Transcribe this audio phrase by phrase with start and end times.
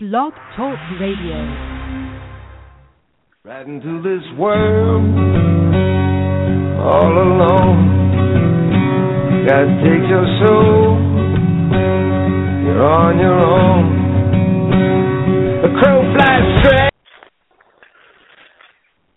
[0.00, 1.36] Blog Talk Radio.
[3.44, 5.04] Right into this world
[6.80, 7.84] all alone.
[9.46, 10.96] Gotta take your soul.
[12.64, 13.84] You're on your own.
[15.60, 16.90] The crow flies straight.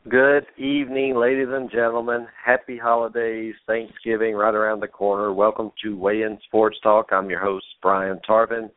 [0.10, 2.28] Good evening, ladies and gentlemen.
[2.46, 5.32] Happy holidays, Thanksgiving right around the corner.
[5.32, 7.14] Welcome to Weigh In Sports Talk.
[7.14, 8.70] I'm your host, Brian Tarvin.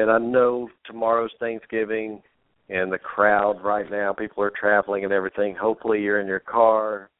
[0.00, 2.22] And I know tomorrow's Thanksgiving
[2.68, 5.54] and the crowd right now, people are traveling and everything.
[5.54, 7.10] Hopefully you're in your car,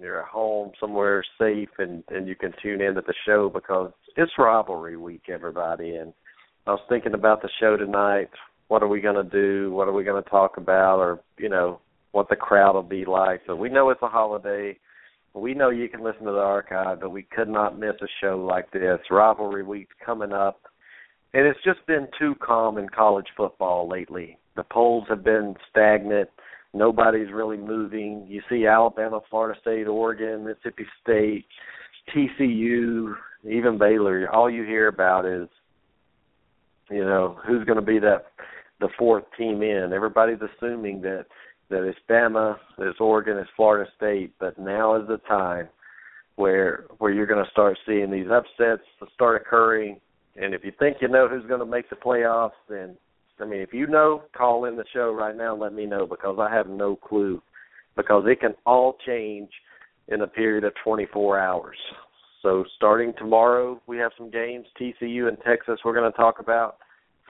[0.00, 3.92] you're at home somewhere safe and, and you can tune in to the show because
[4.16, 5.96] it's rivalry week, everybody.
[5.96, 6.12] And
[6.66, 8.30] I was thinking about the show tonight.
[8.68, 9.72] What are we going to do?
[9.72, 10.98] What are we going to talk about?
[10.98, 11.80] Or, you know,
[12.12, 13.42] what the crowd will be like.
[13.46, 14.78] So we know it's a holiday.
[15.34, 18.36] We know you can listen to the archive, but we could not miss a show
[18.38, 18.98] like this.
[19.10, 20.60] Rivalry week coming up.
[21.32, 24.38] And it's just been too calm in college football lately.
[24.56, 26.28] The polls have been stagnant.
[26.74, 28.26] Nobody's really moving.
[28.28, 31.46] You see Alabama, Florida State, Oregon, Mississippi State,
[32.14, 33.14] TCU,
[33.48, 34.28] even Baylor.
[34.32, 35.48] All you hear about is,
[36.90, 38.26] you know, who's going to be that
[38.80, 39.92] the fourth team in.
[39.92, 41.26] Everybody's assuming that
[41.68, 45.68] that it's Bama, it's Oregon, it's Florida State, but now is the time
[46.34, 48.82] where where you're going to start seeing these upsets
[49.14, 50.00] start occurring.
[50.36, 52.96] And if you think you know who's going to make the playoffs, then
[53.40, 56.06] I mean, if you know, call in the show right now and let me know
[56.06, 57.42] because I have no clue.
[57.96, 59.48] Because it can all change
[60.08, 61.76] in a period of 24 hours.
[62.42, 64.66] So starting tomorrow, we have some games.
[64.80, 66.78] TCU and Texas, we're going to talk about.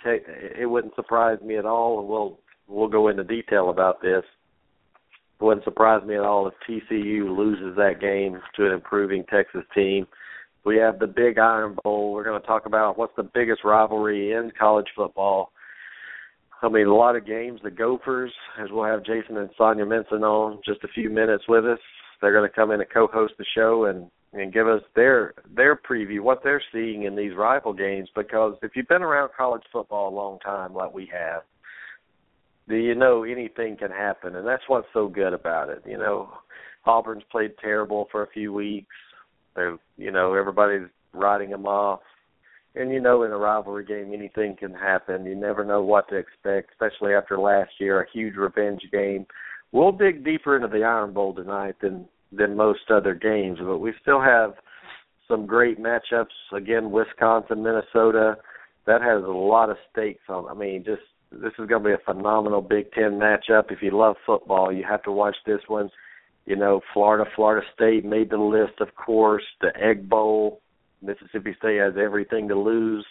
[0.04, 4.22] It wouldn't surprise me at all, and we'll we'll go into detail about this.
[5.40, 9.64] It wouldn't surprise me at all if TCU loses that game to an improving Texas
[9.74, 10.06] team.
[10.64, 12.12] We have the Big Iron Bowl.
[12.12, 15.52] We're going to talk about what's the biggest rivalry in college football.
[16.62, 17.60] I mean, a lot of games.
[17.62, 21.64] The Gophers, as we'll have Jason and Sonia Minson on just a few minutes with
[21.64, 21.78] us.
[22.20, 25.74] They're going to come in and co-host the show and and give us their their
[25.74, 28.08] preview, what they're seeing in these rival games.
[28.14, 31.42] Because if you've been around college football a long time, like we have,
[32.68, 35.82] do you know anything can happen, and that's what's so good about it.
[35.86, 36.30] You know,
[36.86, 38.94] Auburn's played terrible for a few weeks.
[39.60, 42.00] They're, you know, everybody's writing them off,
[42.74, 45.26] and you know, in a rivalry game, anything can happen.
[45.26, 49.26] You never know what to expect, especially after last year, a huge revenge game.
[49.72, 53.92] We'll dig deeper into the Iron Bowl tonight than than most other games, but we
[54.00, 54.54] still have
[55.28, 56.26] some great matchups.
[56.54, 58.36] Again, Wisconsin, Minnesota.
[58.86, 60.48] That has a lot of stakes on.
[60.48, 63.70] I mean, just this is going to be a phenomenal Big Ten matchup.
[63.70, 65.90] If you love football, you have to watch this one.
[66.50, 69.44] You know, Florida, Florida State made the list, of course.
[69.60, 70.60] The Egg Bowl,
[71.00, 73.06] Mississippi State has everything to lose,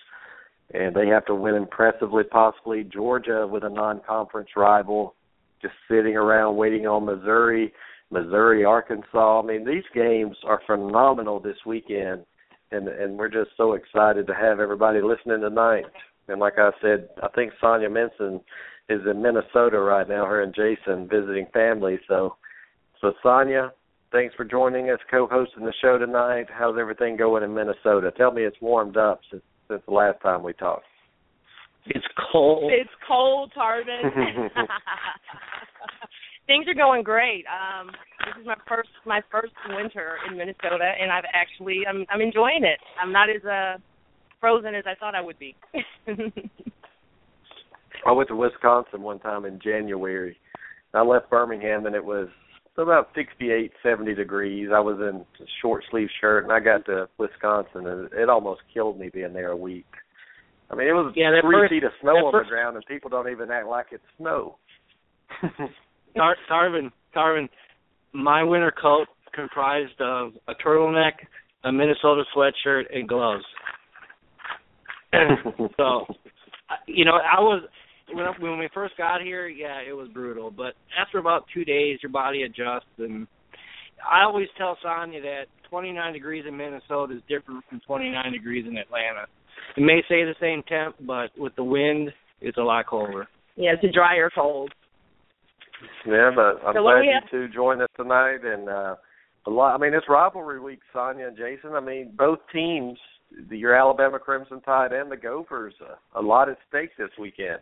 [0.74, 2.26] and they have to win impressively.
[2.26, 5.16] Possibly Georgia with a non-conference rival,
[5.62, 7.72] just sitting around waiting on Missouri,
[8.12, 9.42] Missouri, Arkansas.
[9.42, 12.26] I mean, these games are phenomenal this weekend,
[12.74, 15.86] and and we're just so excited to have everybody listening tonight.
[16.28, 18.42] And like I said, I think Sonia Minson
[18.90, 22.02] is in Minnesota right now, her and Jason visiting family.
[22.06, 22.36] So,
[23.02, 23.72] so Sonia,
[24.12, 26.48] thanks for joining us, co-hosting the show tonight.
[26.52, 28.12] How's everything going in Minnesota?
[28.18, 30.86] Tell me it's warmed up since since the last time we talked.
[31.86, 32.72] It's cold.
[32.74, 34.02] It's cold, Tarvin.
[36.48, 37.46] Things are going great.
[37.46, 37.92] Um,
[38.26, 42.64] this is my first my first winter in Minnesota, and I've actually I'm I'm enjoying
[42.64, 42.80] it.
[43.02, 43.78] I'm not as uh
[44.40, 45.56] frozen as I thought I would be.
[48.06, 50.38] I went to Wisconsin one time in January.
[50.94, 52.30] I left Birmingham and it was
[52.80, 54.70] about sixty-eight, seventy degrees.
[54.74, 58.62] I was in a short sleeve shirt and I got to Wisconsin and it almost
[58.74, 59.86] killed me being there a week.
[60.72, 62.86] I mean, it was yeah, three first, feet of snow on first, the ground and
[62.86, 64.58] people don't even act like it's snow.
[66.16, 67.50] Tar- Tarvin, Tarvin,
[68.14, 71.14] my winter coat comprised of a turtleneck,
[71.64, 73.44] a Minnesota sweatshirt, and gloves.
[75.78, 76.06] so,
[76.86, 77.64] you know, I was
[78.14, 80.52] when when we first got here, yeah, it was brutal.
[80.52, 83.28] But after about two days, your body adjusts, and
[84.10, 88.78] I always tell Sonya that 29 degrees in Minnesota is different from 29 degrees in
[88.78, 89.26] Atlanta.
[89.78, 92.10] It may say the same temp, but with the wind,
[92.42, 93.28] it's a lot colder.
[93.56, 94.72] Yeah, it's a drier cold.
[96.06, 98.68] Yeah, but I'm So glad what do we you have- two joined us tonight, and
[98.70, 98.96] uh,
[99.46, 99.76] a lot.
[99.76, 101.74] I mean, it's rivalry week, Sonya and Jason.
[101.74, 102.98] I mean, both teams,
[103.50, 107.60] the, your Alabama Crimson Tide and the Gophers, uh, a lot at stake this weekend.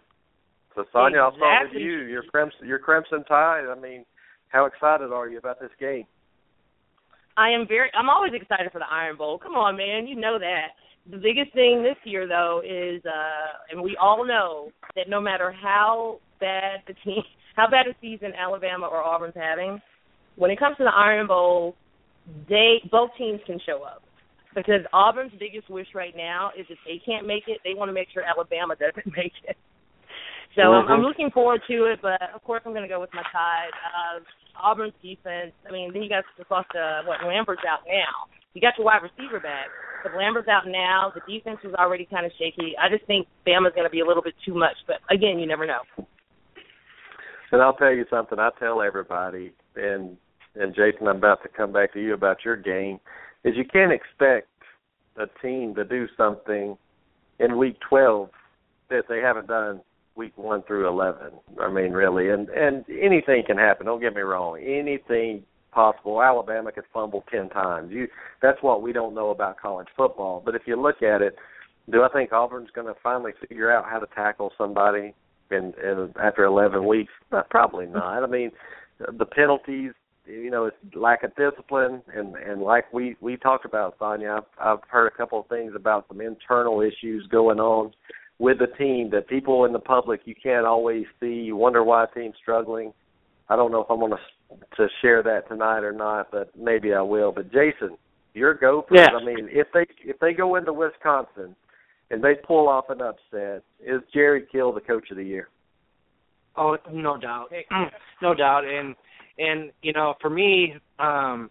[0.77, 2.01] So, Sonya, I'll start with you.
[2.01, 3.65] Your Crimson, your Crimson Tide.
[3.68, 4.06] I mean,
[4.50, 6.06] how excited are you about this game?
[7.35, 7.89] I am very.
[7.97, 9.39] I'm always excited for the Iron Bowl.
[9.39, 10.68] Come on, man, you know that.
[11.09, 15.51] The biggest thing this year, though, is, uh and we all know that no matter
[15.51, 17.23] how bad the team,
[17.56, 19.81] how bad a season Alabama or Auburn's having,
[20.35, 21.75] when it comes to the Iron Bowl,
[22.47, 24.03] they both teams can show up
[24.53, 27.94] because Auburn's biggest wish right now is if they can't make it, they want to
[27.94, 29.57] make sure Alabama doesn't make it.
[30.57, 30.89] So mm-hmm.
[30.89, 33.21] I'm, I'm looking forward to it, but of course I'm going to go with my
[33.31, 33.71] Tide.
[33.77, 34.19] Uh,
[34.57, 35.54] Auburn's defense.
[35.69, 38.25] I mean, then you got to talk to what Lambert's out now.
[38.56, 39.68] You got your wide receiver back,
[40.01, 41.13] but Lambert's out now.
[41.13, 42.74] The defense was already kind of shaky.
[42.74, 45.45] I just think Bama's going to be a little bit too much, but again, you
[45.45, 45.86] never know.
[47.51, 48.39] And I'll tell you something.
[48.39, 50.18] I tell everybody, and
[50.56, 53.00] and Jason, I'm about to come back to you about your game.
[53.44, 54.48] Is you can't expect
[55.18, 56.75] a team to do something
[57.39, 58.30] in week 12
[58.89, 59.81] that they haven't done
[60.17, 61.31] week one through eleven.
[61.59, 63.85] I mean, really, and and anything can happen.
[63.85, 64.59] Don't get me wrong.
[64.59, 66.21] Anything possible.
[66.21, 67.91] Alabama could fumble ten times.
[67.91, 68.07] You
[68.41, 70.41] that's what we don't know about college football.
[70.43, 71.35] But if you look at it,
[71.91, 75.13] do I think Auburn's going to finally figure out how to tackle somebody
[75.51, 77.13] in, in after eleven weeks?
[77.31, 78.23] Uh, probably not.
[78.23, 78.51] I mean,
[78.99, 79.91] the penalties.
[80.25, 84.39] You know, it's lack of discipline, and and like we we talked about, Sonia.
[84.39, 87.93] I've, I've heard a couple of things about some internal issues going on
[88.39, 91.33] with the team that people in the public you can't always see.
[91.33, 92.93] You wonder why a team's struggling.
[93.49, 94.17] I don't know if I'm going to
[94.77, 97.31] to share that tonight or not, but maybe I will.
[97.31, 97.97] But Jason,
[98.33, 98.97] your Gophers.
[98.97, 99.09] Yes.
[99.13, 101.55] I mean, if they if they go into Wisconsin
[102.09, 105.49] and they pull off an upset, is Jerry Kill the coach of the year?
[106.55, 107.51] Oh, no doubt,
[108.21, 108.95] no doubt, and
[109.37, 111.49] and you know, for me, um,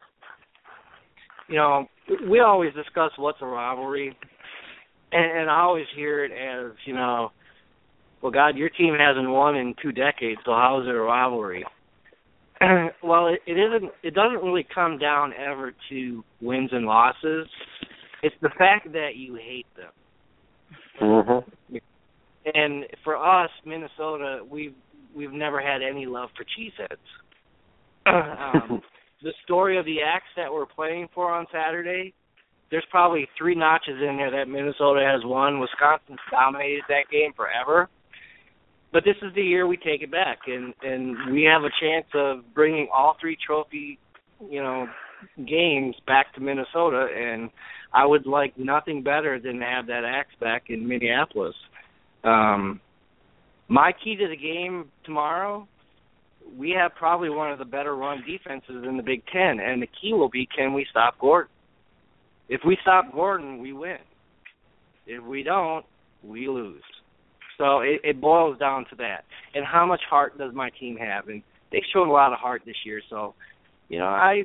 [1.48, 1.86] you know,
[2.28, 4.16] we always discuss what's a rivalry,
[5.12, 7.31] and, and I always hear it as you know,
[8.23, 11.64] well, God, your team hasn't won in two decades, so how is it a rivalry?
[13.03, 13.93] well, it, it isn't.
[14.03, 17.47] It doesn't really come down ever to wins and losses.
[18.23, 19.93] It's the fact that you hate them.
[21.00, 21.76] Mm-hmm.
[22.55, 24.75] And for us, Minnesota, we've
[25.14, 26.97] we've never had any love for cheeseheads.
[28.73, 28.81] um,
[29.23, 32.14] the story of the axe that we're playing for on Saturday
[32.70, 35.60] there's probably three notches in there that Minnesota has won.
[35.60, 37.88] Wisconsin dominated that game forever.
[38.92, 42.06] But this is the year we take it back, and and we have a chance
[42.14, 43.98] of bringing all three trophy,
[44.48, 44.86] you know,
[45.46, 47.08] games back to Minnesota.
[47.14, 47.50] And
[47.92, 51.54] I would like nothing better than to have that axe back in Minneapolis.
[52.24, 52.80] Um,
[53.69, 55.69] my key to the game tomorrow
[56.56, 59.88] we have probably one of the better run defenses in the Big Ten, and the
[60.00, 61.50] key will be can we stop Gordon?
[62.48, 63.98] If we stop Gordon, we win.
[65.06, 65.84] If we don't,
[66.22, 66.82] we lose.
[67.58, 69.25] So it, it boils down to that.
[69.54, 71.28] And how much heart does my team have?
[71.28, 73.00] And they've shown a lot of heart this year.
[73.08, 73.34] So,
[73.88, 74.44] you know, I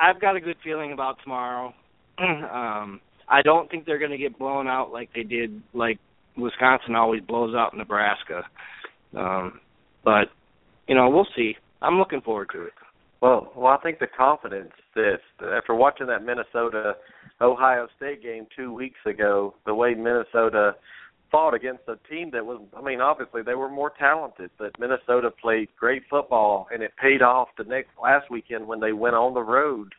[0.00, 1.74] I've got a good feeling about tomorrow.
[2.18, 5.98] um, I don't think they're going to get blown out like they did, like
[6.36, 8.42] Wisconsin always blows out Nebraska.
[9.16, 9.60] Um,
[10.04, 10.28] but
[10.86, 11.56] you know, we'll see.
[11.82, 12.72] I'm looking forward to it.
[13.20, 15.18] Well, well, I think the confidence that
[15.56, 16.94] after watching that Minnesota
[17.40, 20.74] Ohio State game two weeks ago, the way Minnesota
[21.30, 25.30] fought against a team that was I mean, obviously they were more talented, but Minnesota
[25.30, 29.34] played great football and it paid off the next last weekend when they went on
[29.34, 29.94] the road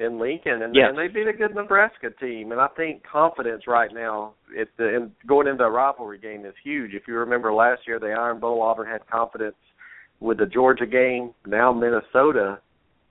[0.00, 0.86] in Lincoln and, yes.
[0.88, 2.50] and they beat a good Nebraska team.
[2.50, 6.92] And I think confidence right now it and going into a rivalry game is huge.
[6.94, 9.54] If you remember last year the Iron Bowl Auburn had confidence
[10.18, 12.58] with the Georgia game, now Minnesota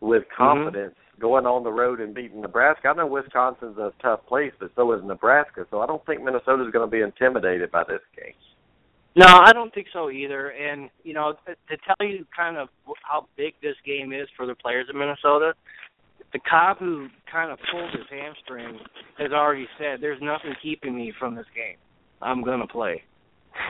[0.01, 0.43] with Mm-hmm.
[0.43, 0.95] confidence.
[1.19, 2.89] Going on the road and beating Nebraska.
[2.89, 5.65] I know Wisconsin's a tough place, but so is Nebraska.
[5.69, 8.33] So I don't think Minnesota's going to be intimidated by this game.
[9.15, 10.49] No, I don't think so either.
[10.49, 12.69] And you know, to, to tell you kind of
[13.03, 15.53] how big this game is for the players of Minnesota,
[16.31, 18.79] the Cobb who kind of pulled his hamstring
[19.19, 21.77] has already said, "There's nothing keeping me from this game.
[22.21, 23.03] I'm going to play."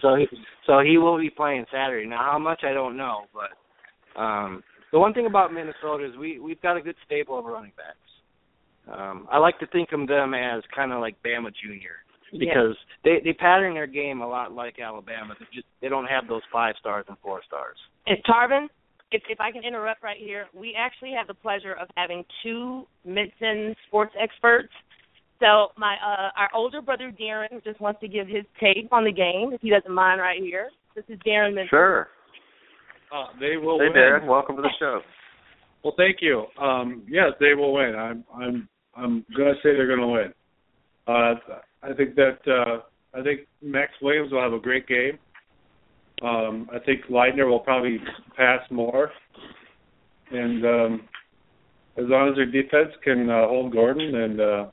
[0.00, 0.26] so he,
[0.66, 2.08] so he will be playing Saturday.
[2.08, 6.38] Now, how much I don't know, but um the one thing about Minnesota is we
[6.38, 7.98] we've got a good stable of running backs.
[8.92, 11.96] Um, I like to think of them as kind of like Bama Junior
[12.32, 15.34] because they they pattern their game a lot like Alabama.
[15.38, 17.76] They just they don't have those five stars and four stars.
[18.06, 18.66] And Tarvin,
[19.12, 22.86] if if I can interrupt right here, we actually have the pleasure of having two
[23.06, 24.72] Minson sports experts.
[25.40, 29.12] So my uh our older brother Darren just wants to give his take on the
[29.12, 30.70] game, if he doesn't mind right here.
[30.94, 31.70] This is Darren Minson.
[31.70, 32.08] Sure.
[33.12, 33.92] Uh, they will hey, win.
[33.94, 35.00] Darren, welcome to the show.
[35.82, 36.46] Well, thank you.
[36.60, 37.94] Um, yes, they will win.
[37.96, 40.34] I'm I'm I'm gonna say they're gonna win.
[41.06, 41.34] Uh,
[41.82, 45.18] I think that uh, I think Maxx Williams will have a great game.
[46.22, 47.98] Um, I think Leidner will probably
[48.36, 49.10] pass more,
[50.30, 51.08] and um,
[51.96, 54.14] as long as their defense can uh, hold Gordon.
[54.14, 54.66] And uh,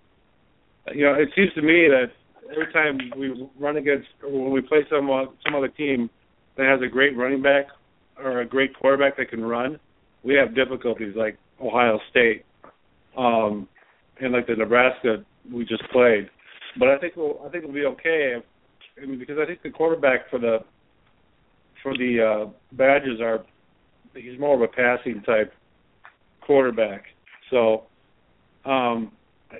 [0.93, 2.07] you know, it seems to me that
[2.51, 6.09] every time we run against or when we play some uh, some other team
[6.57, 7.67] that has a great running back
[8.17, 9.79] or a great quarterback that can run,
[10.23, 12.45] we have difficulties like Ohio State,
[13.17, 13.67] um,
[14.19, 16.29] and like the Nebraska we just played.
[16.79, 18.35] But I think we'll, I think it'll be okay.
[18.37, 18.43] If,
[19.01, 20.59] I mean, because I think the quarterback for the
[21.83, 23.45] for the uh, Badgers are
[24.15, 25.53] he's more of a passing type
[26.41, 27.03] quarterback.
[27.51, 27.83] So
[28.65, 29.11] um,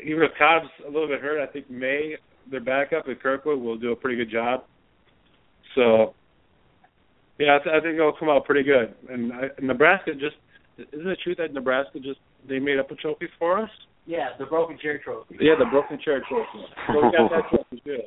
[0.04, 2.16] even if Cobb's a little bit hurt, I think May
[2.50, 4.64] their backup at Kirkwood will do a pretty good job.
[5.76, 6.14] So
[7.38, 8.96] yeah, I, th- I think it'll come out pretty good.
[9.10, 10.36] And I, Nebraska just
[10.78, 13.70] isn't it true that Nebraska just they made up a trophy for us?
[14.06, 15.38] Yeah, the broken chair trophy.
[15.40, 16.66] Yeah, the broken chair trophy.
[16.88, 17.98] So we got that trophy too.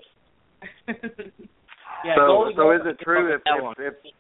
[2.05, 4.13] yeah, so so is it true if that if, if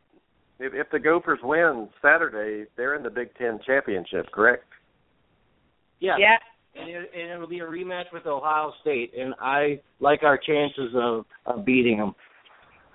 [0.59, 4.65] if if the Gophers win Saturday, they're in the Big Ten championship, correct?
[6.00, 6.17] Yeah.
[6.19, 6.37] Yeah.
[6.75, 10.95] And, it, and it'll be a rematch with Ohio State, and I like our chances
[10.95, 12.15] of, of beating them.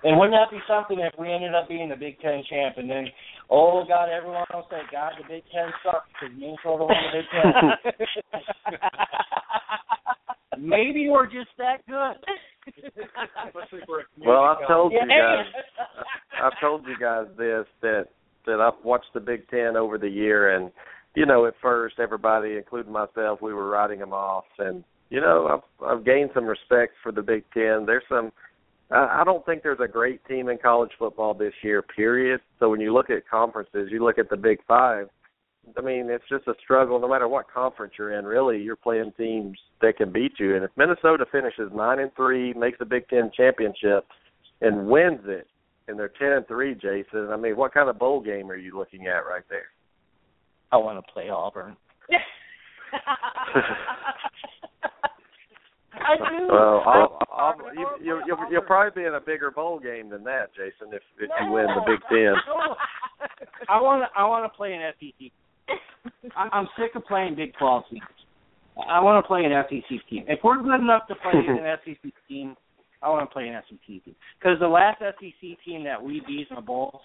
[0.04, 2.90] And wouldn't that be something if we ended up being the Big Ten champ, and
[2.90, 3.06] then,
[3.48, 7.26] oh God, everyone will say, God, the Big Ten sucks because Minnesota won the Big
[7.32, 7.98] Ten.
[10.68, 12.16] Maybe we're just that good.
[14.26, 15.46] Well, I've told you guys,
[16.42, 18.04] I've told you guys this that
[18.46, 20.70] that I've watched the Big Ten over the year, and
[21.14, 25.62] you know, at first everybody, including myself, we were writing them off, and you know,
[25.82, 27.84] I've I've gained some respect for the Big Ten.
[27.86, 28.32] There's some.
[28.94, 31.82] I I don't think there's a great team in college football this year.
[31.82, 32.40] Period.
[32.58, 35.08] So when you look at conferences, you look at the Big Five.
[35.78, 37.00] I mean, it's just a struggle.
[37.00, 40.54] No matter what conference you're in, really, you're playing teams that can beat you.
[40.56, 44.06] And if Minnesota finishes nine and three, makes the Big Ten championship,
[44.60, 45.46] and wins it,
[45.88, 47.28] and they're ten and three, Jason.
[47.30, 49.68] I mean, what kind of bowl game are you looking at right there?
[50.70, 51.76] I want to play Auburn.
[56.00, 56.48] I do.
[56.50, 58.66] Well, I- I'll, I'll, you, oh, you, you'll, oh, you'll oh.
[58.66, 61.82] probably be in a bigger bowl game than that, Jason, if if you win the
[61.86, 62.34] Big Ten.
[63.68, 64.18] I want to.
[64.18, 65.30] I want to play an SEC.
[66.36, 68.02] I- I'm sick of playing Big 12 teams.
[68.88, 70.24] I want to play an SEC team.
[70.26, 72.56] If we're good enough to play an SEC team,
[73.02, 74.14] I want to play an SEC team.
[74.38, 77.00] Because the last SEC team that we beat in the bowl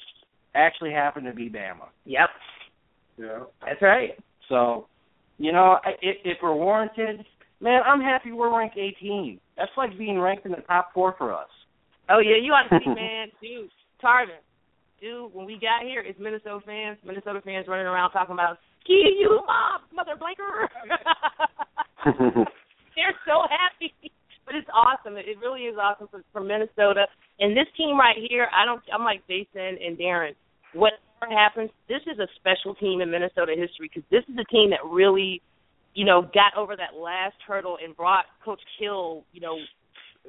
[0.56, 1.88] actually happened to be Bama.
[2.06, 2.30] Yep.
[3.20, 3.40] Yeah.
[3.66, 4.12] That's right.
[4.48, 4.88] So,
[5.38, 7.24] you know, I- if, if we're warranted,
[7.62, 9.40] man, I'm happy we're ranked 18.
[9.58, 11.50] That's like being ranked in the top four for us.
[12.10, 13.70] Oh yeah, you ought to see, man, dude,
[14.04, 14.42] Tarvin,
[15.02, 15.34] dude.
[15.34, 20.16] When we got here, it's Minnesota fans, Minnesota fans running around talking about "Ski-U-Mah, mother
[20.18, 20.70] blanker."
[22.96, 23.94] They're so happy,
[24.46, 25.18] but it's awesome.
[25.18, 27.06] It it really is awesome for, for Minnesota
[27.40, 28.48] and this team right here.
[28.54, 28.82] I don't.
[28.94, 30.36] I'm like Jason and Darren.
[30.74, 34.70] Whatever happens, this is a special team in Minnesota history because this is a team
[34.70, 35.42] that really,
[35.94, 39.58] you know, got over that last hurdle and brought Coach Kill, you know,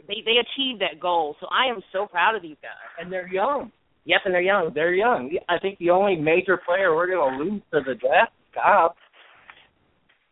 [0.08, 1.36] they they achieved that goal.
[1.40, 2.72] So I am so proud of these guys.
[3.00, 3.70] And they're young.
[4.06, 4.70] Yep, and they're young.
[4.74, 5.30] They're young.
[5.48, 8.92] I think the only major player we're going to lose to the draft is Cobb.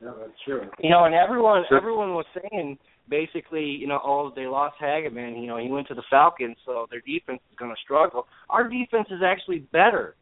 [0.00, 0.62] Yeah, that's true.
[0.78, 1.76] You know, and everyone Sure.
[1.76, 5.40] everyone was saying basically, you know, oh, they lost Hageman.
[5.40, 8.26] You know, he went to the Falcons, so their defense is going to struggle.
[8.48, 10.14] Our defense is actually better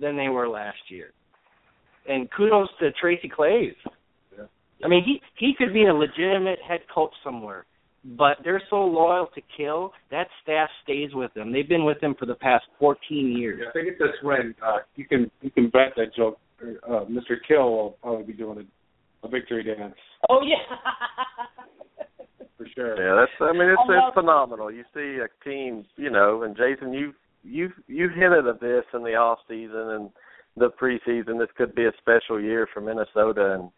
[0.00, 1.10] than they were last year.
[2.08, 3.74] And kudos to Tracy Claeys.
[4.84, 4.86] Yeah.
[4.86, 7.64] I mean, he he could be a legitimate head coach somewhere,
[8.04, 11.52] but they're so loyal to Kill that staff stays with them.
[11.52, 13.60] They've been with him for the past 14 years.
[13.62, 16.38] Yeah, I think that's when uh, you can you can bet that joke.
[16.62, 17.36] Uh, Mr.
[17.46, 19.94] Kill will probably be doing a, a victory dance
[20.30, 22.06] Oh yeah.
[22.56, 22.96] for sure.
[22.96, 23.32] Yeah, that's.
[23.40, 24.70] I mean, it's I it's phenomenal.
[24.70, 27.12] You see a team, you know, and Jason, you
[27.42, 30.10] you you hinted at this in the off season and
[30.56, 31.38] the preseason.
[31.38, 33.70] This could be a special year for Minnesota, and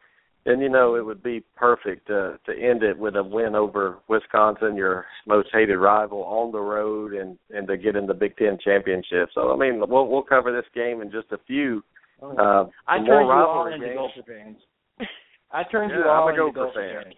[0.46, 3.98] and you know it would be perfect to to end it with a win over
[4.08, 8.36] Wisconsin, your most hated rival, on the road, and and to get in the Big
[8.36, 9.28] Ten championship.
[9.34, 11.82] So I mean, we'll we'll cover this game in just a few.
[12.22, 13.98] Uh, I some turned more you all into games.
[13.98, 14.56] Gopher fans.
[15.52, 17.04] I turned Yeah, you all I'm a into Gopher Gopher fan.
[17.04, 17.14] fans.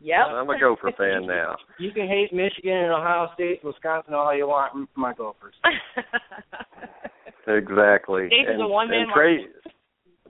[0.00, 0.26] Yep.
[0.30, 1.56] I'm a Gopher fan now.
[1.78, 4.74] You can hate Michigan and Ohio State, Wisconsin all you want.
[4.74, 5.54] root for my Gophers.
[7.48, 8.28] Exactly.
[8.28, 9.10] Jason's and, a one-man and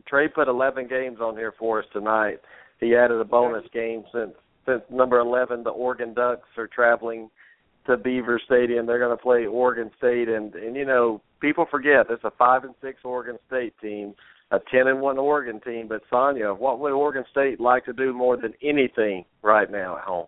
[0.09, 2.38] Trey put 11 games on here for us tonight.
[2.81, 4.33] He added a bonus game since
[4.67, 7.31] since number 11, the Oregon Ducks are traveling
[7.87, 8.87] to Beaver Stadium.
[8.87, 12.65] They're going to play Oregon State, and and you know people forget it's a five
[12.65, 14.15] and six Oregon State team,
[14.50, 15.88] a 10 and one Oregon team.
[15.88, 20.05] But Sonya, what would Oregon State like to do more than anything right now at
[20.05, 20.27] home?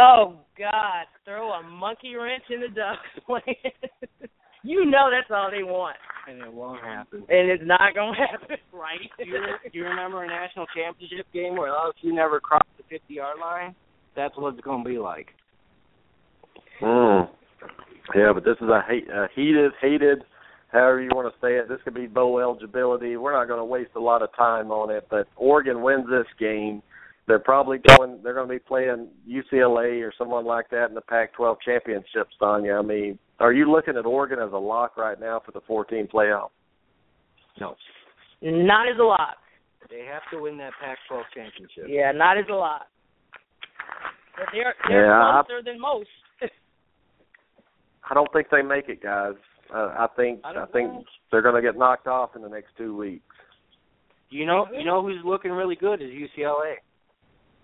[0.00, 4.30] oh God, throw a monkey wrench in the Ducks plan.
[4.62, 5.96] You know that's all they want.
[6.28, 7.24] And it won't happen.
[7.28, 9.00] And it's not gonna happen, right?
[9.18, 9.40] do, you,
[9.72, 13.74] do you remember a national championship game where LSU never crossed the 50 yard line?
[14.16, 15.28] That's what it's going to be like.
[16.82, 17.28] Mm.
[18.14, 20.18] Yeah, but this is a, hate, a heated, hated,
[20.72, 21.68] however you want to say it.
[21.68, 23.16] This could be bowl eligibility.
[23.16, 25.06] We're not going to waste a lot of time on it.
[25.10, 26.82] But Oregon wins this game.
[27.30, 28.18] They're probably going.
[28.24, 32.26] They're going to be playing UCLA or someone like that in the Pac-12 championship.
[32.40, 35.60] Sonya, I mean, are you looking at Oregon as a lock right now for the
[35.68, 36.48] 14 playoff?
[37.60, 37.76] No.
[38.42, 39.36] Not as a lot.
[39.88, 41.84] They have to win that Pac-12 championship.
[41.86, 42.88] Yeah, not as a lot.
[44.36, 46.08] But they're they're Yeah, I- closer than most.
[48.10, 49.34] I don't think they make it, guys.
[49.72, 51.04] Uh, I think I I, think know.
[51.30, 53.22] they're going to get knocked off in the next two weeks.
[54.30, 56.74] You know, you know who's looking really good is UCLA.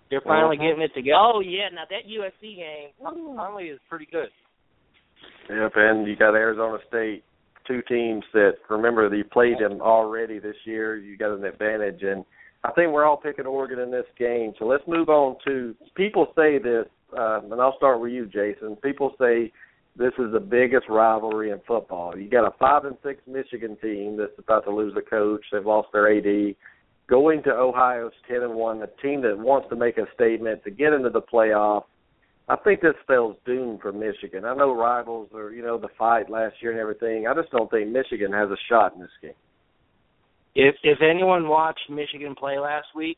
[0.09, 0.61] They're finally Mhm.
[0.61, 1.19] getting it together.
[1.19, 2.89] oh yeah, now that USC game.
[3.01, 4.29] Conley is pretty good.
[5.49, 7.23] Yep, and you got Arizona State,
[7.65, 10.95] two teams that remember that you played them already this year.
[10.97, 12.25] You got an advantage, and
[12.63, 14.53] I think we're all picking Oregon in this game.
[14.59, 16.87] So let's move on to people say this,
[17.17, 18.75] uh, and I'll start with you, Jason.
[18.77, 19.51] People say
[19.95, 22.17] this is the biggest rivalry in football.
[22.17, 25.43] You got a five and six Michigan team that's about to lose a coach.
[25.51, 26.55] They've lost their AD.
[27.09, 30.71] Going to Ohio's ten and one, a team that wants to make a statement to
[30.71, 31.83] get into the playoff.
[32.49, 34.45] I think this spells doom for Michigan.
[34.45, 37.27] I know rivals are, you know, the fight last year and everything.
[37.27, 39.31] I just don't think Michigan has a shot in this game.
[40.55, 43.17] If if anyone watched Michigan play last week,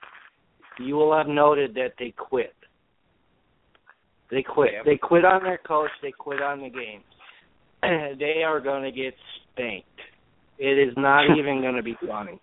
[0.79, 2.53] you will have noted that they quit.
[4.31, 4.71] They quit.
[4.85, 5.89] They quit on their coach.
[6.01, 7.03] They quit on the games.
[8.19, 9.13] they are going to get
[9.51, 9.87] spanked.
[10.57, 12.39] It is not even going to be funny.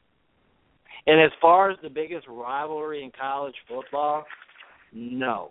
[1.06, 4.24] And as far as the biggest rivalry in college football,
[4.92, 5.50] no.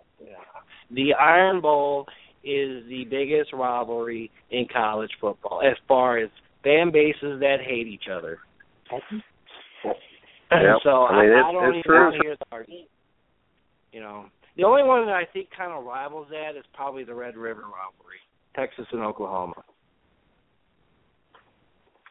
[0.90, 2.06] The Iron Bowl
[2.44, 6.28] is the biggest rivalry in college football as far as
[6.62, 8.38] fan bases that hate each other.
[8.92, 9.00] Yep.
[10.84, 12.02] so I mean, I, it's- I don't it's even true.
[12.04, 12.88] want to hear the argument.
[13.92, 17.14] You know, the only one that I think kind of rivals that is probably the
[17.14, 18.20] Red River rivalry,
[18.54, 19.54] Texas and Oklahoma.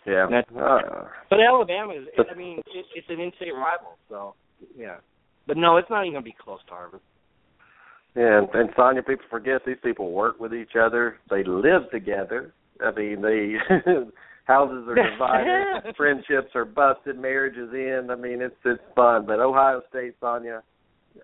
[0.05, 0.27] Yeah.
[0.55, 4.35] Uh, But Alabama is, I mean, it, it's an in-state rival, so
[4.77, 4.97] yeah.
[5.47, 7.01] But no, it's not even gonna be close to Harvard.
[8.15, 11.17] yeah, and, and Sonya, people forget these people work with each other.
[11.29, 12.53] They live together.
[12.85, 13.55] I mean, they
[14.45, 18.11] houses are divided, friendships are busted, marriages end.
[18.11, 19.25] I mean, it's it's fun.
[19.25, 20.61] But Ohio State, Sonya,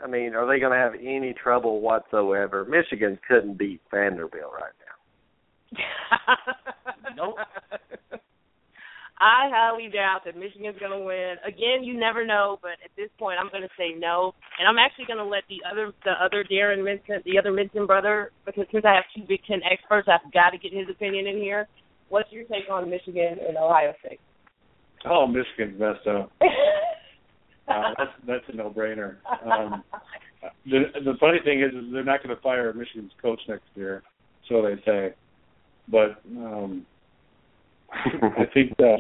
[0.03, 2.65] I mean, are they going to have any trouble whatsoever?
[2.65, 6.35] Michigan couldn't beat Vanderbilt right now.
[7.17, 7.35] Nope.
[9.21, 11.35] I highly doubt that Michigan's going to win.
[11.45, 14.81] Again, you never know, but at this point, I'm going to say no, and I'm
[14.81, 18.65] actually going to let the other the other Darren Minson, the other Minson brother, because
[18.71, 21.67] since I have two Big Ten experts, I've got to get his opinion in here.
[22.09, 24.19] What's your take on Michigan and Ohio State?
[25.05, 26.31] Oh, Michigan's messed up.
[27.67, 29.17] Uh, that's that's a no-brainer.
[29.45, 29.83] Um,
[30.65, 34.03] the the funny thing is, is they're not going to fire Michigan's coach next year,
[34.49, 35.13] so they say.
[35.87, 36.85] But um,
[37.93, 38.97] I think uh,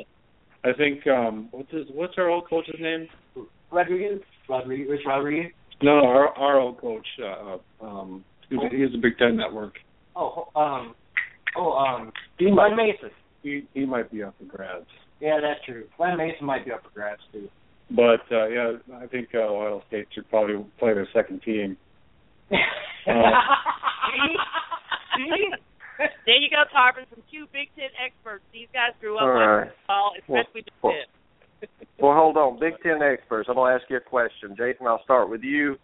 [0.63, 3.07] I think um, what's his, what's our old coach's name?
[3.71, 5.51] Rodriguez, Rodriguez, Rich Rodriguez.
[5.81, 7.07] No, no, our our old coach.
[7.23, 9.73] Uh, um, he was, he was the Big Ten Network.
[10.15, 10.93] Oh, um,
[11.57, 13.09] oh, um, Glen Mason.
[13.41, 14.85] He he might be up for grabs.
[15.19, 15.85] Yeah, that's true.
[15.97, 17.47] Glen Mason might be up for grabs too.
[17.89, 21.77] But uh, yeah, I think uh, Ohio State should probably play their second team.
[22.51, 22.57] See?
[26.25, 28.43] there you go, Tarvin, from two Big Ten experts.
[28.53, 29.71] These guys grew up All on right.
[29.85, 31.69] football, especially the well, Pitt.
[31.99, 33.47] Well, hold on, Big Ten experts.
[33.49, 34.87] I'm going to ask you a question, Jason.
[34.87, 35.75] I'll start with you.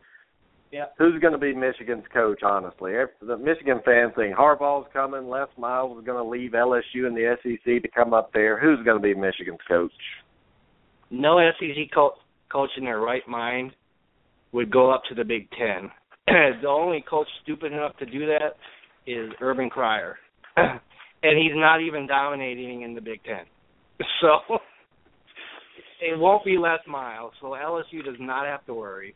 [0.72, 0.86] Yeah.
[0.98, 2.42] Who's going to be Michigan's coach?
[2.44, 5.30] Honestly, If the Michigan fans think Harbaugh's coming.
[5.30, 8.60] Les Miles is going to leave LSU and the SEC to come up there.
[8.60, 9.92] Who's going to be Michigan's coach?
[11.10, 12.16] no SEC co-
[12.52, 13.72] coach in their right mind
[14.52, 15.90] would go up to the Big Ten.
[16.28, 18.56] the only coach stupid enough to do that
[19.08, 20.18] is Urban Cryer,
[20.58, 23.46] and he's not even dominating in the Big Ten.
[24.22, 24.60] So
[26.02, 27.34] it won't be Les Miles.
[27.42, 29.16] So LSU does not have to worry.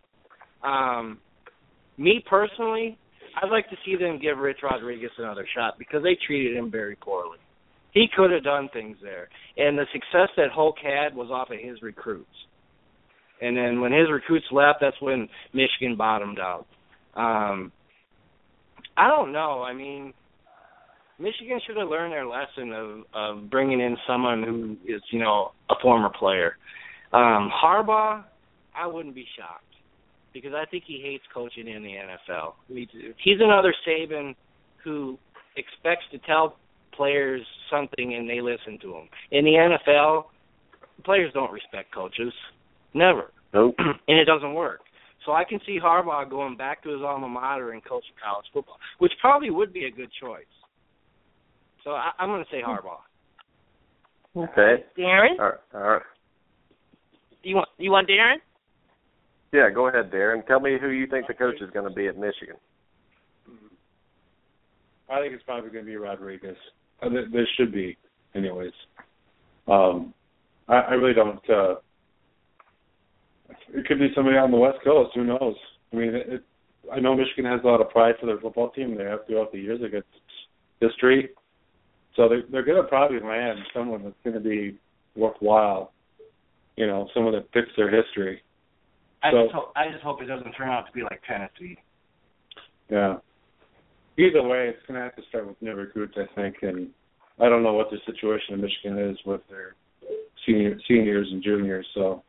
[0.63, 1.19] Um,
[1.97, 2.97] me personally,
[3.41, 6.95] I'd like to see them give Rich Rodriguez another shot because they treated him very
[6.95, 7.37] poorly.
[7.93, 9.27] He could have done things there,
[9.57, 12.29] and the success that Hoke had was off of his recruits.
[13.41, 16.65] And then when his recruits left, that's when Michigan bottomed out.
[17.15, 17.71] Um,
[18.97, 19.63] I don't know.
[19.63, 20.13] I mean,
[21.19, 25.51] Michigan should have learned their lesson of of bringing in someone who is, you know,
[25.69, 26.57] a former player.
[27.13, 28.23] Um, Harbaugh,
[28.75, 29.63] I wouldn't be shocked
[30.33, 32.53] because I think he hates coaching in the NFL.
[32.69, 32.87] He-
[33.23, 34.35] He's another Saban
[34.83, 35.17] who
[35.57, 36.55] expects to tell
[36.93, 39.09] players something and they listen to him.
[39.31, 40.25] In the NFL,
[41.03, 42.33] players don't respect coaches,
[42.93, 43.75] never, Nope.
[43.79, 44.81] and it doesn't work.
[45.25, 48.77] So I can see Harbaugh going back to his alma mater and coaching college football,
[48.97, 50.45] which probably would be a good choice.
[51.83, 53.01] So I, I'm going to say Harbaugh.
[54.35, 54.83] Okay.
[54.97, 55.59] Darren, All right.
[55.73, 56.01] All right.
[57.43, 58.37] you want you want Darren?
[59.51, 60.45] Yeah, go ahead, Darren.
[60.47, 62.55] Tell me who you think the coach is going to be at Michigan.
[65.11, 66.55] I think it's probably going to be Rodriguez.
[67.01, 67.97] Uh, there, there should be,
[68.33, 68.71] anyways.
[69.67, 70.13] Um,
[70.69, 71.49] I, I really don't.
[71.49, 71.75] Uh,
[73.73, 75.11] it could be somebody on the West Coast.
[75.15, 75.55] Who knows?
[75.91, 76.43] I mean, it, it,
[76.91, 78.97] I know Michigan has a lot of pride for their football team.
[78.97, 80.07] They have throughout the years against
[80.79, 81.29] history.
[82.15, 84.77] So they're, they're going to probably land someone that's going to be
[85.15, 85.93] worthwhile.
[86.75, 88.41] You know, someone that fits their history.
[89.23, 91.77] I So- just hope I just hope it doesn't turn out to be like Tennessee.
[92.89, 93.17] Yeah.
[94.17, 96.89] Either way, it's going to have to start with new recruits, I think, and
[97.39, 99.75] I don't know what the situation in Michigan is with their
[100.45, 101.87] senior seniors and juniors.
[101.93, 102.23] So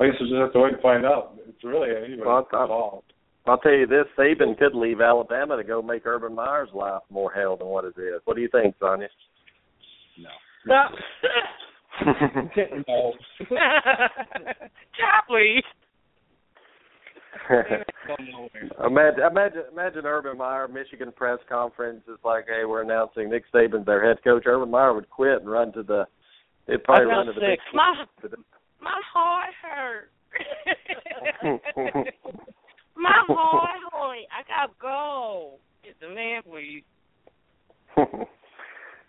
[0.00, 1.34] I guess we'll just have to wait and find out.
[1.48, 3.04] It's really anybody's Well, I- fault.
[3.46, 7.32] I'll tell you this: Saban could leave Alabama to go make Urban Meyer's life more
[7.32, 8.20] hell than what it is.
[8.24, 9.08] What do you think, Sonia?
[10.66, 10.66] No.
[10.66, 10.88] no.
[14.96, 15.62] Chapley.
[18.84, 23.86] imagine, imagine, imagine Urban Meyer Michigan press conference is like, "Hey, we're announcing Nick Saban's
[23.86, 26.06] their head coach." Urban Meyer would quit and run to the.
[26.66, 27.46] They'd probably I'm run not to the
[28.26, 28.34] big.
[28.80, 30.10] My heart hurt.
[32.96, 34.26] my heart hurt.
[34.30, 35.58] I gotta go.
[35.84, 36.84] Get the man, please.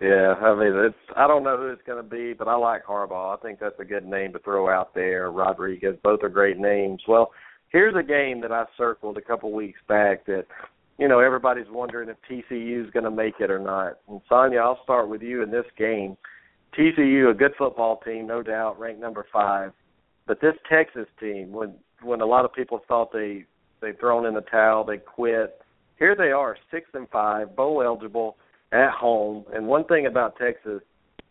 [0.01, 0.95] yeah, I mean, it's.
[1.15, 3.37] I don't know who it's going to be, but I like Harbaugh.
[3.37, 5.31] I think that's a good name to throw out there.
[5.31, 7.01] Rodriguez, both are great names.
[7.07, 7.31] Well,
[7.69, 10.45] here's a game that I circled a couple weeks back that,
[10.97, 13.99] you know, everybody's wondering if TCU is going to make it or not.
[14.07, 16.17] And Sonia, I'll start with you in this game.
[16.77, 19.71] TCU, a good football team, no doubt, ranked number five.
[20.27, 23.45] But this Texas team, when when a lot of people thought they
[23.81, 25.61] they'd thrown in the towel, they quit.
[25.97, 28.37] Here they are, six and five, bowl eligible
[28.71, 29.45] at home.
[29.53, 30.81] And one thing about Texas,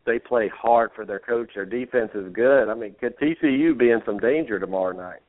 [0.04, 1.50] they play hard for their coach.
[1.54, 2.68] Their defense is good.
[2.68, 5.20] I mean, could TCU be in some danger tomorrow night?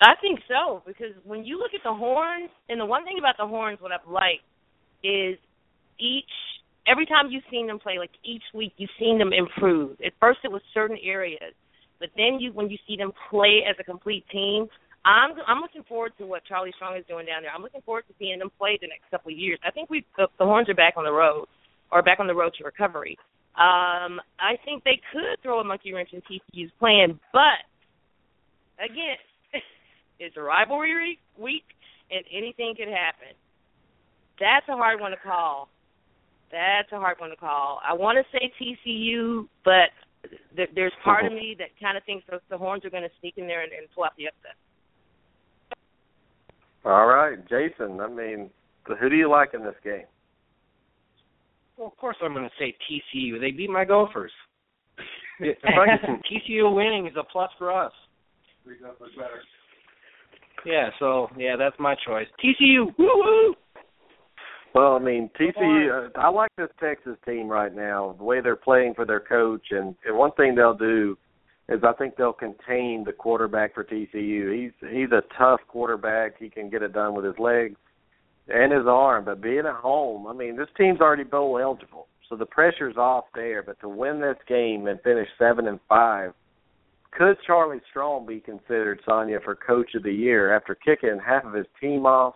[0.00, 3.36] I think so because when you look at the horns, and the one thing about
[3.38, 4.42] the horns, what I've liked
[5.04, 5.38] is
[5.98, 6.24] each
[6.86, 9.98] every time you've seen them play, like each week you've seen them improve.
[10.04, 11.54] At first it was certain areas,
[12.00, 14.66] but then you when you see them play as a complete team,
[15.04, 17.52] I'm I'm looking forward to what Charlie Strong is doing down there.
[17.54, 19.58] I'm looking forward to seeing them play the next couple of years.
[19.64, 21.46] I think we the, the horns are back on the road
[21.90, 23.18] or back on the road to recovery.
[23.54, 27.60] Um, I think they could throw a monkey wrench in TCU's plan, but
[28.82, 29.20] again,
[30.18, 31.64] it's a rivalry week
[32.10, 33.36] and anything can happen.
[34.40, 35.68] That's a hard one to call.
[36.52, 37.80] That's a hard one to call.
[37.82, 39.90] I want to say TCU, but
[40.54, 41.40] th- there's part of uh-huh.
[41.40, 43.72] me that kind of thinks the, the Horns are going to sneak in there and,
[43.72, 44.56] and pull out the upset.
[46.84, 48.00] All right, Jason.
[48.00, 48.50] I mean,
[49.00, 50.04] who do you like in this game?
[51.76, 53.40] Well, of course I'm going to say TCU.
[53.40, 54.32] They beat my Gophers.
[55.40, 57.92] If I get TCU winning is a plus for us.
[60.64, 62.26] Yeah, so yeah, that's my choice.
[62.44, 63.54] TCU, woo woo.
[64.74, 66.06] Well, I mean, TCU.
[66.06, 68.14] Uh, I like this Texas team right now.
[68.18, 71.16] The way they're playing for their coach, and, and one thing they'll do
[71.68, 74.54] is I think they'll contain the quarterback for TCU.
[74.54, 76.38] He's he's a tough quarterback.
[76.38, 77.76] He can get it done with his legs
[78.48, 79.24] and his arm.
[79.24, 83.24] But being at home, I mean, this team's already bowl eligible, so the pressure's off
[83.34, 83.62] there.
[83.62, 86.32] But to win this game and finish seven and five,
[87.12, 91.52] could Charlie Strong be considered Sonia for Coach of the Year after kicking half of
[91.52, 92.34] his team off?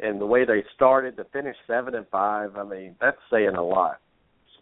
[0.00, 3.62] And the way they started to finish seven and five, I mean, that's saying a
[3.62, 3.98] lot.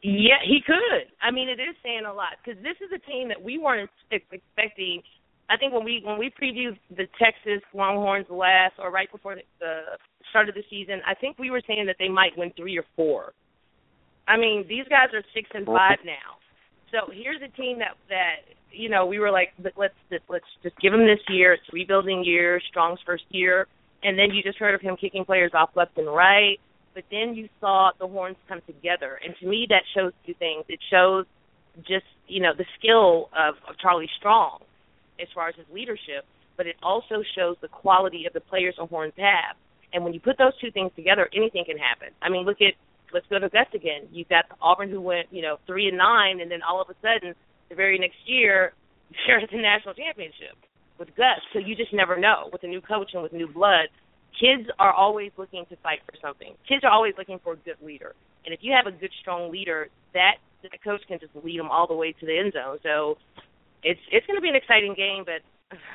[0.03, 1.11] Yeah, he could.
[1.21, 3.91] I mean, it is saying a lot because this is a team that we weren't
[4.13, 5.03] ex- expecting.
[5.49, 9.99] I think when we when we previewed the Texas Longhorns last or right before the,
[10.31, 12.85] start of the season, I think we were saying that they might win three or
[12.95, 13.33] four.
[14.29, 16.39] I mean, these guys are six and five now.
[16.91, 19.95] So here's a team that that you know we were like, let's
[20.29, 21.55] let's just give them this year.
[21.55, 23.67] It's a rebuilding year, Strong's first year,
[24.07, 26.59] and then you just heard of him kicking players off left and right.
[26.95, 30.65] But then you saw the horns come together, and to me that shows two things.
[30.69, 31.27] It shows
[31.79, 34.61] just you know the skill of, of Charlie Strong
[35.21, 36.25] as far as his leadership,
[36.57, 39.57] but it also shows the quality of the players the horns have.
[39.93, 42.09] And when you put those two things together, anything can happen.
[42.23, 42.75] I mean, look at
[43.13, 44.09] let's go to Gus again.
[44.13, 46.95] You've got Auburn who went, you know, three and nine, and then all of a
[47.03, 47.35] sudden,
[47.69, 48.73] the very next year,
[49.27, 50.55] shared the national championship
[50.99, 51.41] with Gus.
[51.53, 53.89] So you just never know with a new coach and with new blood.
[54.41, 56.55] kids are always looking to fight for something.
[56.69, 59.51] Kids are always looking for a good leader, and if you have a good, strong
[59.51, 62.79] leader, that that coach can just lead them all the way to the end zone.
[62.83, 63.17] So
[63.83, 65.41] it's it's going to be an exciting game, but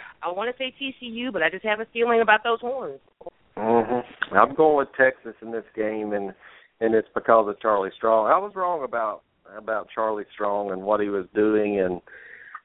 [0.23, 2.99] I want to say TCU, but I just have a feeling about those horns.
[3.57, 4.03] Mhm.
[4.31, 6.33] I'm going with Texas in this game, and
[6.79, 8.27] and it's because of Charlie Strong.
[8.27, 9.21] I was wrong about
[9.55, 12.01] about Charlie Strong and what he was doing, and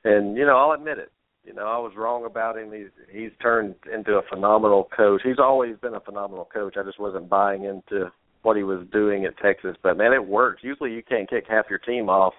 [0.05, 1.11] and you know I'll admit it.
[1.47, 2.73] You know I was wrong about him.
[2.73, 5.23] He's he's turned into a phenomenal coach.
[5.25, 6.75] He's always been a phenomenal coach.
[6.77, 8.11] I just wasn't buying into
[8.43, 9.77] what he was doing at Texas.
[9.83, 10.63] But man, it works.
[10.63, 12.35] Usually you can't kick half your team off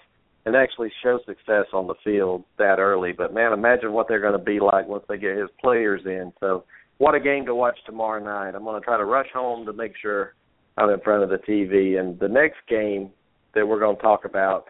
[0.46, 3.14] and actually show success on the field that early.
[3.14, 6.34] But man, imagine what they're going to be like once they get his players in.
[6.40, 6.66] So
[6.98, 8.56] what a game to watch tomorrow night.
[8.56, 10.34] I'm going to try to rush home to make sure
[10.78, 12.00] I'm in front of the TV.
[12.00, 13.12] And the next game
[13.56, 14.66] that we're going to talk about,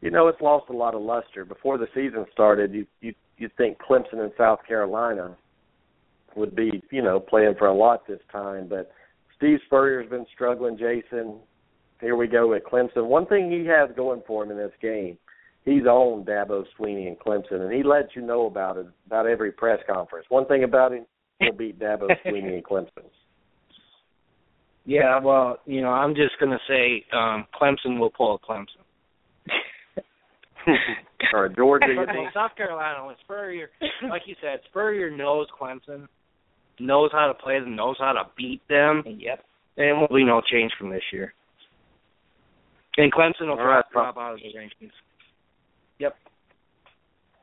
[0.00, 1.44] you know, it's lost a lot of luster.
[1.44, 5.36] Before the season started, you you you think Clemson and South Carolina
[6.36, 8.90] would be, you know, playing for a lot this time, but
[9.36, 11.40] Steve Spurrier's been struggling, Jason.
[12.00, 13.06] Here we go at Clemson.
[13.06, 15.18] One thing he has going for him in this game,
[15.64, 19.52] he's owned Dabo Swinney and Clemson, and he lets you know about it about every
[19.52, 20.26] press conference.
[20.28, 21.04] One thing about him,
[21.40, 23.04] he'll beat Dabo Swinney and Clemson.
[24.84, 28.81] Yeah, well, you know, I'm just gonna say um Clemson will pull a Clemson.
[31.32, 32.32] or Georgia, you think?
[32.34, 33.70] South Carolina, when Spurrier,
[34.08, 36.08] like you said, Spurrier knows Clemson,
[36.78, 39.02] knows how to play them, knows how to beat them.
[39.06, 39.44] Yep.
[39.76, 41.32] And it won't be no change from this year.
[42.96, 44.90] And Clemson will All right, drop, drop out of the rankings.
[45.98, 46.14] Yep.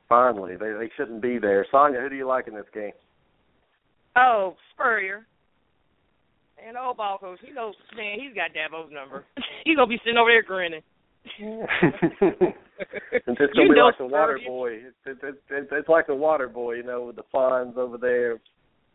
[0.08, 1.66] Finally, they they shouldn't be there.
[1.72, 2.92] Sonya, who do you like in this game?
[4.16, 5.26] Oh, Spurrier.
[6.66, 9.24] And oh, the old ball coach, he knows, man, he's got Dabo's number.
[9.64, 10.82] he's going to be sitting over there grinning.
[13.12, 14.72] it's just gonna You be like the water boy.
[14.74, 18.40] It's, it's it's it's like the water boy, you know, with the fawns over there.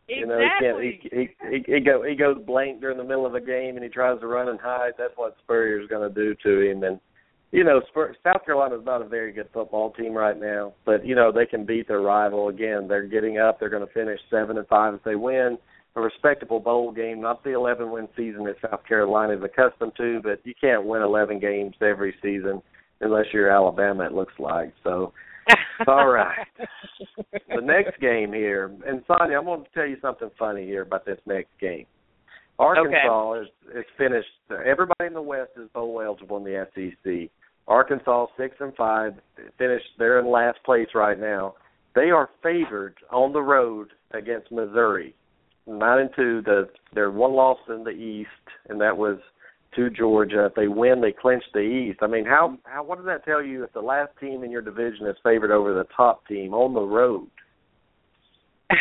[0.09, 0.21] Exactly.
[0.21, 1.29] You know, he can't.
[1.43, 3.85] He, he he he go he goes blank during the middle of a game, and
[3.85, 4.93] he tries to run and hide.
[4.99, 6.83] That's what Spurrier's going to do to him.
[6.83, 7.01] And
[7.53, 11.15] you know, Spur, South Carolina's not a very good football team right now, but you
[11.15, 12.87] know they can beat their rival again.
[12.89, 13.59] They're getting up.
[13.59, 15.57] They're going to finish seven and five if they win.
[15.97, 20.21] A respectable bowl game, not the 11 win season that South Carolina is accustomed to,
[20.25, 22.61] but you can't win 11 games every season
[23.01, 24.05] unless you're Alabama.
[24.05, 25.13] It looks like so.
[25.87, 26.47] All right.
[27.55, 31.05] the next game here, and Sonia, I'm going to tell you something funny here about
[31.05, 31.87] this next game.
[32.59, 34.29] Arkansas is is finished.
[34.51, 37.31] Everybody in the West is bowl eligible in the SEC.
[37.67, 39.15] Arkansas six and five
[39.59, 39.87] finished.
[39.99, 41.55] They're in last place right now.
[41.95, 45.15] They are favored on the road against Missouri,
[45.67, 46.43] nine and two.
[46.43, 48.29] The they're one loss in the East,
[48.69, 49.19] and that was
[49.77, 50.47] to Georgia.
[50.47, 52.01] If they win, they clinch the East.
[52.03, 54.63] I mean, how how what does that tell you if the last team in your
[54.63, 57.29] division is favored over the top team on the road?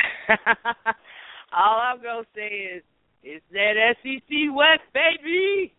[1.53, 2.84] All I'm gonna say is,
[3.23, 5.73] it's that SEC West, baby.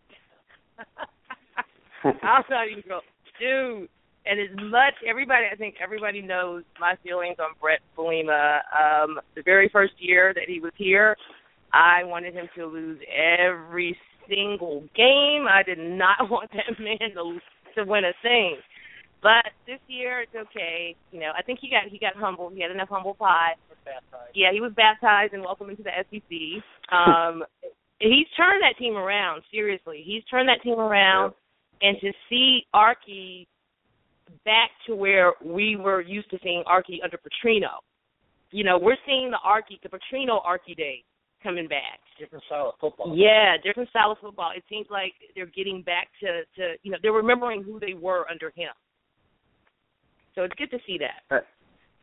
[2.03, 3.01] I'm not even going,
[3.39, 3.89] dude.
[4.27, 8.57] And as much everybody, I think everybody knows my feelings on Brett Bielema.
[8.73, 11.15] Um, the very first year that he was here,
[11.73, 13.95] I wanted him to lose every
[14.27, 15.45] single game.
[15.49, 17.39] I did not want that man to
[17.75, 18.57] to win a thing.
[19.21, 20.95] But this year it's okay.
[21.11, 22.53] You know, I think he got he got humbled.
[22.53, 23.53] He had enough humble pie.
[24.33, 26.63] Yeah, he was baptized and welcomed into the SEC.
[26.91, 27.43] Um,
[27.99, 29.43] he's turned that team around.
[29.51, 31.33] Seriously, he's turned that team around.
[31.81, 33.47] And to see Archie
[34.45, 37.81] back to where we were used to seeing Archie under Petrino,
[38.51, 41.03] you know, we're seeing the Archie, the Petrino Archie days
[41.45, 41.99] coming back.
[42.19, 43.15] Different style of football.
[43.15, 44.51] Yeah, different style of football.
[44.55, 48.25] It seems like they're getting back to to you know they're remembering who they were
[48.29, 48.73] under him.
[50.33, 51.35] So it's good to see that.
[51.35, 51.39] Uh,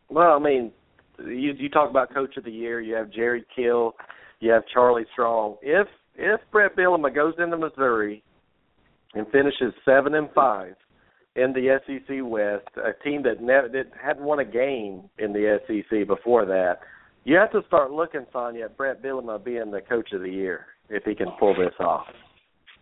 [0.08, 0.70] well, I mean,
[1.18, 2.80] you you talk about coach of the year.
[2.80, 3.94] You have Jerry Kill,
[4.40, 5.56] you have Charlie Strong.
[5.60, 8.22] If if Brett Bielema goes into Missouri
[9.14, 10.74] and finishes seven and five
[11.34, 15.58] in the SEC West, a team that never that hadn't won a game in the
[15.66, 16.80] SEC before that,
[17.24, 20.66] you have to start looking, Sonya, at Brett Bielema being the coach of the year
[20.88, 22.06] if he can pull this off.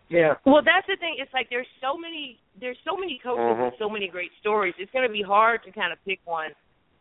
[0.09, 0.35] Yeah.
[0.45, 1.15] Well, that's the thing.
[1.19, 3.65] It's like there's so many there's so many coaches Mhm.
[3.71, 4.73] with so many great stories.
[4.77, 6.51] It's going to be hard to kind of pick one.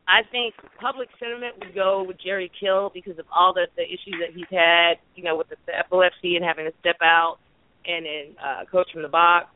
[0.07, 4.14] I think public sentiment would go with Jerry Kill because of all the the issues
[4.20, 7.38] that he's had, you know, with the, the epilepsy and having to step out,
[7.85, 9.48] and then uh, coach from the box.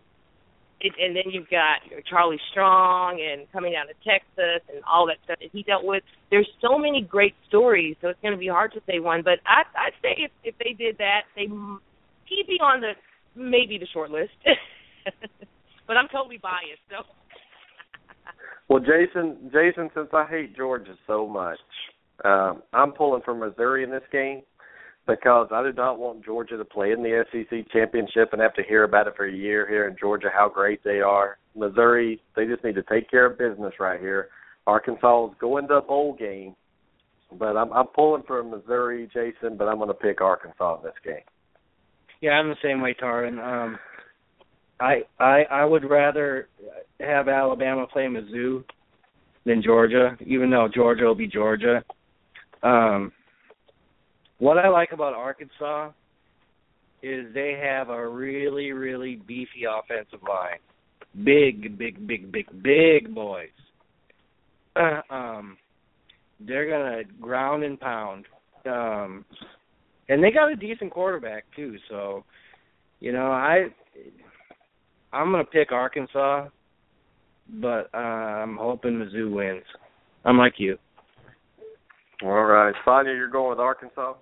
[0.80, 5.16] It, and then you've got Charlie Strong and coming down to Texas and all that
[5.24, 6.02] stuff that he dealt with.
[6.30, 9.22] There's so many great stories, so it's going to be hard to say one.
[9.22, 11.46] But I, I'd say if if they did that, they
[12.26, 12.92] he'd be on the
[13.34, 14.32] maybe the short list.
[15.86, 17.04] but I'm totally biased, so.
[18.66, 21.58] Well, Jason, Jason, since I hate Georgia so much,
[22.24, 24.40] um, I'm pulling for Missouri in this game.
[25.06, 28.62] Because I do not want Georgia to play in the SEC championship and have to
[28.62, 31.38] hear about it for a year here in Georgia how great they are.
[31.54, 34.28] Missouri, they just need to take care of business right here.
[34.66, 36.54] Arkansas is going to bowl game,
[37.38, 40.94] but I'm I'm pulling for Missouri, Jason, but I'm going to pick Arkansas in this
[41.04, 41.22] game.
[42.20, 43.38] Yeah, I'm the same way, Tarvin.
[43.38, 43.78] Um,
[44.80, 46.48] I I I would rather
[47.00, 48.64] have Alabama play Mizzou
[49.44, 51.84] than Georgia, even though Georgia will be Georgia.
[52.62, 53.12] Um,
[54.38, 55.90] what I like about Arkansas
[57.02, 60.58] is they have a really, really beefy offensive line.
[61.24, 63.48] Big, big, big, big, big boys.
[64.74, 65.56] Uh, um,
[66.40, 68.24] they're gonna ground and pound.
[68.66, 69.24] Um,
[70.08, 71.76] and they got a decent quarterback too.
[71.88, 72.24] So,
[73.00, 73.66] you know, I
[75.12, 76.48] I'm gonna pick Arkansas,
[77.60, 79.64] but uh, I'm hoping Mizzou wins.
[80.24, 80.78] I'm like you.
[82.22, 84.14] All right, Sonia, you're going with Arkansas.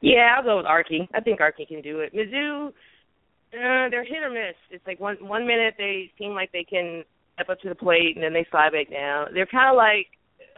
[0.00, 1.08] Yeah, I'll go with Arky.
[1.14, 2.14] I think Arky can do it.
[2.14, 4.54] Mizzou, uh, they're hit or miss.
[4.70, 8.14] It's like one one minute they seem like they can step up to the plate
[8.14, 9.28] and then they slide back down.
[9.34, 10.06] They're kind of like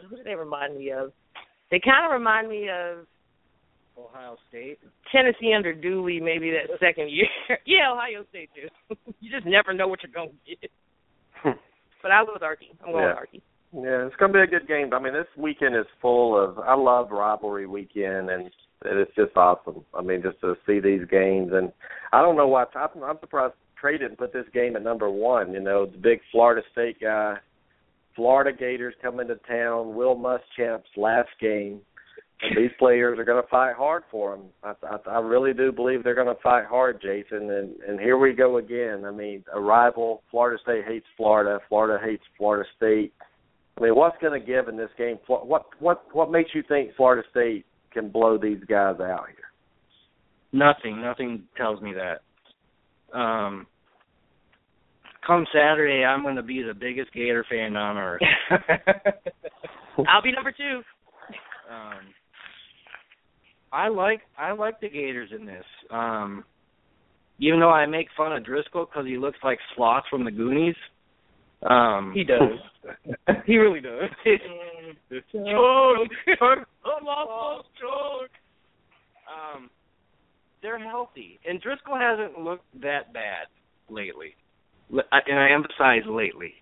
[0.09, 1.11] who do they remind me of?
[1.71, 3.05] They kind of remind me of
[3.97, 4.79] Ohio State.
[5.11, 7.27] Tennessee under Dooley, maybe that second year.
[7.65, 8.95] yeah, Ohio State too.
[9.19, 10.69] you just never know what you're gonna get.
[12.01, 12.73] but I'll go with Arky.
[12.83, 13.15] I'm going Yeah.
[13.19, 13.41] with Arky.
[13.73, 14.93] Yeah, it's going to be a good game.
[14.93, 16.59] I mean, this weekend is full of.
[16.59, 18.49] I love rivalry weekend, and
[18.83, 19.85] it's just awesome.
[19.93, 21.71] I mean, just to see these games, and
[22.11, 22.65] I don't know why.
[22.75, 25.53] I'm, I'm surprised Trey didn't put this game at number one.
[25.53, 27.37] You know, the big Florida State guy,
[28.13, 29.95] Florida Gators coming to town.
[29.95, 31.79] Will Muschamp's last game,
[32.41, 34.41] and these players are going to fight hard for him.
[34.63, 37.49] I, I, I really do believe they're going to fight hard, Jason.
[37.49, 39.05] And and here we go again.
[39.05, 40.23] I mean, a rival.
[40.29, 41.59] Florida State hates Florida.
[41.69, 43.13] Florida hates Florida State.
[43.77, 45.17] I mean, what's going to give in this game?
[45.27, 49.51] What what what makes you think Florida State can blow these guys out here?
[50.51, 51.01] Nothing.
[51.01, 53.17] Nothing tells me that.
[53.17, 53.67] Um,
[55.25, 58.21] come Saturday, I'm going to be the biggest Gator fan on earth.
[60.07, 60.81] I'll be number two.
[61.69, 61.99] um,
[63.71, 65.65] I like I like the Gators in this.
[65.89, 66.43] Um,
[67.39, 70.75] even though I make fun of Driscoll because he looks like Sloth from the Goonies.
[71.63, 72.59] Um, He does.
[73.45, 74.09] he really does.
[75.21, 75.39] choke.
[79.31, 79.69] Um,
[80.61, 83.47] they're healthy, and Driscoll hasn't looked that bad
[83.89, 84.35] lately,
[84.91, 86.53] and I emphasize lately.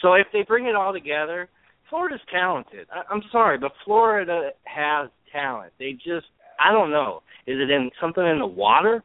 [0.00, 1.48] So if they bring it all together,
[1.90, 2.86] Florida's talented.
[2.92, 5.72] I- I'm sorry, but Florida has talent.
[5.78, 6.26] They just,
[6.58, 9.02] I don't know, is it in something in the water?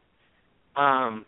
[0.76, 1.26] Um,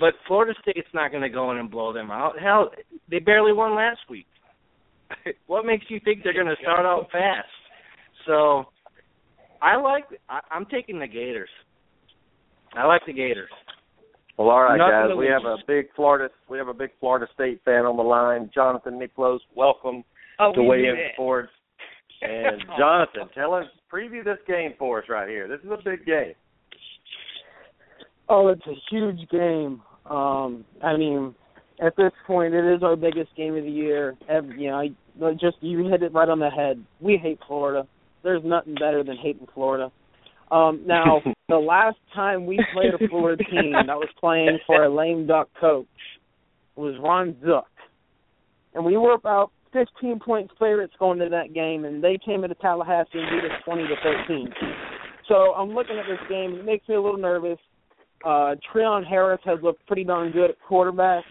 [0.00, 2.38] but Florida State's not going to go in and blow them out.
[2.38, 2.70] Hell,
[3.10, 4.26] they barely won last week.
[5.46, 7.48] what makes you think they're going to start out fast?
[8.26, 8.64] So,
[9.62, 10.04] I like.
[10.28, 11.48] I, I'm taking the Gators.
[12.74, 13.50] I like the Gators.
[14.36, 15.10] Well, all right, Nothing guys.
[15.10, 16.32] to We have a big Florida.
[16.50, 19.38] We have a big Florida State fan on the line, Jonathan Miklos.
[19.54, 20.04] Welcome
[20.38, 20.98] Oh, to we Weigh knew In.
[21.14, 21.52] Sports.
[22.20, 25.48] And Jonathan, tell us preview this game for us right here.
[25.48, 26.34] This is a big game.
[28.28, 29.80] Oh, it's a huge game.
[30.10, 31.34] Um, I mean,
[31.84, 34.16] at this point, it is our biggest game of the year.
[34.28, 36.82] Every, you know, I, just you hit it right on the head.
[37.00, 37.86] We hate Florida.
[38.22, 39.90] There's nothing better than hating Florida.
[40.50, 44.94] Um, now, the last time we played a Florida team that was playing for a
[44.94, 45.86] lame duck coach
[46.76, 47.66] was Ron Zook,
[48.74, 52.54] and we were about 15 point favorites going to that game, and they came into
[52.56, 53.94] Tallahassee and beat us 20 to
[54.28, 54.48] 13.
[55.28, 56.54] So I'm looking at this game.
[56.54, 57.58] It makes me a little nervous.
[58.24, 61.24] Uh, Treon Harris has looked pretty darn good at quarterback.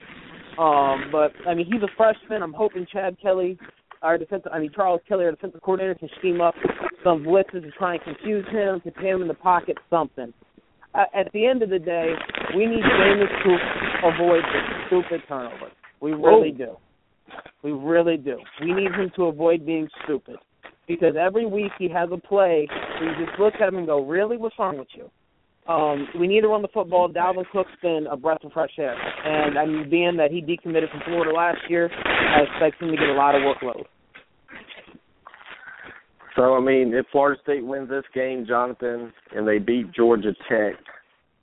[0.58, 2.42] Um, but I mean, he's a freshman.
[2.42, 3.58] I'm hoping Chad Kelly,
[4.02, 6.56] our defensive, I mean Charles Kelly, our defensive coordinator, can scheme up
[7.04, 10.34] some blitzes to try and confuse him, to put him in the pocket, something.
[10.94, 12.14] Uh, at the end of the day,
[12.56, 13.58] we need Jameis to
[14.08, 15.72] avoid the stupid turnovers.
[16.00, 16.78] We really do.
[17.64, 18.38] We really do.
[18.62, 20.38] We need him to avoid being stupid.
[20.88, 22.68] Because every week he has a play
[23.00, 24.38] where you just look at him and go, Really?
[24.38, 25.10] What's wrong with you?
[25.68, 27.10] Um, we need to run the football.
[27.10, 28.96] Dalvin Cook's been a breath of fresh air.
[28.96, 32.98] And I mean, being that he decommitted from Florida last year, I expect him to
[32.98, 33.86] get a lot of workload.
[36.36, 40.74] So I mean, if Florida State wins this game, Jonathan, and they beat Georgia Tech,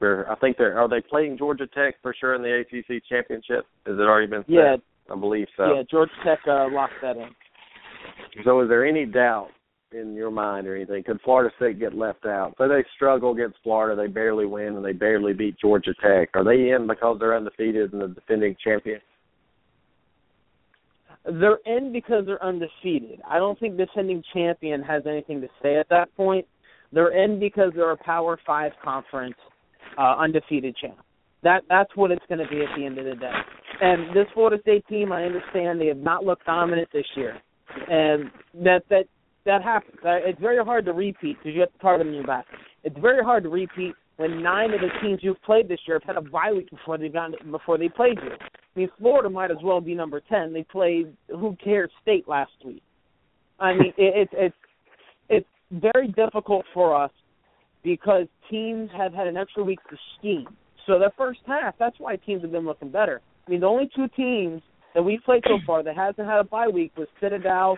[0.00, 3.66] they're, I think they're are they playing Georgia Tech for sure in the ACC championship?
[3.86, 4.52] Has it already been said?
[4.52, 4.76] Yeah,
[5.10, 5.74] I believe so.
[5.74, 7.30] yeah, Georgia Tech uh, locked that in.
[8.44, 9.48] So is there any doubt
[9.95, 11.03] in your mind or anything?
[11.05, 12.55] Could Florida State get left out?
[12.59, 16.30] So they struggle against Florida, they barely win, and they barely beat Georgia Tech.
[16.34, 19.01] Are they in because they're undefeated and the defending champion?
[21.24, 23.20] They're in because they're undefeated.
[23.28, 26.47] I don't think defending champion has anything to say at that point.
[26.93, 29.36] They're in because they're a Power Five conference
[29.99, 30.99] uh, undefeated champ.
[31.43, 33.32] That that's what it's going to be at the end of the day.
[33.80, 37.36] And this Florida State team, I understand they have not looked dominant this year,
[37.88, 38.30] and
[38.62, 39.07] that that
[39.45, 39.97] that happens.
[40.05, 42.47] Uh, it's very hard to repeat because you have the target on your back.
[42.84, 46.16] It's very hard to repeat when nine of the teams you've played this year have
[46.16, 48.30] had a bye week before they got before they played you.
[48.30, 50.53] I mean, Florida might as well be number ten.
[50.53, 52.82] They played who cares State last week.
[53.59, 54.57] I mean, it, it's it's
[55.28, 57.11] it's very difficult for us
[57.82, 60.49] because teams have had an extra week to scheme.
[60.86, 63.20] So the first half, that's why teams have been looking better.
[63.47, 64.62] I mean, the only two teams
[64.95, 67.76] that we've played so far that hasn't had a bye week was Citadel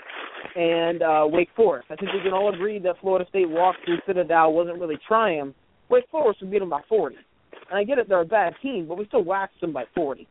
[0.56, 1.86] and uh, Wake Forest.
[1.90, 5.54] I think we can all agree that Florida State walked through Citadel, wasn't really trying.
[5.88, 7.16] Wake Forest would beat them by 40.
[7.70, 10.26] And I get it, they're a bad team, but we still waxed them by 40.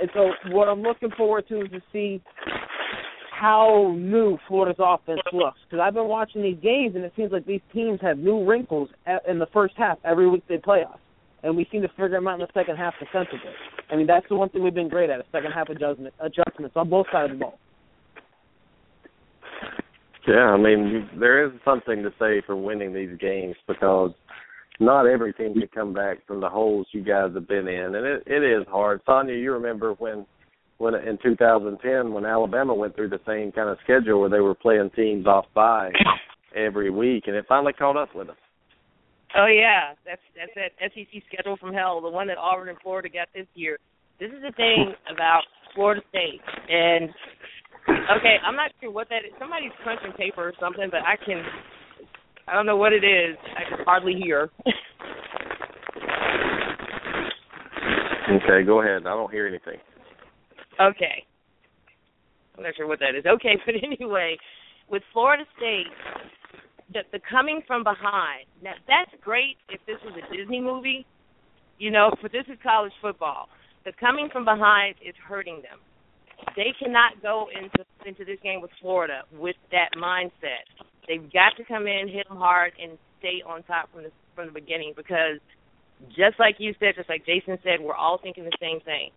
[0.00, 2.22] And so what I'm looking forward to is to see
[3.42, 5.58] how new Florida's offense looks.
[5.68, 8.88] Because I've been watching these games, and it seems like these teams have new wrinkles
[9.28, 10.98] in the first half every week they play us.
[11.42, 13.50] And we seem to figure them out in the second half defensively.
[13.92, 16.74] I mean, that's the one thing we've been great at, a second half adjustment, adjustments
[16.76, 17.58] on both sides of the ball.
[20.26, 24.12] Yeah, I mean, there is something to say for winning these games because
[24.80, 28.06] not every team can come back from the holes you guys have been in, and
[28.06, 29.00] it it is hard.
[29.04, 30.24] Sonia, you remember when
[30.78, 34.54] when in 2010 when Alabama went through the same kind of schedule where they were
[34.54, 35.90] playing teams off by
[36.56, 38.36] every week, and it finally caught up with us.
[39.34, 43.08] Oh yeah, that's that's that SEC schedule from hell, the one that Auburn and Florida
[43.08, 43.78] got this year.
[44.20, 45.42] This is the thing about
[45.74, 47.08] Florida State, and
[48.16, 49.32] okay, I'm not sure what that is.
[49.38, 51.42] Somebody's crunching paper or something, but I can,
[52.46, 53.36] I don't know what it is.
[53.56, 54.50] I can hardly hear.
[58.36, 59.06] okay, go ahead.
[59.06, 59.80] I don't hear anything.
[60.78, 61.24] Okay.
[62.56, 63.24] I'm not sure what that is.
[63.26, 64.36] Okay, but anyway,
[64.90, 65.86] with Florida State,
[66.92, 68.46] the, the coming from behind.
[68.62, 71.06] Now that's great if this was a Disney movie,
[71.78, 73.48] you know, but this is college football.
[73.84, 75.80] The coming from behind is hurting them.
[76.56, 80.66] They cannot go into into this game with Florida with that mindset.
[81.08, 84.46] They've got to come in, hit them hard, and stay on top from the from
[84.46, 85.38] the beginning because,
[86.08, 89.10] just like you said, just like Jason said, we're all thinking the same thing.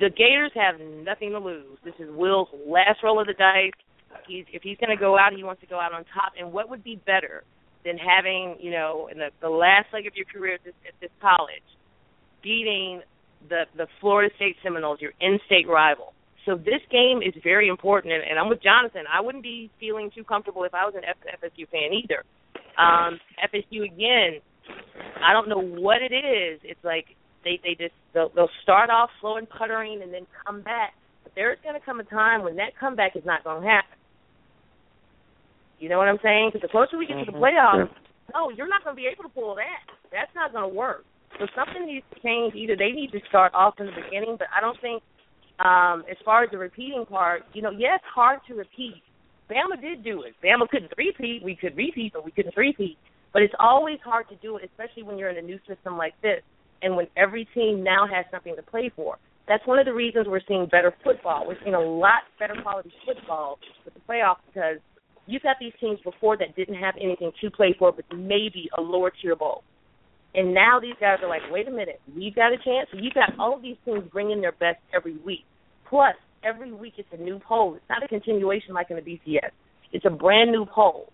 [0.00, 1.78] The Gators have nothing to lose.
[1.84, 3.72] This is Will's last roll of the dice.
[4.26, 6.32] He's if he's going to go out, he wants to go out on top.
[6.38, 7.44] And what would be better
[7.84, 10.94] than having you know in the the last leg of your career at this, at
[11.00, 11.66] this college,
[12.42, 13.02] beating
[13.48, 16.12] the the Florida State Seminoles, your in-state rival.
[16.44, 19.02] So this game is very important, and, and I'm with Jonathan.
[19.12, 22.22] I wouldn't be feeling too comfortable if I was an F- FSU fan either.
[22.78, 24.40] Um, FSU again,
[25.24, 26.60] I don't know what it is.
[26.62, 27.06] It's like
[27.42, 30.94] they they just they'll, they'll start off slow and puttering and then come back.
[31.24, 33.98] But there's going to come a time when that comeback is not going to happen.
[35.78, 36.50] You know what I'm saying?
[36.52, 37.32] Because the closer we get mm-hmm.
[37.32, 37.56] to the mm-hmm.
[37.56, 38.32] playoffs, yeah.
[38.34, 39.84] no, you're not going to be able to pull that.
[40.12, 41.04] That's not going to work.
[41.38, 42.54] So something needs to change.
[42.54, 45.02] Either they need to start off in the beginning, but I don't think,
[45.60, 49.02] um, as far as the repeating part, you know, yes, hard to repeat.
[49.50, 50.34] Bama did do it.
[50.42, 51.42] Bama couldn't repeat.
[51.44, 52.96] We could repeat, but we couldn't repeat.
[53.32, 56.14] But it's always hard to do it, especially when you're in a new system like
[56.22, 56.40] this,
[56.82, 59.18] and when every team now has something to play for.
[59.46, 61.46] That's one of the reasons we're seeing better football.
[61.46, 64.78] We're seeing a lot better quality football with the playoffs because
[65.26, 68.80] you've got these teams before that didn't have anything to play for, but maybe a
[68.80, 69.62] lower tier bowl.
[70.34, 72.88] And now these guys are like, wait a minute, we've got a chance.
[72.92, 75.44] So you've got all of these teams bringing their best every week.
[75.88, 76.14] Plus,
[76.44, 77.74] every week it's a new poll.
[77.74, 79.50] It's not a continuation like in the BCS.
[79.92, 81.10] It's a brand new poll.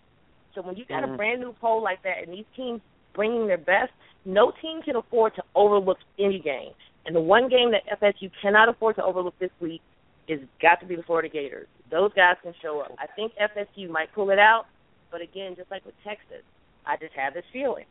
[0.54, 1.14] So when you got mm-hmm.
[1.14, 2.80] a brand new poll like that, and these teams
[3.14, 3.92] bringing their best,
[4.24, 6.72] no team can afford to overlook any game.
[7.06, 9.82] And the one game that FSU cannot afford to overlook this week
[10.28, 11.66] is got to be the Florida Gators.
[11.90, 12.92] Those guys can show up.
[12.98, 14.64] I think FSU might pull it out,
[15.10, 16.42] but again, just like with Texas,
[16.86, 17.84] I just have this feeling.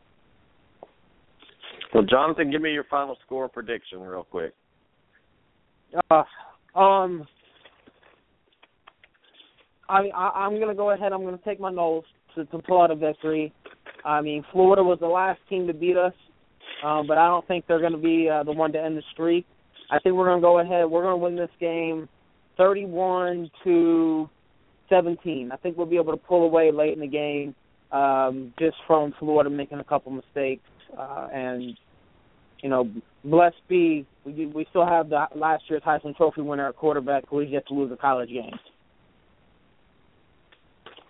[1.94, 4.54] Well, Jonathan, give me your final score prediction real quick.
[6.10, 6.22] Uh,
[6.78, 7.26] um,
[9.88, 11.12] I, I I'm gonna go ahead.
[11.12, 12.04] I'm gonna take my nose
[12.34, 13.52] to, to pull out a victory.
[14.04, 16.14] I mean, Florida was the last team to beat us,
[16.84, 19.02] um, but I don't think they're going to be uh, the one to end the
[19.12, 19.46] streak.
[19.90, 20.90] I think we're going to go ahead.
[20.90, 22.08] We're going to win this game
[22.62, 24.30] 31 to
[24.88, 25.50] 17.
[25.52, 27.56] I think we'll be able to pull away late in the game
[27.90, 30.62] um, just from Florida making a couple mistakes.
[30.96, 31.76] Uh, and,
[32.62, 32.88] you know,
[33.24, 37.40] blessed be, we, we still have the last year's Heisman Trophy winner at quarterback who
[37.40, 38.54] yet to lose a college game.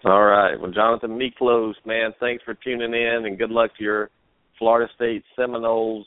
[0.06, 0.58] All right.
[0.58, 4.08] Well, Jonathan Miklos, man, thanks for tuning in, and good luck to your
[4.58, 6.06] Florida State Seminoles.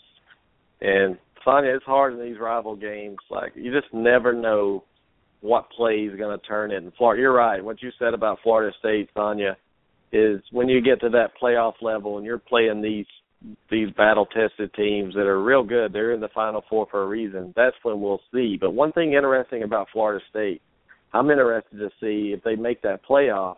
[0.81, 3.19] And Sonia, it's hard in these rival games.
[3.29, 4.83] Like you just never know
[5.45, 6.83] what play is going to turn it.
[6.83, 7.63] And Florida, you're right.
[7.63, 9.55] What you said about Florida State, Sonia,
[10.11, 13.05] is when you get to that playoff level and you're playing these
[13.69, 17.07] these battle tested teams that are real good, they're in the final four for a
[17.07, 17.53] reason.
[17.55, 18.57] That's when we'll see.
[18.59, 20.63] But one thing interesting about Florida State,
[21.13, 23.57] I'm interested to see if they make that playoff,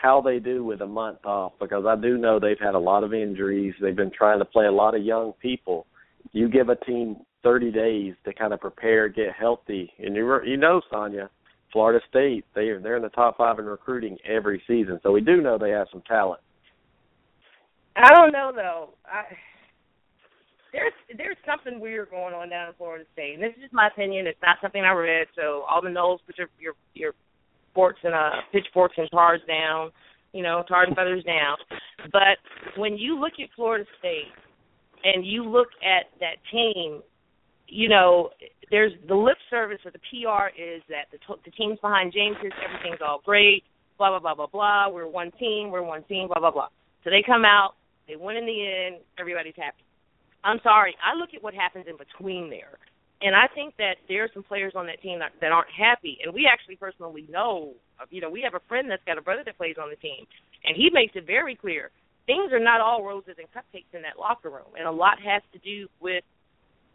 [0.00, 3.04] how they do with a month off because I do know they've had a lot
[3.04, 3.74] of injuries.
[3.80, 5.86] They've been trying to play a lot of young people.
[6.32, 7.16] You give a team
[7.46, 11.30] 30 days to kind of prepare, get healthy, and you you know, Sonya,
[11.72, 15.40] Florida State they they're in the top five in recruiting every season, so we do
[15.40, 16.40] know they have some talent.
[17.94, 18.88] I don't know though.
[19.06, 19.22] I
[20.72, 23.86] there's there's something weird going on down in Florida State, and this is just my
[23.86, 24.26] opinion.
[24.26, 25.28] It's not something I read.
[25.36, 27.12] So all the Noles put your your your
[27.76, 29.92] forks and uh pitchforks and tars down,
[30.32, 31.58] you know, tar and feathers down.
[32.10, 32.42] But
[32.76, 34.34] when you look at Florida State
[35.04, 37.02] and you look at that team,
[37.68, 38.30] you know,
[38.70, 43.00] there's the lip service or the PR is that the the team's behind Jameis everything's
[43.04, 43.64] all great,
[43.98, 44.88] blah blah blah blah blah.
[44.88, 46.68] We're one team, we're one team, blah blah blah.
[47.04, 47.74] So they come out,
[48.08, 49.84] they win in the end, everybody's happy.
[50.44, 52.78] I'm sorry, I look at what happens in between there.
[53.22, 56.18] And I think that there are some players on that team that, that aren't happy.
[56.22, 59.22] And we actually personally know, uh, you know, we have a friend that's got a
[59.22, 60.26] brother that plays on the team,
[60.64, 61.90] and he makes it very clear
[62.26, 65.42] things are not all roses and cupcakes in that locker room, and a lot has
[65.52, 66.24] to do with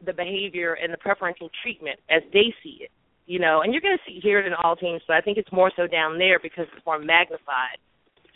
[0.06, 2.92] the behavior and the preferential treatment as they see it.
[3.28, 5.38] You know, and you're going to see hear it in all teams, but I think
[5.38, 7.80] it's more so down there because it's more magnified.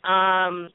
[0.06, 0.70] Um,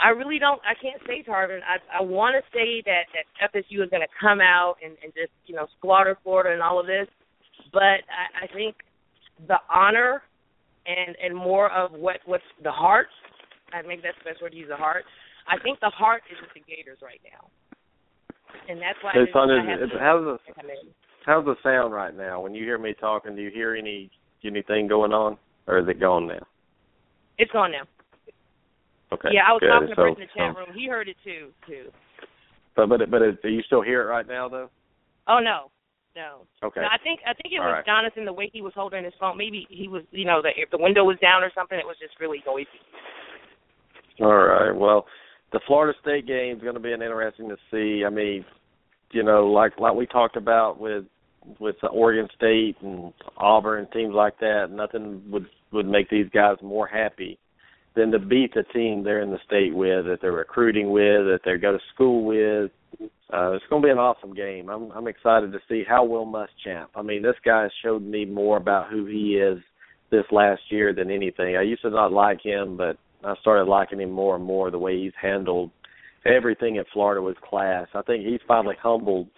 [0.00, 0.60] I really don't.
[0.66, 1.60] I can't say Tarvin.
[1.62, 5.12] I I want to say that that FSU is going to come out and and
[5.14, 7.06] just you know slaughter Florida and all of this,
[7.72, 8.76] but I, I think
[9.46, 10.22] the honor
[10.86, 13.06] and and more of what what's the heart.
[13.72, 14.68] I think that's the best word to use.
[14.68, 15.04] The heart.
[15.46, 17.48] I think the heart is with the Gators right now,
[18.68, 19.12] and that's why.
[19.12, 20.38] Hey, son, I is, have is, how's the
[21.26, 22.40] how's the sound right now?
[22.40, 24.10] When you hear me talking, do you hear any
[24.44, 25.36] anything going on,
[25.66, 26.46] or is it gone now?
[27.38, 27.82] It's gone now.
[29.12, 29.28] Okay.
[29.32, 29.68] yeah, I was good.
[29.68, 30.74] talking to so, in the chat room.
[30.74, 31.50] He heard it too.
[31.66, 31.90] Too.
[32.76, 34.70] But but but do you still hear it right now though?
[35.28, 35.70] Oh no,
[36.16, 36.42] no.
[36.62, 36.80] Okay.
[36.80, 37.86] No, I think I think it All was right.
[37.86, 39.38] Jonathan the way he was holding his phone.
[39.38, 41.78] Maybe he was, you know, the if the window was down or something.
[41.78, 42.68] It was just really noisy.
[44.20, 44.72] All right.
[44.74, 45.06] Well,
[45.54, 48.04] the Florida State game is going to be an interesting to see.
[48.04, 48.44] I mean,
[49.12, 51.04] you know, like like we talked about with
[51.60, 56.56] with the Oregon State and Auburn teams like that, nothing would would make these guys
[56.60, 57.38] more happy
[57.94, 61.40] than to beat the team they're in the state with, that they're recruiting with, that
[61.44, 62.72] they go to school with.
[63.32, 64.68] Uh, it's going to be an awesome game.
[64.68, 66.88] I'm I'm excited to see how Will Muschamp.
[66.96, 69.62] I mean, this guy showed me more about who he is
[70.10, 71.56] this last year than anything.
[71.56, 74.70] I used to not like him, but I started liking him more and more.
[74.70, 75.70] The way he's handled
[76.26, 77.86] everything at Florida with class.
[77.94, 79.28] I think he's finally humbled,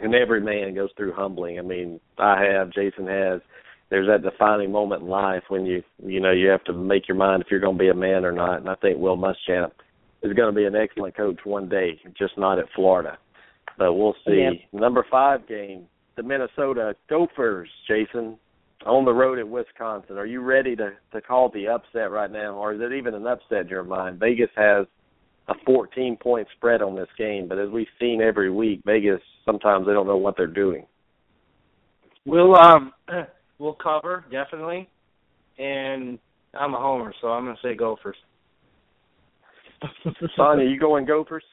[0.00, 1.58] and every man goes through humbling.
[1.58, 3.40] I mean, I have, Jason has.
[3.88, 7.16] There's that defining moment in life when you you know you have to make your
[7.16, 8.58] mind if you're going to be a man or not.
[8.58, 9.70] And I think Will Muschamp
[10.22, 13.16] is going to be an excellent coach one day, just not at Florida.
[13.78, 14.66] But we'll see.
[14.72, 15.86] Number five game,
[16.16, 18.38] the Minnesota Gophers, Jason,
[18.86, 20.16] on the road at Wisconsin.
[20.16, 23.26] Are you ready to to call the upset right now, or is it even an
[23.26, 24.18] upset in your mind?
[24.18, 24.86] Vegas has
[25.48, 29.86] a 14 point spread on this game, but as we've seen every week, Vegas sometimes
[29.86, 30.86] they don't know what they're doing.
[32.24, 32.92] We'll um
[33.58, 34.88] we'll cover definitely,
[35.58, 36.18] and
[36.54, 38.16] I'm a homer, so I'm gonna say Gophers.
[40.36, 41.44] Sonya, you going Gophers?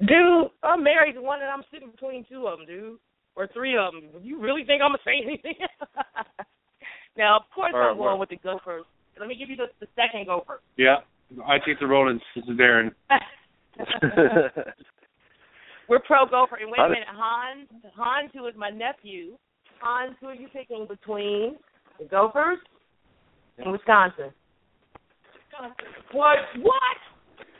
[0.00, 2.98] Dude, I'm married to one, and I'm sitting between two of them, dude,
[3.36, 4.22] or three of them.
[4.22, 5.54] You really think I'm gonna say anything?
[7.16, 8.84] now, of course, All right, I'm going well- with the Gophers.
[9.18, 10.60] Let me give you the, the second Gopher.
[10.76, 10.96] Yeah,
[11.46, 12.20] I take the Rollins.
[12.34, 12.90] This is Darren.
[15.88, 16.56] We're pro Gopher.
[16.56, 19.36] And wait a minute, Hans, Hans, who is my nephew,
[19.80, 21.56] Hans, who are you picking between
[21.98, 22.58] the Gophers
[23.58, 24.30] and Wisconsin?
[26.12, 26.38] What?
[26.60, 26.98] What?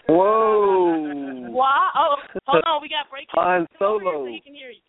[0.09, 1.51] Whoa!
[1.51, 1.89] Why?
[1.97, 2.17] Oh,
[2.47, 2.83] hold on.
[2.83, 3.29] We got breaking.
[3.35, 4.27] Han Come over here Solo.
[4.27, 4.81] So he can hear you.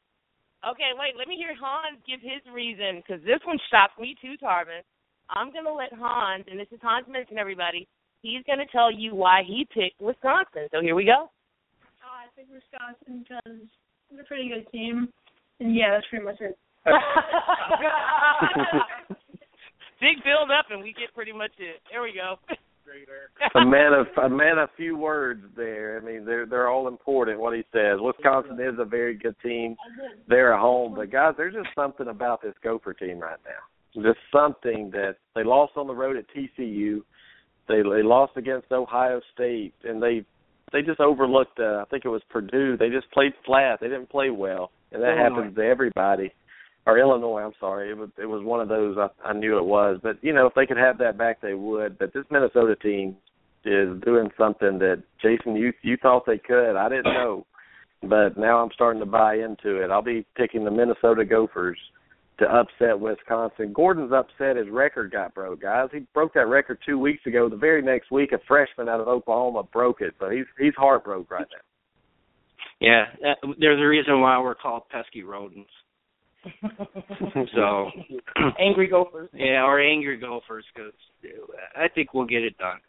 [0.65, 1.13] Okay, wait.
[1.17, 4.81] Let me hear Hans give his reason because this one shocked me too, Tarvin.
[5.29, 7.87] I'm gonna let Hans, and this is Hans mention everybody.
[8.21, 10.67] He's gonna tell you why he picked Wisconsin.
[10.71, 11.29] So here we go.
[12.01, 13.61] Oh, I think Wisconsin because
[14.09, 15.13] they're a pretty good team.
[15.59, 16.57] And yeah, that's pretty much it.
[20.01, 21.81] Big build up, and we get pretty much it.
[21.91, 22.39] There we go.
[23.55, 25.99] a man of a man of few words there.
[26.01, 27.39] I mean, they're they're all important.
[27.39, 27.99] What he says.
[27.99, 29.75] Wisconsin is a very good team.
[30.27, 34.01] They're at home, but guys, there's just something about this Gopher team right now.
[34.03, 37.01] Just something that they lost on the road at TCU.
[37.67, 40.25] They they lost against Ohio State, and they
[40.71, 41.59] they just overlooked.
[41.59, 42.77] Uh, I think it was Purdue.
[42.77, 43.79] They just played flat.
[43.79, 45.35] They didn't play well, and that Illinois.
[45.35, 46.33] happens to everybody.
[46.85, 47.41] Or Illinois.
[47.41, 48.97] I'm sorry, it was it was one of those.
[48.97, 51.53] I, I knew it was, but you know, if they could have that back, they
[51.53, 51.97] would.
[51.97, 53.15] But this Minnesota team
[53.63, 56.75] is doing something that Jason, you you thought they could.
[56.75, 57.45] I didn't know,
[58.03, 59.91] but now I'm starting to buy into it.
[59.91, 61.77] I'll be picking the Minnesota Gophers
[62.37, 63.71] to upset Wisconsin.
[63.73, 65.89] Gordon's upset his record got broke, guys.
[65.91, 67.49] He broke that record two weeks ago.
[67.49, 71.27] The very next week, a freshman out of Oklahoma broke it, so he's he's heartbroken
[71.29, 71.61] right now.
[72.81, 73.05] Yeah,
[73.57, 75.69] there's a reason why we're called pesky rodents.
[77.55, 77.89] so
[78.59, 79.29] angry gophers.
[79.33, 80.93] Yeah, or angry gophers because
[81.75, 82.79] I think we'll get it done.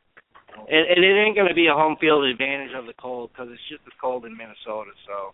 [0.68, 3.48] And, and it ain't going to be a home field advantage of the cold because
[3.52, 4.90] it's just as cold in Minnesota.
[5.07, 5.32] So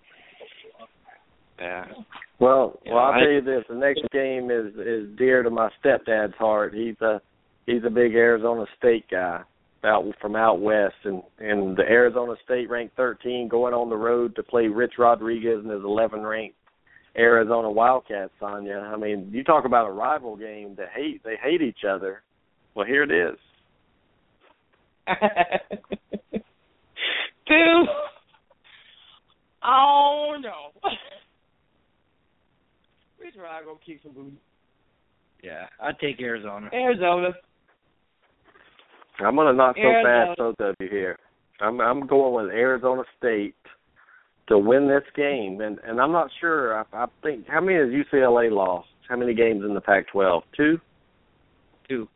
[1.61, 1.85] yeah.
[2.41, 5.51] Well, Yeah, well, I'll I- tell you this: the next game is is dear to
[5.51, 6.75] my stepdad's heart.
[6.75, 7.21] He's a
[7.67, 9.43] he's a big Arizona State guy
[9.85, 14.35] out from out west, and and the Arizona State ranked 13, going on the road
[14.37, 16.57] to play Rich Rodriguez and his 11 ranked
[17.17, 18.33] Arizona Wildcats.
[18.41, 22.23] Sonya, I mean, you talk about a rival game that hate they hate each other.
[22.75, 23.39] Well, here it is.
[27.47, 27.89] Dude.
[29.65, 30.91] Oh no.
[33.21, 34.37] Rich Rod gonna kick some booty.
[35.43, 36.71] Yeah, I'd take Arizona.
[36.73, 37.29] Arizona.
[39.21, 40.27] I'm gonna knock so Arizona.
[40.27, 41.19] fast both of you here.
[41.61, 43.55] I'm I'm going with Arizona State
[44.49, 46.79] to win this game, and and I'm not sure.
[46.79, 48.89] I, I think how many has UCLA lost?
[49.09, 50.43] How many games in the Pac-12?
[50.57, 50.79] Two.
[51.89, 52.09] Two.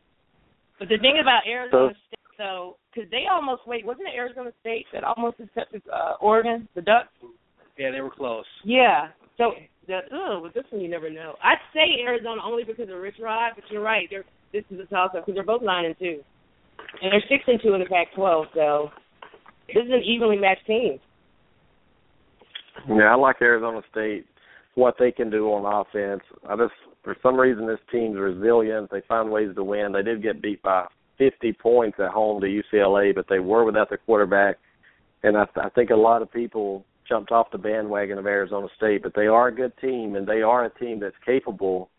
[0.79, 4.51] But the thing about Arizona So- State, though, because they almost wait, wasn't it Arizona
[4.61, 7.09] State that almost accepted uh, Oregon, the Ducks?
[7.77, 8.45] Yeah, they were close.
[8.63, 9.09] Yeah.
[9.37, 9.51] So
[9.87, 11.35] the oh, but this one you never know.
[11.43, 14.07] I'd say Arizona only because of Rich Rod, but you're right.
[14.09, 16.21] They're this is a toss up because they're both nine and two,
[17.01, 18.45] and they're six and two in the Pac-12.
[18.55, 18.89] So
[19.67, 20.99] this is an evenly matched team.
[22.89, 24.25] Yeah, I like Arizona State.
[24.75, 26.21] What they can do on offense.
[26.47, 26.73] I just
[27.03, 28.89] for some reason this team's resilient.
[28.91, 29.91] They find ways to win.
[29.91, 30.85] They did get beat by
[31.17, 34.57] 50 points at home to UCLA, but they were without their quarterback.
[35.23, 39.01] And I, I think a lot of people jumped off the bandwagon of Arizona State,
[39.03, 41.89] but they are a good team, and they are a team that's capable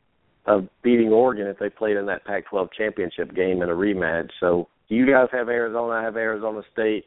[0.46, 4.30] of beating Oregon if they played in that Pac-12 championship game in a rematch.
[4.40, 7.06] So you guys have Arizona, I have Arizona State,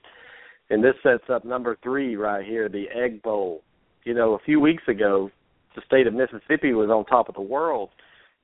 [0.71, 3.61] and this sets up number three right here, the Egg Bowl.
[4.05, 5.29] You know, a few weeks ago,
[5.75, 7.89] the state of Mississippi was on top of the world,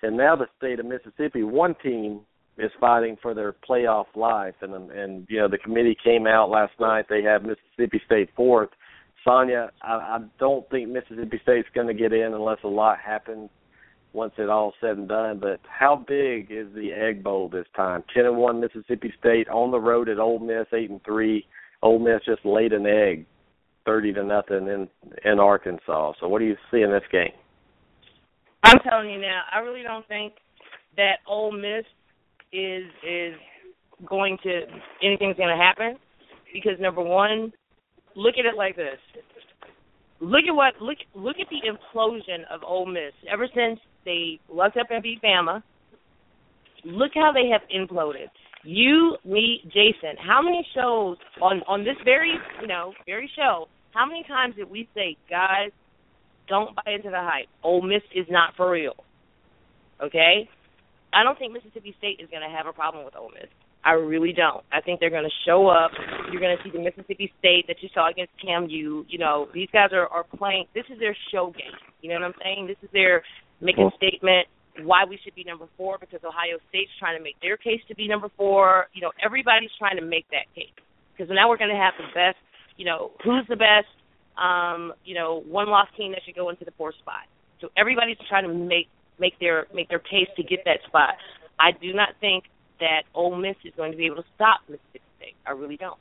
[0.03, 2.21] and now the state of Mississippi, one team
[2.57, 6.73] is fighting for their playoff life, and and you know the committee came out last
[6.79, 7.05] night.
[7.09, 8.69] They have Mississippi State fourth.
[9.23, 13.49] Sonia, I, I don't think Mississippi State's going to get in unless a lot happens
[14.13, 15.39] once it all said and done.
[15.39, 18.03] But how big is the Egg Bowl this time?
[18.13, 21.45] Ten and one Mississippi State on the road at Ole Miss, eight and three.
[21.81, 23.25] Ole Miss just laid an egg,
[23.85, 24.87] thirty to nothing in
[25.25, 26.13] in Arkansas.
[26.19, 27.33] So what do you see in this game?
[28.63, 30.33] I'm telling you now, I really don't think
[30.97, 31.85] that Ole Miss
[32.51, 33.35] is is
[34.05, 34.61] going to
[35.03, 35.97] anything's going to happen
[36.53, 37.51] because number one,
[38.15, 38.99] look at it like this.
[40.19, 44.77] Look at what look look at the implosion of Ole Miss ever since they lucked
[44.77, 45.61] up and beat Bama.
[46.83, 48.29] Look how they have imploded.
[48.67, 50.19] You, me, Jason.
[50.19, 53.67] How many shows on on this very you know very show?
[53.93, 55.71] How many times did we say, guys,
[56.49, 57.47] don't buy into the hype.
[57.63, 58.95] Ole Miss is not for real.
[60.03, 60.49] Okay?
[61.13, 63.49] I don't think Mississippi State is going to have a problem with Ole Miss.
[63.85, 64.65] I really don't.
[64.71, 65.91] I think they're going to show up.
[66.31, 69.05] You're going to see the Mississippi State that you saw against CAMU.
[69.07, 70.65] You know, these guys are are playing.
[70.75, 71.71] This is their show game.
[72.01, 72.67] You know what I'm saying?
[72.67, 73.23] This is their
[73.61, 74.47] making a statement
[74.83, 77.95] why we should be number four because Ohio State's trying to make their case to
[77.95, 78.87] be number four.
[78.93, 80.73] You know, everybody's trying to make that case
[81.15, 82.37] because now we're going to have the best.
[82.77, 83.89] You know, who's the best?
[84.37, 87.25] Um, you know, one loss team that should go into the fourth spot.
[87.59, 88.87] So everybody's trying to make
[89.19, 91.15] make their make their case to get that spot.
[91.59, 92.45] I do not think
[92.79, 95.35] that Ole Miss is going to be able to stop Mississippi State.
[95.45, 95.97] I really don't.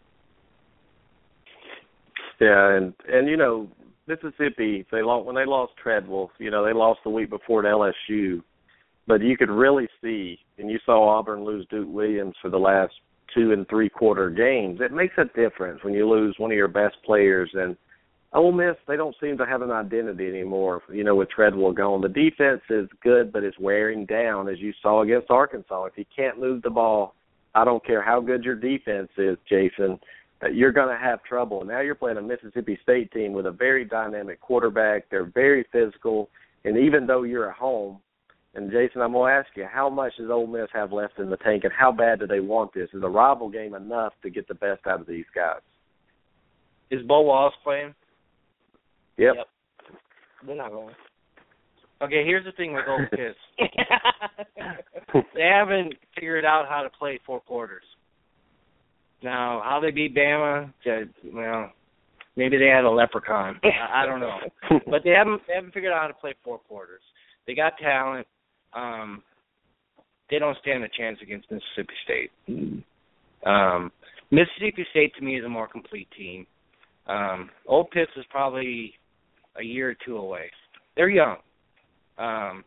[2.41, 3.68] Yeah, and and you know
[4.07, 6.31] Mississippi, they lost when they lost Treadwell.
[6.39, 8.43] You know they lost the week before to LSU,
[9.07, 12.92] but you could really see, and you saw Auburn lose Duke Williams for the last
[13.34, 14.80] two and three quarter games.
[14.80, 17.50] It makes a difference when you lose one of your best players.
[17.54, 17.76] And
[18.32, 20.82] Ole Miss, they don't seem to have an identity anymore.
[20.92, 24.72] You know, with Treadwell gone, the defense is good, but it's wearing down, as you
[24.82, 25.84] saw against Arkansas.
[25.86, 27.14] If you can't move the ball,
[27.54, 29.98] I don't care how good your defense is, Jason
[30.42, 31.64] uh, you're going to have trouble.
[31.64, 35.09] Now you're playing a Mississippi State team with a very dynamic quarterback.
[35.11, 36.28] They're very physical,
[36.64, 37.98] and even though you're at home,
[38.57, 41.28] and Jason, I'm going to ask you, how much does Ole Miss have left in
[41.28, 42.88] the tank, and how bad do they want this?
[42.94, 45.61] Is a rival game enough to get the best out of these guys?
[46.90, 47.94] Is Bo Wallace playing?
[49.18, 49.34] Yep.
[50.46, 50.94] They're not going.
[52.02, 53.36] Okay, here's the thing with Old Piss.
[55.34, 57.84] they haven't figured out how to play four quarters.
[59.22, 61.72] Now, how they beat Bama, to, well,
[62.36, 63.59] maybe they had a leprechaun.
[63.64, 64.38] I, I don't know,
[64.90, 67.00] but they haven't they haven't figured out how to play four quarters.
[67.46, 68.26] They got talent.
[68.77, 69.22] Um,
[70.31, 72.85] they don't stand a chance against Mississippi State.
[73.45, 73.93] Um,
[74.31, 76.47] Mississippi State to me is a more complete team.
[77.07, 78.95] Um, Old Piss is probably
[79.59, 80.51] a year or two away.
[80.97, 81.37] They're young.
[82.18, 82.64] Um,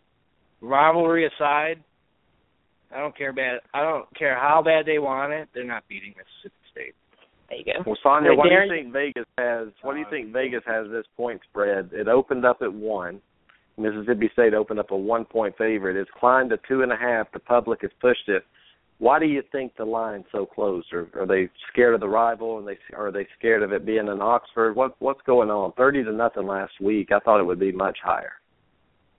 [0.62, 1.84] rivalry aside,
[2.95, 3.60] I don't care bad.
[3.74, 5.49] I don't care how bad they want it.
[5.53, 6.95] They're not beating Mississippi State.
[7.49, 7.84] There you go.
[7.86, 9.68] Well, Sonia, what do you think Vegas has?
[9.82, 11.89] What do you think Vegas has this point spread?
[11.91, 13.22] It opened up at one.
[13.80, 15.95] Mississippi State opened up a one point favorite.
[15.95, 17.32] It's climbed to two and a half.
[17.32, 18.43] The public has pushed it.
[18.99, 20.84] Why do you think the line's so close?
[20.91, 23.86] Or are they scared of the rival, and they or are they scared of it
[23.86, 24.75] being in Oxford?
[24.75, 25.71] What what's going on?
[25.73, 27.09] Thirty to nothing last week.
[27.11, 28.34] I thought it would be much higher.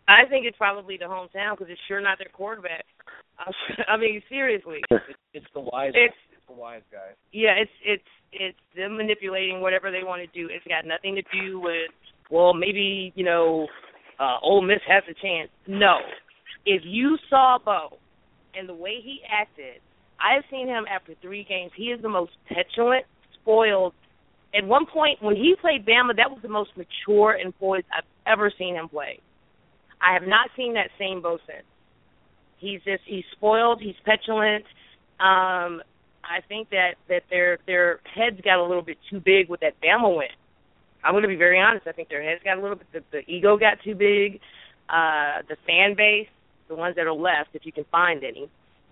[0.08, 2.84] I think it's probably the hometown because it's sure not their quarterback.
[3.88, 4.80] I mean, seriously,
[5.34, 5.92] It's the wise.
[5.94, 7.14] it's it's the wise guy.
[7.32, 8.02] yeah, it's it's
[8.32, 10.48] it's them manipulating whatever they want to do.
[10.52, 11.90] It's got nothing to do with
[12.30, 13.66] well, maybe you know,
[14.20, 15.50] uh, Ole Miss has a chance.
[15.66, 15.96] No,
[16.66, 17.96] if you saw Bo
[18.54, 19.80] and the way he acted,
[20.20, 21.72] I've seen him after three games.
[21.74, 23.06] He is the most petulant,
[23.40, 23.94] spoiled.
[24.54, 28.04] At one point, when he played Bama, that was the most mature and poised I've
[28.30, 29.20] ever seen him play.
[30.02, 31.64] I have not seen that same Bo since.
[32.58, 33.80] He's just he's spoiled.
[33.80, 34.64] He's petulant.
[35.18, 35.82] Um,
[36.24, 39.80] I think that that their their heads got a little bit too big with that
[39.82, 40.28] Bama win.
[41.04, 41.86] I'm going to be very honest.
[41.86, 42.86] I think their heads got a little bit.
[42.92, 44.40] The, the ego got too big.
[44.88, 46.28] Uh, the fan base,
[46.68, 48.50] the ones that are left, if you can find any,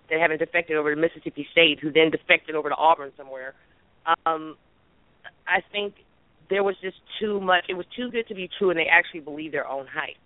[0.09, 3.53] that haven't defected over to Mississippi State, who then defected over to Auburn somewhere.
[4.25, 4.55] Um,
[5.47, 5.93] I think
[6.49, 7.65] there was just too much.
[7.69, 10.17] It was too good to be true, and they actually believed their own hype.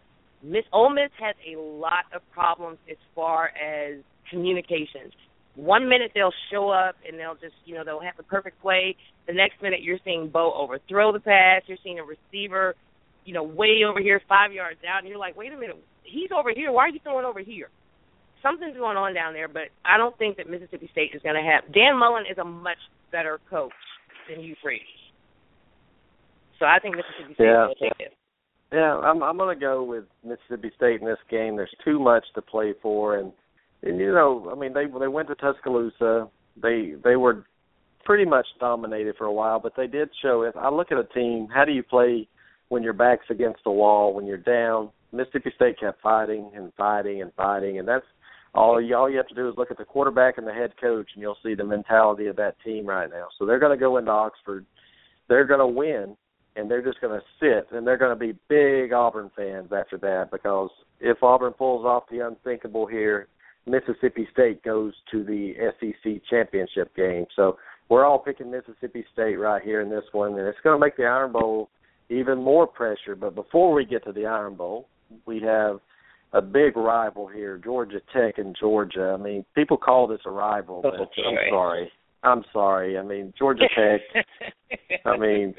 [0.42, 5.14] Miss Ole Miss has a lot of problems as far as communications.
[5.56, 8.96] One minute they'll show up and they'll just, you know, they'll have the perfect play.
[9.28, 11.62] The next minute you're seeing Bo overthrow the pass.
[11.68, 12.76] You're seeing a receiver,
[13.26, 16.30] you know, way over here, five yards out, and you're like, wait a minute, he's
[16.36, 16.72] over here.
[16.72, 17.70] Why are you throwing over here?
[18.42, 21.42] Something's going on down there, but I don't think that Mississippi State is going to
[21.42, 21.72] have.
[21.74, 22.78] Dan Mullen is a much
[23.12, 23.72] better coach
[24.30, 24.82] than Hugh Freeze.
[26.60, 27.68] So I think Mississippi State Yeah.
[27.68, 28.14] will take it.
[28.72, 31.56] Yeah, I'm I'm gonna go with Mississippi State in this game.
[31.56, 33.32] There's too much to play for, and
[33.84, 36.30] and you know, I mean, they they went to Tuscaloosa.
[36.62, 37.46] They they were
[38.06, 40.44] pretty much dominated for a while, but they did show.
[40.44, 42.28] If I look at a team, how do you play
[42.70, 44.90] when your back's against the wall, when you're down?
[45.12, 48.06] Mississippi State kept fighting and fighting and fighting, and that's
[48.56, 50.74] all you all you have to do is look at the quarterback and the head
[50.80, 53.28] coach, and you'll see the mentality of that team right now.
[53.38, 54.66] So they're going to go into Oxford.
[55.28, 56.16] They're going to win
[56.56, 59.98] and they're just going to sit and they're going to be big Auburn fans after
[60.00, 60.70] that because
[61.00, 63.28] if Auburn pulls off the unthinkable here,
[63.66, 67.26] Mississippi State goes to the SEC championship game.
[67.36, 67.58] So
[67.90, 70.98] we're all picking Mississippi State right here in this one, and it's going to make
[70.98, 71.70] the Iron Bowl
[72.10, 73.16] even more pressure.
[73.16, 74.88] But before we get to the Iron Bowl,
[75.26, 75.80] we have
[76.34, 79.16] a big rival here, Georgia Tech and Georgia.
[79.18, 81.92] I mean, people call this a rival, but I'm sorry.
[82.24, 82.98] I'm sorry.
[82.98, 84.26] I mean, Georgia Tech.
[85.06, 85.54] I mean,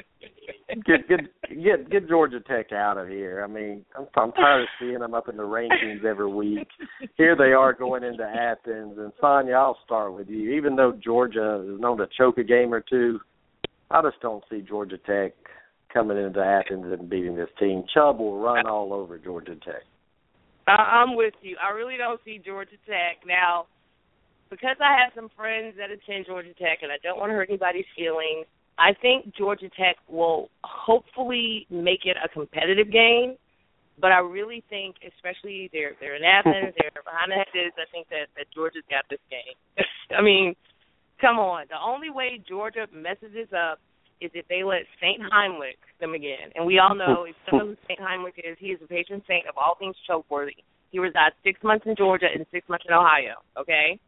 [0.86, 1.20] get get
[1.62, 3.44] get get Georgia Tech out of here.
[3.44, 6.66] I mean, I'm I'm tired of seeing them up in the rankings every week.
[7.16, 10.52] Here they are going into Athens, and Sonya, I'll start with you.
[10.54, 13.20] Even though Georgia is known to choke a game or two,
[13.90, 15.32] I just don't see Georgia Tech
[15.92, 17.84] coming into Athens and beating this team.
[17.92, 19.82] Chubb will run all over Georgia Tech.
[20.66, 21.56] I'm with you.
[21.62, 23.66] I really don't see Georgia Tech now
[24.50, 27.48] because I have some friends that attend Georgia Tech, and I don't want to hurt
[27.48, 28.46] anybody's feelings.
[28.78, 33.36] I think Georgia Tech will hopefully make it a competitive game,
[34.00, 37.72] but I really think, especially they're they're in Athens, they're behind the hedges.
[37.78, 39.54] I think that that Georgia's got this game.
[40.18, 40.54] I mean,
[41.20, 41.66] come on.
[41.70, 43.78] The only way Georgia messes this up
[44.20, 46.50] is if they let Saint Heimlich them again.
[46.54, 49.46] And we all know if you who Saint Heimlich is, he is the patron saint
[49.46, 50.56] of all things choke worthy.
[50.90, 53.42] He resides six months in Georgia and six months in Ohio.
[53.58, 53.98] Okay,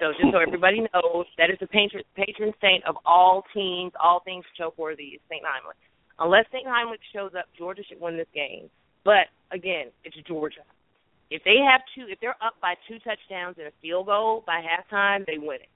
[0.00, 4.20] so just so everybody knows, that is the patron patron saint of all teams, all
[4.24, 5.78] things choke worthy is Saint Heimlich.
[6.18, 8.68] Unless Saint Heimlich shows up, Georgia should win this game.
[9.04, 10.66] But again, it's Georgia.
[11.30, 14.62] If they have two, if they're up by two touchdowns and a field goal by
[14.62, 15.70] halftime, they win it.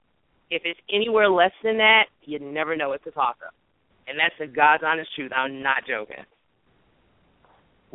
[0.50, 2.92] If it's anywhere less than that, you never know.
[2.92, 3.54] It's a toss up.
[4.06, 5.30] And that's the God's honest truth.
[5.36, 6.24] I'm not joking.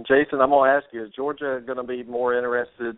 [0.07, 2.97] Jason, I'm to ask you: Is Georgia to be more interested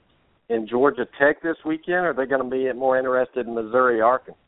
[0.49, 4.01] in Georgia Tech this weekend, or are they going to be more interested in Missouri,
[4.01, 4.39] Arkansas?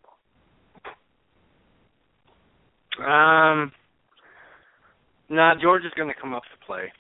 [3.00, 3.72] Um,
[5.30, 6.92] no, Georgia's going to come up to play.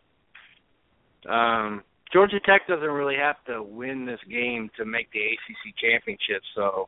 [1.29, 1.83] Um,
[2.13, 6.87] Georgia Tech doesn't really have to win this game to make the ACC championship, so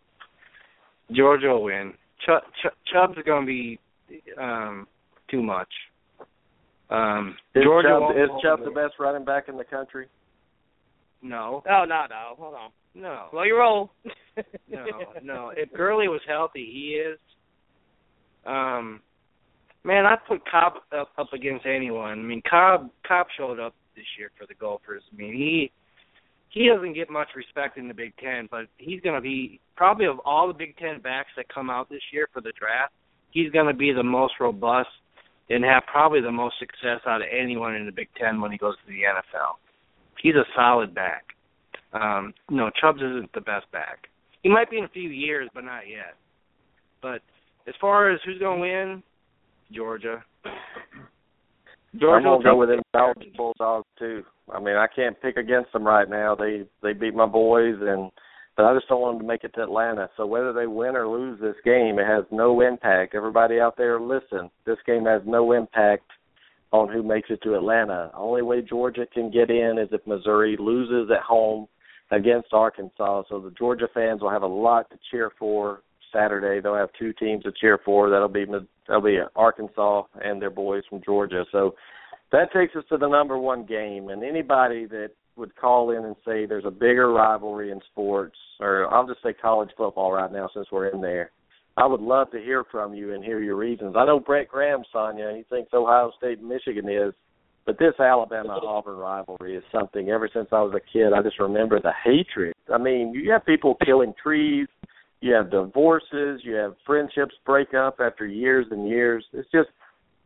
[1.12, 1.94] Georgia will win.
[2.22, 3.80] Ch- Ch- Chubb's going to be
[4.40, 4.88] um,
[5.30, 5.70] too much.
[6.90, 10.08] Um, Is Georgia Chubb, is Chubb the best running back in the country?
[11.22, 12.72] No, Oh no, no, hold on.
[12.96, 13.92] no, Slow your roll.
[14.70, 14.86] no,
[15.22, 15.52] no.
[15.56, 17.20] If Gurley was healthy, he is.
[18.46, 19.02] Um,
[19.84, 22.12] man, I put Cobb up, up against anyone.
[22.12, 25.04] I mean, Cobb Cobb showed up this year for the Gophers.
[25.12, 25.72] I mean, he
[26.50, 30.06] he doesn't get much respect in the Big Ten, but he's going to be probably
[30.06, 32.94] of all the Big Ten backs that come out this year for the draft,
[33.32, 34.90] he's going to be the most robust
[35.50, 38.58] and have probably the most success out of anyone in the Big Ten when he
[38.58, 39.58] goes to the NFL.
[40.22, 41.24] He's a solid back.
[41.94, 44.08] Um, no, Chubbs isn't the best back.
[44.44, 46.16] He might be in a few years, but not yet.
[47.02, 47.22] But
[47.68, 49.04] as far as who's going to win,
[49.72, 50.24] Georgia.
[51.94, 54.24] I'm gonna go with the them Dallas Bulldogs too.
[54.54, 56.36] I mean, I can't pick against them right now.
[56.36, 58.12] They they beat my boys, and
[58.56, 60.10] but I just don't want them to make it to Atlanta.
[60.18, 63.16] So whether they win or lose this game, it has no impact.
[63.16, 64.52] Everybody out there, listen.
[64.66, 66.04] This game has no impact
[66.72, 68.12] on who makes it to Atlanta.
[68.14, 71.68] Only way Georgia can get in is if Missouri loses at home
[72.12, 73.24] against Arkansas.
[73.30, 75.82] So the Georgia fans will have a lot to cheer for
[76.14, 76.62] Saturday.
[76.62, 78.10] They'll have two teams to cheer for.
[78.10, 78.46] That'll be
[78.88, 81.46] that'll be Arkansas and their boys from Georgia.
[81.52, 81.76] So
[82.32, 84.10] that takes us to the number one game.
[84.10, 88.94] And anybody that would call in and say there's a bigger rivalry in sports, or
[88.94, 91.32] I'll just say college football right now since we're in there.
[91.80, 93.96] I would love to hear from you and hear your reasons.
[93.98, 97.14] I know Brett Graham, Sonia, he thinks Ohio State and Michigan is,
[97.66, 101.14] but this Alabama Auburn rivalry is something ever since I was a kid.
[101.14, 102.54] I just remember the hatred.
[102.74, 104.68] I mean, you have people killing trees,
[105.22, 109.24] you have divorces, you have friendships break up after years and years.
[109.32, 109.70] It's just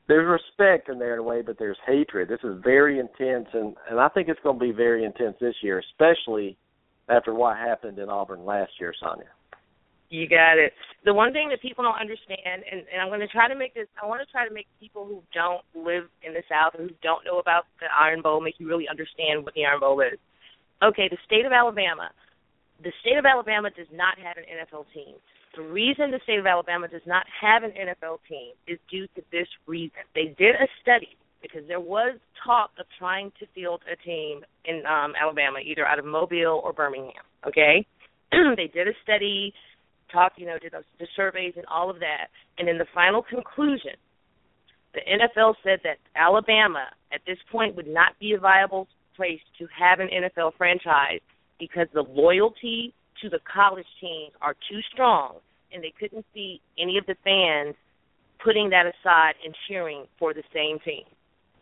[0.08, 2.30] there's respect in there in a way, but there's hatred.
[2.30, 5.56] This is very intense, and and I think it's going to be very intense this
[5.62, 6.58] year, especially
[7.10, 9.30] after what happened in Auburn last year, Sonia.
[10.14, 10.78] You got it.
[11.09, 13.74] The one thing that people don't understand, and, and I'm going to try to make
[13.74, 16.86] this, I want to try to make people who don't live in the South and
[16.86, 19.97] who don't know about the Iron Bowl make you really understand what the Iron Bowl
[20.05, 20.22] is.
[20.86, 22.14] Okay, the state of Alabama,
[22.86, 25.18] the state of Alabama does not have an NFL team.
[25.57, 29.26] The reason the state of Alabama does not have an NFL team is due to
[29.34, 30.05] this reason.
[30.14, 34.86] They did a study because there was talk of trying to field a team in
[34.86, 37.26] um Alabama, either out of Mobile or Birmingham.
[37.47, 37.86] Okay,
[38.32, 39.53] they did a study
[40.14, 42.28] talked, you know, did the, the surveys and all of that.
[42.57, 43.97] And in the final conclusion,
[44.93, 49.68] the NFL said that Alabama at this point would not be a viable place to
[49.78, 51.20] have an NFL franchise
[51.59, 55.38] because the loyalty to the college teams are too strong
[55.72, 57.76] and they couldn't see any of the fans
[58.43, 61.05] putting that aside and cheering for the same team.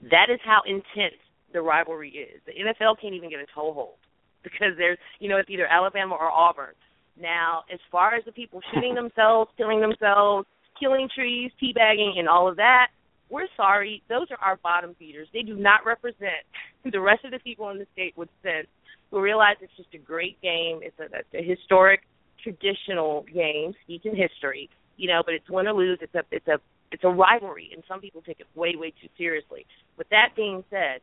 [0.10, 1.22] That is how intense
[1.54, 2.42] the rivalry is.
[2.46, 3.96] The NFL can't even get a toehold
[4.44, 6.74] because there's, you know, it's either Alabama or Auburn.
[7.22, 10.48] Now, as far as the people shooting themselves, killing themselves,
[10.80, 12.88] killing trees, teabagging, and all of that,
[13.30, 14.04] we're sorry.
[14.10, 15.28] Those are our bottom feeders.
[15.34, 16.44] They do not represent
[16.92, 18.68] the rest of the people in the state with sense
[19.10, 20.80] who realize it's just a great game.
[20.82, 22.02] It's a, it's a historic,
[22.44, 24.70] traditional game, in history.
[24.98, 26.00] You know, but it's win or lose.
[26.02, 26.60] It's a it's a
[26.92, 29.66] it's a rivalry, and some people take it way way too seriously.
[29.98, 31.00] With that being said,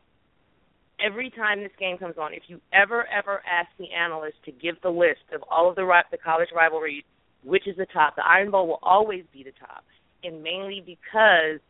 [1.04, 4.76] every time this game comes on, if you ever ever ask the analyst to give
[4.82, 7.04] the list of all of the the college rivalries,
[7.44, 9.84] which is the top, the Iron Bowl will always be the top,
[10.24, 11.60] and mainly because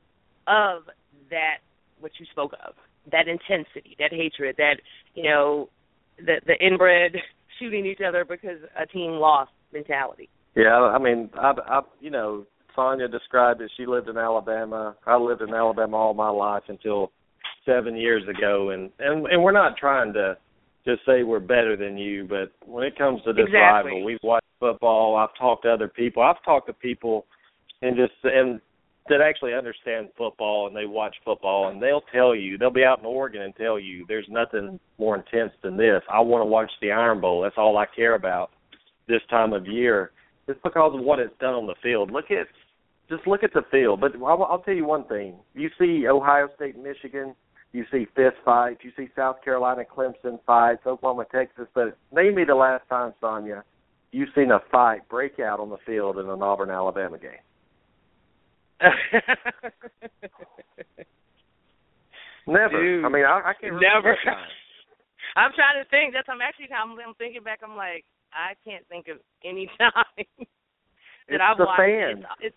[0.46, 0.84] of
[1.30, 1.58] that
[2.00, 2.74] what you spoke of,
[3.10, 4.76] that intensity, that hatred, that
[5.14, 5.68] you know,
[6.18, 7.16] the the inbred
[7.58, 10.28] shooting each other because a team lost mentality.
[10.54, 13.70] Yeah, I mean, I, I, you know, Sonia described it.
[13.76, 14.96] She lived in Alabama.
[15.06, 17.12] I lived in Alabama all my life until
[17.68, 20.36] seven years ago, and and and we're not trying to
[20.84, 23.92] just say we're better than you, but when it comes to this Exactly.
[23.92, 25.16] rival, we've watched football.
[25.16, 26.22] I've talked to other people.
[26.22, 27.26] I've talked to people,
[27.82, 28.60] and just and
[29.08, 32.98] that actually understand football and they watch football, and they'll tell you they'll be out
[33.00, 36.02] in Oregon and tell you there's nothing more intense than this.
[36.12, 37.42] I want to watch the Iron Bowl.
[37.42, 38.50] That's all I care about
[39.08, 40.10] this time of year.
[40.46, 42.10] It's because of what it's done on the field.
[42.10, 42.46] Look at
[43.08, 44.00] just look at the field.
[44.00, 47.34] But I'll, I'll tell you one thing: you see Ohio State, Michigan,
[47.72, 51.66] you see fist fights, you see South Carolina, Clemson fights, Oklahoma, Texas.
[51.74, 53.62] But name me the last time, Sonia,
[54.12, 57.30] you've seen a fight break out on the field in an Auburn Alabama game.
[62.46, 62.80] Never.
[62.80, 64.16] Dude, I mean, I, I can't remember never.
[65.36, 66.14] I'm trying to think.
[66.14, 67.60] That's I'm actually I'm, I'm thinking back.
[67.62, 70.46] I'm like I can't think of any time that
[71.28, 71.80] It's I've the watched.
[71.80, 72.24] fans.
[72.40, 72.56] It's,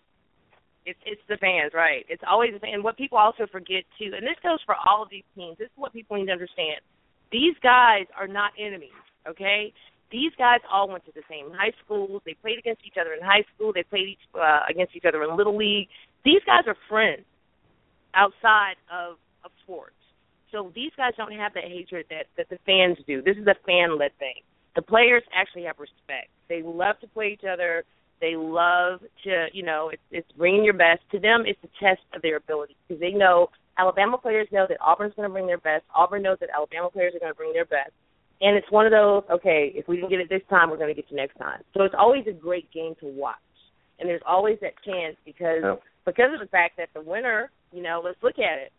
[0.84, 2.04] it's it's the fans, right?
[2.08, 2.74] It's always the fans.
[2.74, 5.58] And what people also forget too, and this goes for all of these teams.
[5.58, 6.80] This is what people need to understand.
[7.30, 9.72] These guys are not enemies, okay?
[10.10, 12.20] These guys all went to the same high schools.
[12.26, 13.72] They played against each other in high school.
[13.72, 15.88] They played each, uh, against each other in little league.
[16.24, 17.24] These guys are friends
[18.14, 19.96] outside of of sports.
[20.52, 23.22] So these guys don't have that hatred that that the fans do.
[23.22, 24.44] This is a fan led thing.
[24.76, 26.28] The players actually have respect.
[26.48, 27.84] They love to play each other.
[28.22, 31.00] They love to, you know, it's, it's bringing your best.
[31.10, 34.78] To them, it's a test of their ability because they know Alabama players know that
[34.80, 35.82] Auburn's going to bring their best.
[35.94, 37.90] Auburn knows that Alabama players are going to bring their best.
[38.40, 40.94] And it's one of those, okay, if we didn't get it this time, we're going
[40.94, 41.60] to get you next time.
[41.76, 43.36] So it's always a great game to watch.
[43.98, 45.80] And there's always that chance because Yep.
[46.06, 48.72] because of the fact that the winner, you know, let's look at it.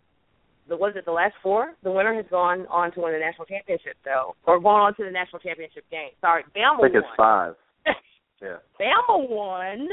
[0.69, 1.73] The was it the last four?
[1.83, 4.35] The winner has gone on to win the national championship though.
[4.47, 6.11] Or gone on to the national championship game.
[6.21, 7.17] Sorry, Bama I think it's won.
[7.17, 7.55] five.
[8.43, 8.57] Yeah.
[8.79, 9.87] Bama won.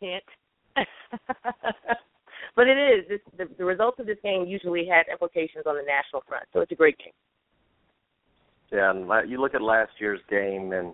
[0.00, 0.22] Hint.
[2.54, 3.08] but it is.
[3.08, 6.60] This, the, the results of this game usually had implications on the national front, so
[6.60, 7.14] it's a great game.
[8.70, 10.92] Yeah, and you look at last year's game, and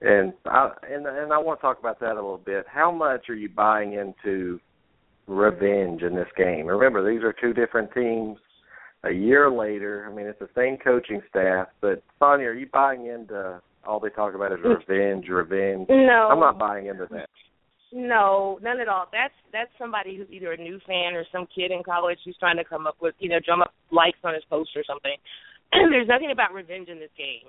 [0.00, 2.64] and I and and I want to talk about that a little bit.
[2.68, 4.60] How much are you buying into
[5.26, 6.66] revenge in this game?
[6.66, 8.38] Remember, these are two different teams.
[9.04, 13.06] A year later, I mean, it's the same coaching staff, but Sonia, are you buying
[13.06, 15.86] into all they talk about is revenge, revenge?
[15.88, 17.28] No, I'm not buying into that.
[17.90, 19.06] No, none at all.
[19.10, 22.58] That's that's somebody who's either a new fan or some kid in college who's trying
[22.58, 25.16] to come up with, you know, drum up likes on his post or something.
[25.72, 27.48] There's nothing about revenge in this game.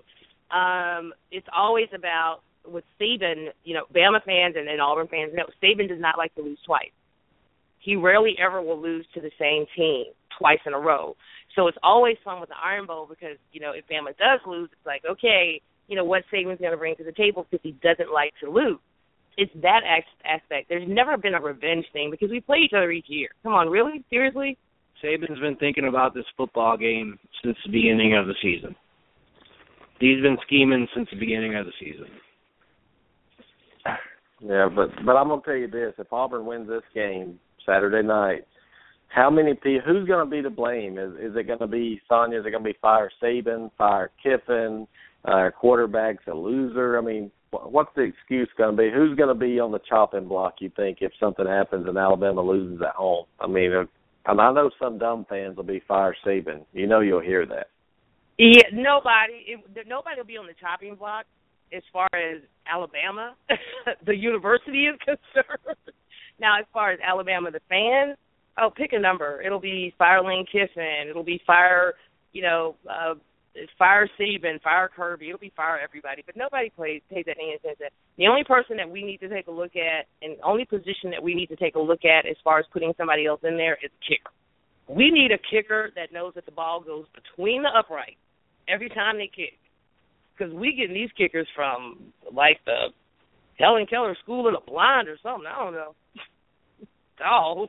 [0.50, 5.46] Um, it's always about with Saban, you know, Bama fans and then Auburn fans know
[5.62, 6.96] Saban does not like to lose twice.
[7.80, 10.06] He rarely ever will lose to the same team
[10.38, 11.16] twice in a row.
[11.56, 14.70] So it's always fun with the Iron Bowl because, you know, if Bama does lose,
[14.72, 17.72] it's like, okay, you know, what Saban's going to bring to the table because he
[17.84, 18.80] doesn't like to lose.
[19.38, 19.82] It's that
[20.24, 20.70] aspect.
[20.70, 23.30] There's never been a revenge thing because we play each other each year.
[23.44, 24.04] Come on, really?
[24.10, 24.58] Seriously?
[25.04, 28.76] Saban's been thinking about this football game since the beginning of the season.
[30.00, 32.08] He's been scheming since the beginning of the season.
[34.42, 38.46] Yeah, but but I'm gonna tell you this: if Auburn wins this game Saturday night,
[39.10, 39.82] how many people?
[39.86, 40.98] Who's gonna be to blame?
[40.98, 42.40] Is is it gonna be Sonya?
[42.40, 44.88] Is it gonna be fire Saban, fire Kiffin?
[45.26, 46.98] Uh, quarterback's a loser.
[46.98, 48.90] I mean, what's the excuse gonna be?
[48.94, 50.56] Who's gonna be on the chopping block?
[50.60, 53.26] You think if something happens and Alabama loses at home?
[53.40, 53.84] I mean, uh,
[54.26, 56.66] and I know some dumb fans will be fire Saban.
[56.74, 57.68] You know, you'll hear that.
[58.38, 59.44] Yeah, nobody.
[59.48, 61.26] It, nobody will be on the chopping block
[61.76, 62.42] as far as
[62.72, 63.36] Alabama,
[64.06, 65.78] the university is concerned.
[66.40, 68.18] now, as far as Alabama, the fans,
[68.60, 69.42] oh, pick a number.
[69.42, 71.08] It'll be Fire Lane Kiffin.
[71.10, 71.94] It'll be Fire,
[72.34, 73.16] you know, uh,
[73.78, 75.28] Fire Saban, Fire Kirby.
[75.28, 76.24] It'll be Fire everybody.
[76.26, 77.88] But nobody plays pays that any attention.
[78.18, 81.12] The only person that we need to take a look at, and the only position
[81.12, 83.58] that we need to take a look at as far as putting somebody else in
[83.58, 84.32] there is kicker.
[84.88, 88.18] We need a kicker that knows that the ball goes between the uprights
[88.68, 89.58] every time they kick.
[90.38, 92.88] Because we getting these kickers from like the
[93.58, 95.46] Helen Keller School of the Blind or something.
[95.48, 95.96] I don't know.
[97.22, 97.68] Oh,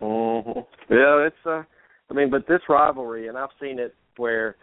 [0.00, 0.58] hmm
[0.92, 1.62] Yeah, it's uh
[2.10, 4.56] I mean, but this rivalry and I've seen it where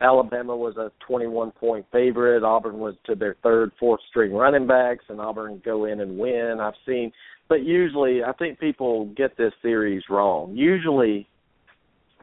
[0.00, 5.04] Alabama was a 21 point favorite, Auburn was to their third, fourth string running backs
[5.08, 6.58] and Auburn go in and win.
[6.60, 7.12] I've seen
[7.48, 10.54] but usually I think people get this series wrong.
[10.56, 11.28] Usually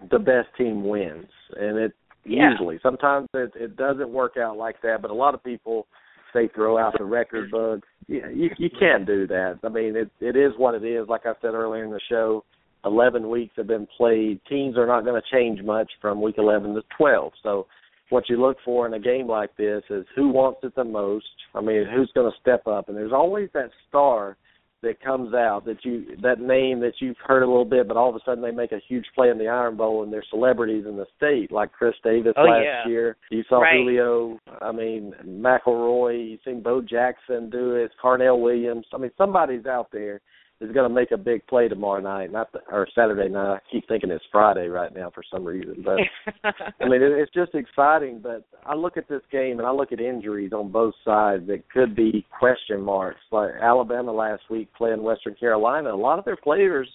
[0.10, 1.28] the best team wins
[1.60, 1.94] and it
[2.26, 2.52] Yeah.
[2.52, 5.88] usually sometimes it it doesn't work out like that, but a lot of people
[6.34, 7.88] they throw out the record books.
[8.08, 9.60] Yeah, you you can't do that.
[9.64, 11.08] I mean, it it is what it is.
[11.08, 12.44] Like I said earlier in the show,
[12.86, 14.40] eleven weeks have been played.
[14.50, 17.34] Teams are not going to change much from week eleven to twelve.
[17.44, 17.68] So,
[18.10, 21.26] what you look for in a game like this is who wants it the most.
[21.56, 22.90] I mean, who's going to step up?
[22.90, 24.36] And there's always that star
[24.84, 28.10] that comes out that you that name that you've heard a little bit, but all
[28.10, 30.86] of a sudden they make a huge play in the Iron Bowl and they're celebrities
[30.88, 32.88] in the state, like Chris Davis Oh, last yeah.
[32.88, 33.16] year.
[33.30, 33.76] You saw Right.
[33.78, 34.40] Julio.
[34.60, 36.32] I mean McElroy.
[36.32, 37.92] You've seen Bo Jackson do it.
[38.04, 38.88] Carnell Williams.
[38.92, 40.20] I mean somebody's out there
[40.62, 43.56] is going to make a big play tomorrow night, not the, or Saturday night.
[43.56, 45.98] I keep thinking it's Friday right now for some reason, but
[46.80, 48.20] I mean, it, it's just exciting.
[48.22, 51.68] But I look at this game and I look at injuries on both sides that
[51.72, 53.20] could be question marks.
[53.32, 56.88] Like Alabama last week playing Western Carolina, a lot of their players,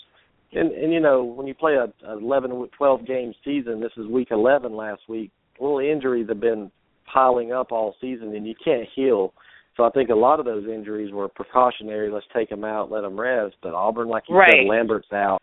[0.53, 4.07] and and you know when you play a, a 11, 12 game season, this is
[4.07, 5.33] week 11 last week.
[5.59, 6.71] Little injuries have been
[7.12, 9.33] piling up all season, and you can't heal.
[9.77, 12.11] So I think a lot of those injuries were precautionary.
[12.11, 13.57] Let's take them out, let them rest.
[13.62, 14.62] But Auburn, like you Right.
[14.62, 15.43] said, Lambert's out.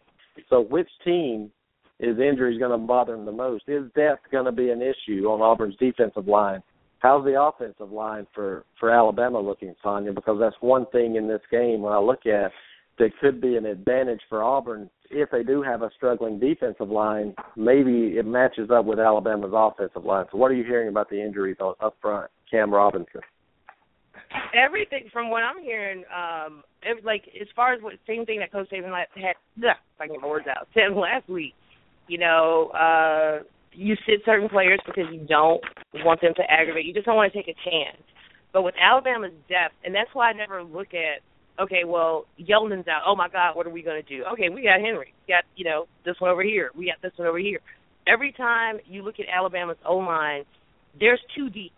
[0.49, 1.51] So which team
[1.99, 3.69] is injuries going to bother them the most?
[3.69, 6.63] Is depth going to be an issue on Auburn's defensive line?
[6.99, 10.13] How's the offensive line for for Alabama looking, Sonya?
[10.13, 12.51] Because that's one thing in this game when I look at
[12.97, 17.36] that could be an advantage for Auburn if they do have a struggling defensive line.
[17.55, 20.25] Maybe it matches up with Alabama's offensive line.
[20.31, 23.21] So, what are you hearing about the injuries up front, Cam Robinson?
[24.53, 28.51] Everything from what I'm hearing, um, it, like as far as what same thing that
[28.51, 31.53] Coach Saban had, ugh, I get my words out, said last week.
[32.07, 35.61] You know, uh, you sit certain players because you don't
[35.95, 36.86] want them to aggravate.
[36.86, 38.01] You just don't want to take a chance.
[38.51, 41.21] But with Alabama's depth, and that's why I never look at
[41.59, 43.03] okay, well, Yeldon's out.
[43.05, 44.23] Oh my God, what are we going to do?
[44.34, 45.13] Okay, we got Henry.
[45.27, 46.71] We got you know this one over here.
[46.75, 47.59] We got this one over here.
[48.07, 50.43] Every time you look at Alabama's O line,
[50.99, 51.73] there's two deep.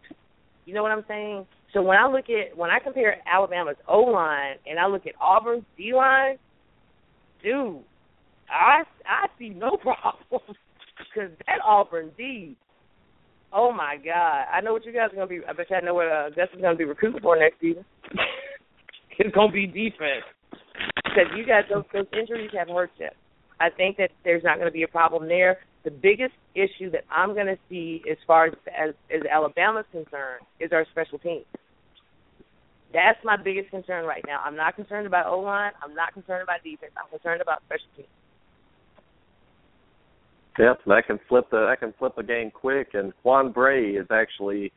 [0.66, 1.46] You know what I'm saying?
[1.76, 5.14] So when I look at when I compare Alabama's O line and I look at
[5.20, 6.38] Auburn's D line,
[7.44, 7.82] dude,
[8.50, 12.56] I I see no problem because that Auburn D.
[13.52, 14.46] Oh my God!
[14.54, 15.42] I know what you guys are gonna be.
[15.48, 17.84] I bet you I know what uh, Gus is gonna be recruiting for next season.
[19.20, 20.24] it's gonna be defense
[21.04, 23.10] because you guys those those injuries have hurt you.
[23.60, 25.60] I think that there's not going to be a problem there.
[25.86, 30.44] The biggest issue that I'm going to see as far as, as as Alabama's concerned
[30.60, 31.46] is our special teams.
[32.96, 34.40] That's my biggest concern right now.
[34.46, 35.74] I'm not concerned about O line.
[35.84, 36.94] I'm not concerned about defense.
[36.98, 38.08] I'm concerned about special teams.
[40.58, 42.92] Yep, that can flip the that can flip the game quick.
[42.94, 44.72] And Quan Bray is actually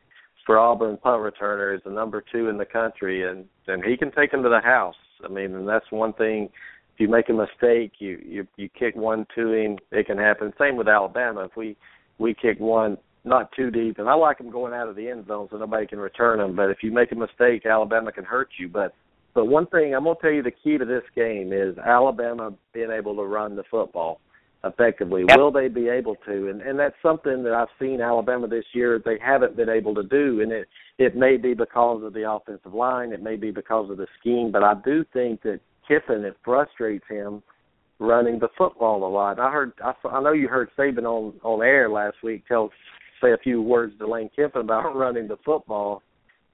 [0.45, 4.11] for Auburn punt returner is the number two in the country, and and he can
[4.11, 4.95] take him to the house.
[5.23, 6.49] I mean, and that's one thing.
[6.93, 10.51] If you make a mistake, you you you kick one to him, it can happen.
[10.59, 11.45] Same with Alabama.
[11.45, 11.77] If we
[12.17, 15.27] we kick one not too deep, and I like them going out of the end
[15.27, 16.55] zone so nobody can return them.
[16.55, 18.69] But if you make a mistake, Alabama can hurt you.
[18.69, 18.93] But
[19.33, 22.91] but one thing I'm gonna tell you the key to this game is Alabama being
[22.91, 24.21] able to run the football
[24.63, 25.23] effectively.
[25.27, 25.37] Yep.
[25.37, 26.49] Will they be able to?
[26.49, 30.03] And and that's something that I've seen Alabama this year they haven't been able to
[30.03, 30.41] do.
[30.41, 30.67] And it
[30.97, 34.51] it may be because of the offensive line, it may be because of the scheme,
[34.51, 37.41] but I do think that Kiffin it frustrates him
[37.99, 39.39] running the football a lot.
[39.39, 42.71] I heard I, I know you heard Saban on on air last week tell
[43.21, 46.01] say a few words to Lane Kiffin about running the football.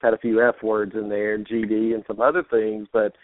[0.02, 3.14] Had a few F words in there, GD and some other things, but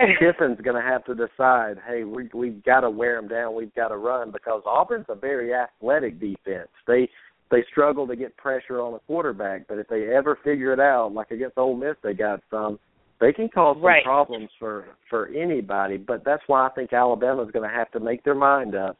[0.18, 3.54] Kiffin's going to have to decide, hey, we we've got to wear them down.
[3.54, 6.68] We've got to run because Auburn's a very athletic defense.
[6.86, 7.08] They
[7.50, 11.12] they struggle to get pressure on the quarterback, but if they ever figure it out,
[11.12, 12.78] like against Ole Miss, they got some.
[13.20, 14.02] They can cause some right.
[14.02, 18.24] problems for for anybody, but that's why I think Alabama's going to have to make
[18.24, 18.96] their mind up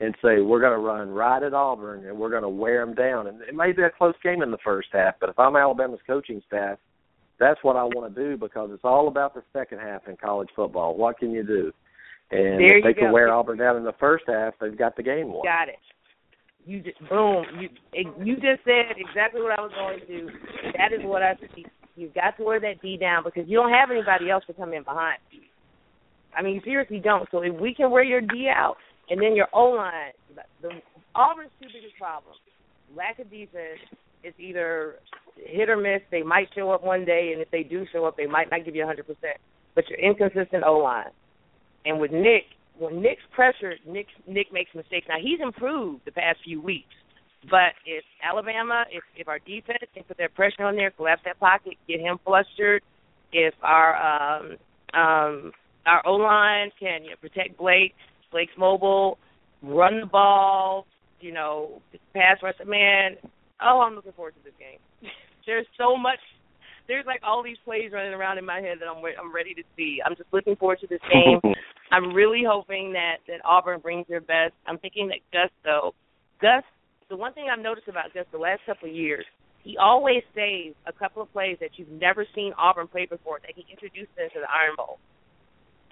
[0.00, 2.94] and say we're going to run right at Auburn and we're going to wear them
[2.94, 3.26] down.
[3.26, 6.00] And it may be a close game in the first half, but if I'm Alabama's
[6.06, 6.78] coaching staff,
[7.38, 10.48] that's what I want to do because it's all about the second half in college
[10.54, 10.96] football.
[10.96, 11.72] What can you do?
[12.30, 13.12] And there if they can go.
[13.12, 15.44] wear Auburn down in the first half, they've got the game won.
[15.44, 15.76] Got it.
[16.64, 17.44] You just boom.
[17.60, 17.68] You
[18.24, 20.06] you just said exactly what I was going to.
[20.06, 20.32] Do.
[20.76, 21.64] That is what I see.
[21.94, 24.72] You've got to wear that D down because you don't have anybody else to come
[24.72, 25.18] in behind.
[26.36, 27.28] I mean, you seriously don't.
[27.30, 28.76] So if we can wear your D out,
[29.10, 30.12] and then your O line,
[30.62, 30.70] the
[31.14, 32.38] Auburn's two biggest problems:
[32.96, 33.80] lack of defense.
[34.22, 34.96] It's either
[35.36, 36.02] hit or miss.
[36.10, 38.64] They might show up one day, and if they do show up, they might not
[38.64, 39.04] give you a 100%.
[39.74, 41.12] But you're inconsistent O line.
[41.84, 42.44] And with Nick,
[42.78, 45.06] when Nick's pressured, Nick Nick makes mistakes.
[45.08, 46.92] Now he's improved the past few weeks,
[47.50, 51.38] but if Alabama, if if our defense can put their pressure on there, collapse that
[51.38, 52.82] pocket, get him flustered,
[53.32, 54.56] if our um
[54.94, 55.52] um
[55.86, 57.94] our O line can you know, protect Blake,
[58.36, 59.16] Blake's mobile,
[59.62, 60.84] run the ball,
[61.20, 61.80] you know,
[62.12, 62.54] pass rush.
[62.66, 63.16] Man,
[63.62, 64.76] oh, I'm looking forward to this game.
[65.46, 66.18] There's so much.
[66.86, 69.62] There's like all these plays running around in my head that I'm I'm ready to
[69.74, 70.00] see.
[70.04, 71.40] I'm just looking forward to this game.
[71.90, 74.52] I'm really hoping that that Auburn brings their best.
[74.66, 75.94] I'm thinking that Gus though,
[76.42, 76.62] Gus.
[77.08, 79.24] The one thing I've noticed about Gus the last couple of years,
[79.64, 83.52] he always saves a couple of plays that you've never seen Auburn play before that
[83.56, 84.98] he introduced into the Iron Bowl.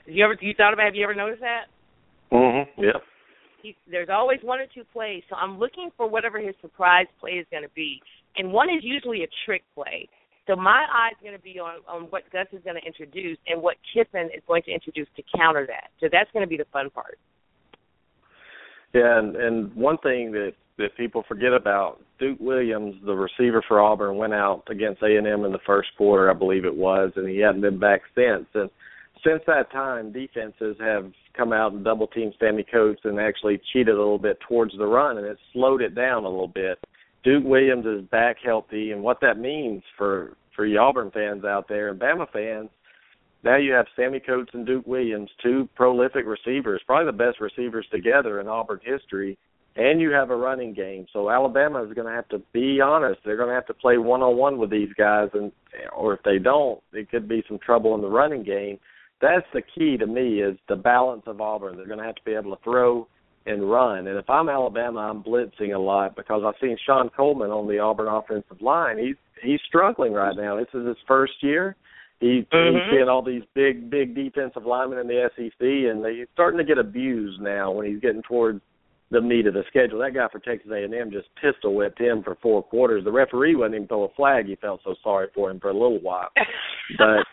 [0.05, 0.85] Have you ever you thought about?
[0.85, 1.73] Have you ever noticed that?
[2.33, 2.67] Mhm.
[2.77, 2.99] Yeah.
[3.63, 7.33] He, there's always one or two plays, so I'm looking for whatever his surprise play
[7.33, 8.01] is going to be,
[8.37, 10.09] and one is usually a trick play.
[10.47, 13.63] So my eye's going to be on on what Gus is going to introduce and
[13.63, 15.89] what Kiffin is going to introduce to counter that.
[16.01, 17.19] So that's going to be the fun part.
[18.93, 23.81] Yeah, and and one thing that that people forget about Duke Williams, the receiver for
[23.81, 27.13] Auburn, went out against A and M in the first quarter, I believe it was,
[27.17, 28.47] and he hadn't been back since.
[28.55, 28.69] And
[29.23, 33.95] since that time, defenses have come out and double teamed Sammie Coates and actually cheated
[33.95, 36.79] a little bit towards the run, and it slowed it down a little bit.
[37.23, 41.89] Duke Williams is back healthy, and what that means for for Auburn fans out there
[41.89, 42.71] and Bama fans,
[43.43, 47.87] now you have Sammie Coates and Duke Williams, two prolific receivers, probably the best receivers
[47.91, 49.37] together in Auburn history,
[49.75, 51.07] and you have a running game.
[51.13, 53.99] So Alabama is going to have to be honest; they're going to have to play
[53.99, 55.51] one on one with these guys, and
[55.97, 58.79] or if they don't, it could be some trouble in the running game
[59.25, 61.77] that's the key to me is the balance of Auburn.
[61.77, 63.09] They're going to have to be able to throw
[63.47, 64.07] and run.
[64.07, 67.79] And if I'm Alabama, I'm blitzing a lot because I've seen Shon Coleman on the
[67.79, 68.99] Auburn offensive line.
[68.99, 70.57] He's he's struggling right now.
[70.57, 71.77] This is his first year.
[72.21, 72.73] He, Mhm.
[72.73, 76.65] He's seeing all these big, big defensive linemen in the SEC, and they're starting to
[76.65, 78.63] get abused now when he's getting towards
[79.11, 79.99] the meat of the schedule.
[79.99, 83.05] That guy for Texas A&M just pistol whipped him for four quarters.
[83.05, 84.47] The referee wouldn't even throw a flag.
[84.47, 86.31] He felt so sorry for him for a little while.
[86.99, 87.27] But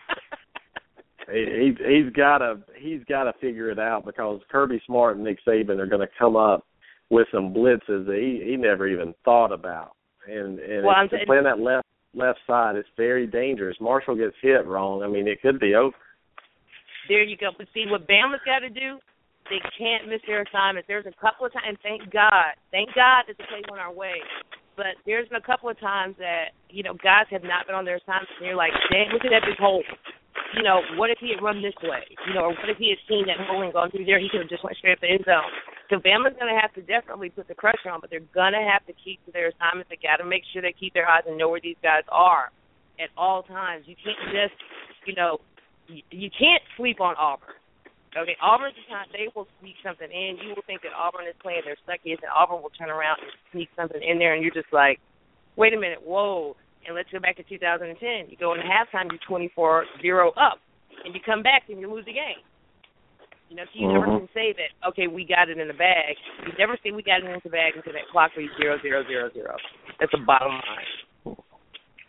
[1.30, 5.24] he he- he's got to he's got to figure it out because Kirby Smart and
[5.24, 6.64] Nick Saban are going to come up
[7.10, 9.92] with some blitzes that he he never even thought about.
[10.28, 13.76] And and Well, they're playing that left left side, it's very dangerous.
[13.80, 15.02] Marshall gets hit wrong.
[15.02, 15.96] I mean, it could be over.
[17.08, 17.50] there you go.
[17.56, 18.98] But see, what Bama's got to do,
[19.48, 20.86] they can't miss their assignments.
[20.86, 24.20] There's a couple of times, thank God, thank God that the play went our way.
[24.76, 27.84] But there's been a couple of times that you know guys have not been on
[27.84, 29.82] their assignments, and you're like, dang, look at that big hole.
[30.56, 32.04] You know, what if he had run this way?
[32.28, 34.20] You know, or what if he had seen that hole and gone through there?
[34.20, 35.48] He could have just went straight up the end zone.
[35.88, 38.64] So Bama's going to have to definitely put the pressure on, but they're going to
[38.64, 39.88] have to keep to their assignments.
[39.88, 42.52] They got to make sure they keep their eyes and know where these guys are
[43.00, 43.84] at all times.
[43.88, 44.56] You can't just,
[45.06, 45.40] you know,
[45.88, 47.56] you, you can't sleep on Auburn.
[48.12, 50.36] Okay, Auburn's the time they will sneak something in.
[50.44, 53.32] You will think that Auburn is playing their suckiest, and Auburn will turn around and
[53.52, 55.00] sneak something in there, and you're just like,
[55.56, 56.56] wait a minute, whoa.
[56.86, 58.30] And let's go back to 2010.
[58.30, 60.58] You go into halftime, you're 24-0 up,
[61.04, 62.42] and you come back and you lose the game.
[63.48, 64.18] You know, so you never Mhm.
[64.18, 66.16] can say that, okay, we got it in the bag.
[66.46, 69.04] You never say we got it in the bag until that clock reads zero zero
[69.04, 69.56] zero zero.
[70.00, 71.36] That's the bottom line.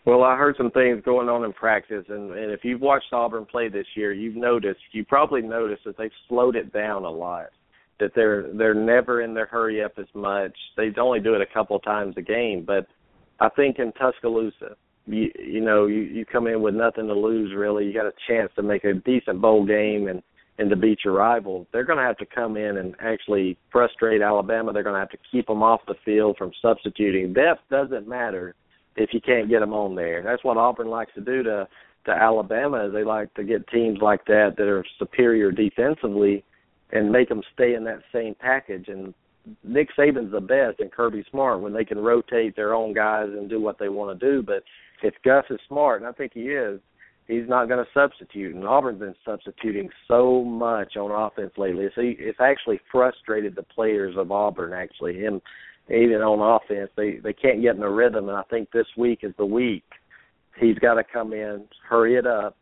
[0.05, 3.45] Well, I heard some things going on in practice, and, and if you've watched Auburn
[3.45, 7.47] play this year, you've noticed, you probably noticed that they've slowed it down a lot.
[7.99, 10.57] That they're they're never in their hurry up as much.
[10.75, 12.87] They only do it a couple times a game, but
[13.39, 17.53] I think in Tuscaloosa, you you know, you you come in with nothing to lose
[17.55, 17.85] really.
[17.85, 20.22] You got a chance to make a decent bowl game and
[20.60, 21.68] and to beat your rival.
[21.73, 24.72] They're going to have to come in and actually frustrate Alabama.
[24.72, 27.34] They're going to have to keep them off the field from substituting.
[27.34, 28.53] Depth doesn't matter
[28.95, 30.22] if you can't get them on there.
[30.22, 31.68] That's what Auburn likes to do to
[32.05, 32.88] to Alabama.
[32.88, 36.43] Is they like to get teams like that that are superior defensively
[36.91, 38.88] and make them stay in that same package.
[38.88, 39.14] And
[39.64, 43.49] Nick Saban's the best and Kirby Smart when they can rotate their own guys and
[43.49, 44.41] do what they want to do.
[44.41, 44.64] But
[45.02, 46.80] if Gus is smart, and I think he is,
[47.28, 48.56] he's not going to substitute.
[48.56, 51.88] And Auburn's been substituting so much on offense lately.
[51.95, 54.74] So it's actually frustrated the players of Auburn.
[54.74, 55.41] Actually, him
[55.90, 58.30] even on offense, they they can't get in a rhythm.
[58.30, 59.84] And I think this week is the week
[60.60, 62.56] he's got to come in, hurry it up.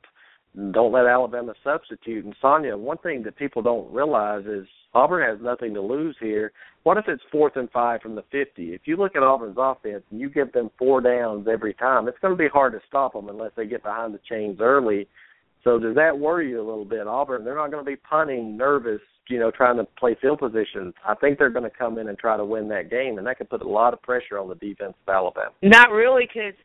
[0.71, 2.25] Don't let Alabama substitute.
[2.25, 6.51] And Sonia, one thing that people don't realize is Auburn has nothing to lose here.
[6.83, 8.73] What if it's fourth and five from the 50?
[8.73, 12.19] If you look at Auburn's offense and you give them four downs every time, it's
[12.19, 15.07] going to be hard to stop them unless they get behind the chains early.
[15.63, 17.07] So does that worry you a little bit?
[17.07, 18.99] Auburn, they're not going to be punting, nervous,
[19.29, 20.93] you know, trying to play field positions.
[21.07, 23.37] I think they're going to come in and try to win that game, and that
[23.37, 25.51] could put a lot of pressure on the defense of Alabama.
[25.61, 26.55] Not really, because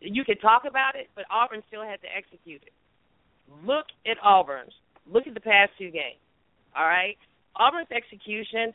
[0.00, 2.72] you can talk about it, but Auburn still had to execute it.
[3.64, 4.72] Look at Auburn's.
[5.10, 6.20] Look at the past two games.
[6.76, 7.16] All right,
[7.56, 8.72] Auburn's execution.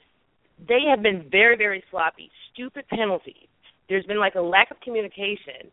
[0.67, 2.29] They have been very, very sloppy.
[2.53, 3.47] Stupid penalties.
[3.87, 5.71] There's been like a lack of communication.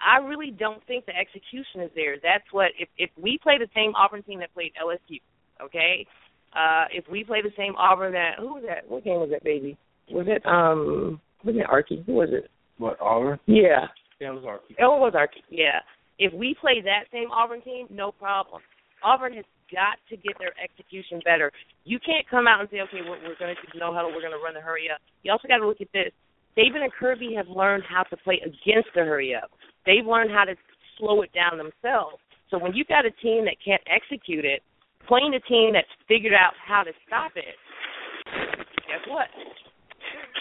[0.00, 2.16] I really don't think the execution is there.
[2.22, 5.20] That's what if if we play the same Auburn team that played LSU,
[5.62, 6.06] okay?
[6.52, 8.88] Uh if we play the same Auburn that who was that?
[8.90, 9.76] What game was that, baby?
[10.10, 12.02] Was it um was it Archie?
[12.06, 12.50] Who was it?
[12.78, 13.38] What Auburn?
[13.46, 13.86] Yeah.
[14.20, 14.76] Yeah, it was Archie.
[14.80, 15.44] Oh, it was Archie.
[15.48, 15.80] Yeah.
[16.18, 18.62] If we play that same Auburn team, no problem.
[19.02, 21.50] Auburn has got to get their execution better.
[21.84, 24.24] You can't come out and say, okay, we're, we're going to do no huddle, we're
[24.24, 25.00] going to run the hurry up.
[25.22, 26.12] You also got to look at this.
[26.56, 29.50] Saban and Kirby have learned how to play against the hurry up.
[29.86, 30.54] They've learned how to
[30.98, 32.22] slow it down themselves.
[32.50, 34.62] So when you've got a team that can't execute it,
[35.08, 37.58] playing a team that's figured out how to stop it,
[38.86, 39.26] guess what?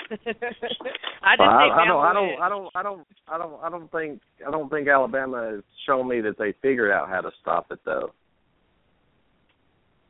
[1.23, 2.41] I Well, think I, I don't, I don't.
[2.41, 6.07] I don't, I don't, I don't, I don't think, I don't think Alabama has shown
[6.07, 8.11] me that they figured out how to stop it though.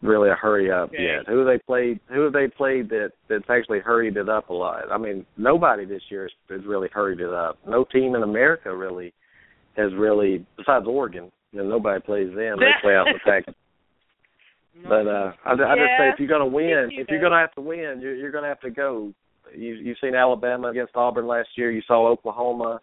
[0.01, 1.03] Really, a hurry up Okay.
[1.03, 1.27] yet?
[1.27, 1.99] Who they played?
[2.09, 4.91] Who have they played that that's actually hurried it up a lot?
[4.91, 7.57] I mean, nobody this year has, has really hurried it up.
[7.65, 9.13] No team in America really
[9.77, 11.31] has really, besides Oregon.
[11.53, 12.59] You know, nobody plays them.
[12.59, 13.45] They play out the pack.
[14.83, 17.37] But uh, I, I just say if you're going to win, if you're going to
[17.37, 19.13] have to win, you're, you're going to have to go.
[19.55, 21.71] You, you've seen Alabama against Auburn last year.
[21.71, 22.81] You saw Oklahoma,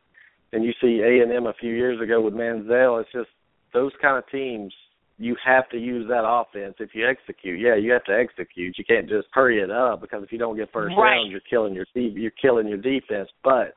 [0.52, 3.01] and you see A and M a few years ago with Manziel.
[3.01, 3.28] It's just
[3.72, 4.72] those kind of teams.
[5.18, 7.60] You have to use that offense if you execute.
[7.60, 8.78] Yeah, you have to execute.
[8.78, 11.16] You can't just hurry it up because if you don't get first Right.
[11.16, 13.28] downs, you're killing your you're killing your defense.
[13.44, 13.74] But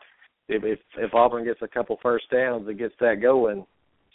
[0.47, 3.65] if if if Auburn gets a couple first downs and gets that going,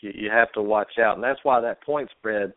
[0.00, 2.54] you, you have to watch out, and that's why that point spread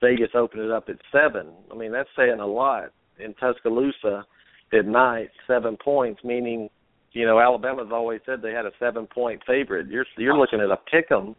[0.00, 1.48] Vegas opened it up at seven.
[1.72, 2.90] I mean, that's saying a lot.
[3.18, 4.24] In Tuscaloosa,
[4.72, 6.68] at night, seven points, meaning,
[7.12, 9.88] you know, Alabama's always said they had a seven point favorite.
[9.88, 11.34] You're you're looking at a pick'em,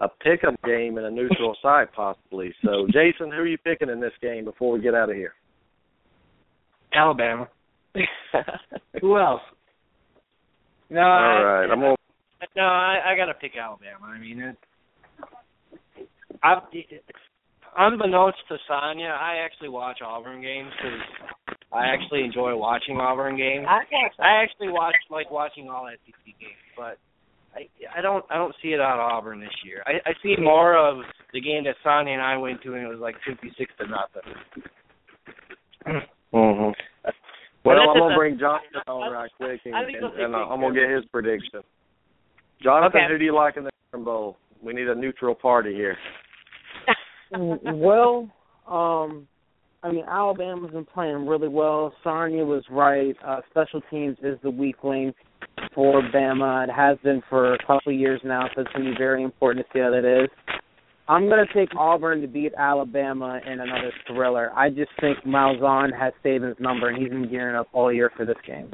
[0.00, 2.54] a pick'em game in a neutral site possibly.
[2.64, 5.34] So, Jason, who are you picking in this game before we get out of here?
[6.94, 7.48] Alabama.
[9.00, 9.42] Who else?
[10.90, 11.96] No, All I, right, I'm gonna.
[12.54, 14.06] No, I, I gotta pick Alabama.
[14.06, 14.56] I mean, it,
[16.42, 16.62] I've,
[17.76, 21.00] unbeknownst to Sonya, I actually watch Auburn games because
[21.72, 23.66] I actually enjoy watching Auburn games.
[23.68, 23.82] I,
[24.22, 26.98] I actually watch like watching all SEC games, but
[27.54, 27.68] I
[27.98, 29.82] I don't I don't see it on Auburn this year.
[29.86, 30.98] I, I see more of
[31.32, 33.86] the game that Sonya and I went to, and it was like fifty six to
[33.86, 34.32] nothing.
[36.34, 36.70] Mm-hmm.
[37.64, 40.34] Well, I'm gonna a- bring Jonathan on right quick, and, I think and, they'll and
[40.34, 41.60] take I'm gonna get his prediction.
[42.62, 43.12] Jonathan, Okay.
[43.12, 44.36] who do you like in the Iron Bowl?
[44.62, 45.96] We need a neutral party here.
[47.32, 48.30] well,
[48.68, 49.26] um,
[49.86, 51.92] I mean, Alabama's been playing really well.
[52.02, 53.14] Sarnia was right.
[53.24, 55.14] Uh, special teams is the weak link
[55.74, 56.64] for Bama.
[56.64, 59.22] It has been for a couple of years now, so it's going to be very
[59.22, 60.28] important to see how that is.
[61.08, 64.50] I'm going to take Auburn to beat Alabama in another thriller.
[64.56, 68.26] I just think Malzahn has Saban's number, and he's been gearing up all year for
[68.26, 68.72] this game.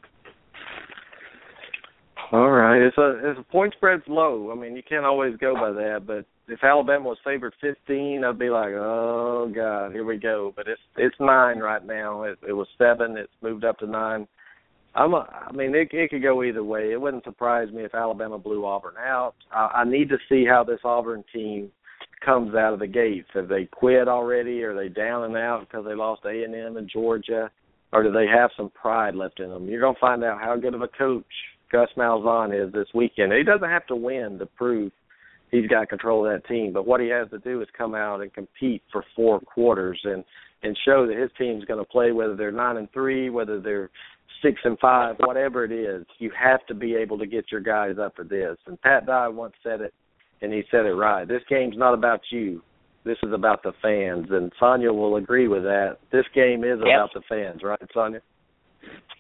[2.31, 4.51] All right, it's a it's a point spread's low.
[4.51, 8.39] I mean, you can't always go by that, but if Alabama was favored 15, I'd
[8.39, 10.53] be like, oh god, here we go.
[10.55, 12.25] But it's it's nine right now.
[12.25, 13.17] It, it was seven.
[13.17, 14.27] It's moved up to nine.
[14.95, 16.93] I'm a, I mean, it it could go either way.
[16.93, 19.35] It wouldn't surprise me if Alabama blew Auburn out.
[19.53, 21.71] I, I need to see how this Auburn team
[22.25, 23.29] comes out of the gates.
[23.35, 24.63] Have they quit already?
[24.63, 27.51] Are they down and out because they lost A and M and Georgia,
[27.93, 29.69] or do they have some pride left in them?
[29.69, 31.25] You're gonna find out how good of a coach
[31.71, 33.33] Gus Malzahn is this weekend.
[33.33, 34.93] He doesn't have to win to prove
[35.53, 38.21] he's got control of that team, but what he has to do is come out
[38.21, 40.25] and compete for four quarters and
[40.65, 43.91] and show that his team's going to play whether they're nine and three, whether they're
[44.45, 46.07] six and five, whatever it is.
[46.19, 48.57] You have to be able to get your guys up for this.
[48.67, 49.93] And Pat Dye once said it,
[50.41, 51.27] and he said it right.
[51.27, 52.63] This game's not about you.
[53.05, 55.97] This is about the fans, and Sonya will agree with that.
[56.13, 58.21] This game is about the fans, right, Sonya?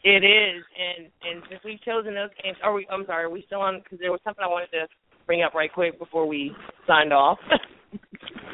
[0.04, 2.86] It is, and and since we've chosen those games, are we?
[2.90, 3.80] I'm sorry, are we still on?
[3.82, 4.86] Because there was something I wanted to
[5.32, 6.52] bring up right quick before we
[6.86, 7.38] signed off.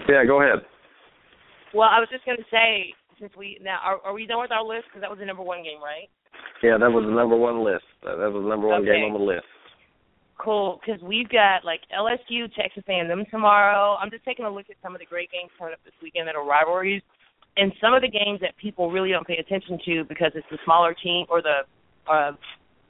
[0.08, 0.64] Yeah, go ahead.
[1.74, 4.50] well, I was just going to say, since we now are, are we done with
[4.50, 4.88] our list?
[4.88, 6.08] Because that was the number one game, right?
[6.64, 7.84] Yeah, that was the number one list.
[8.08, 8.96] That was the number one Okay.
[8.96, 9.44] game on the list.
[10.40, 14.00] Cool, because we've got like LSU, Texas A&M tomorrow.
[14.00, 16.24] I'm just taking a look at some of the great games coming up this weekend
[16.26, 17.02] that are rivalries,
[17.60, 20.58] and some of the games that people really don't pay attention to because it's the
[20.64, 21.68] smaller team or the
[22.08, 22.32] uh,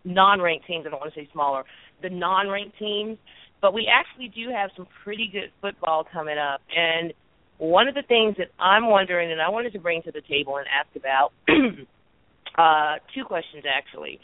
[0.06, 0.86] non-ranked teams.
[0.86, 1.64] I don't want to say smaller,
[2.00, 3.18] the non-ranked teams.
[3.60, 7.12] But we actually do have some pretty good football coming up, and
[7.58, 10.56] one of the things that I'm wondering, and I wanted to bring to the table
[10.58, 11.32] and ask about,
[12.58, 14.20] uh, two questions actually.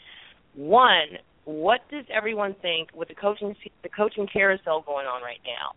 [0.55, 5.75] One, what does everyone think with the coaching the coaching carousel going on right now?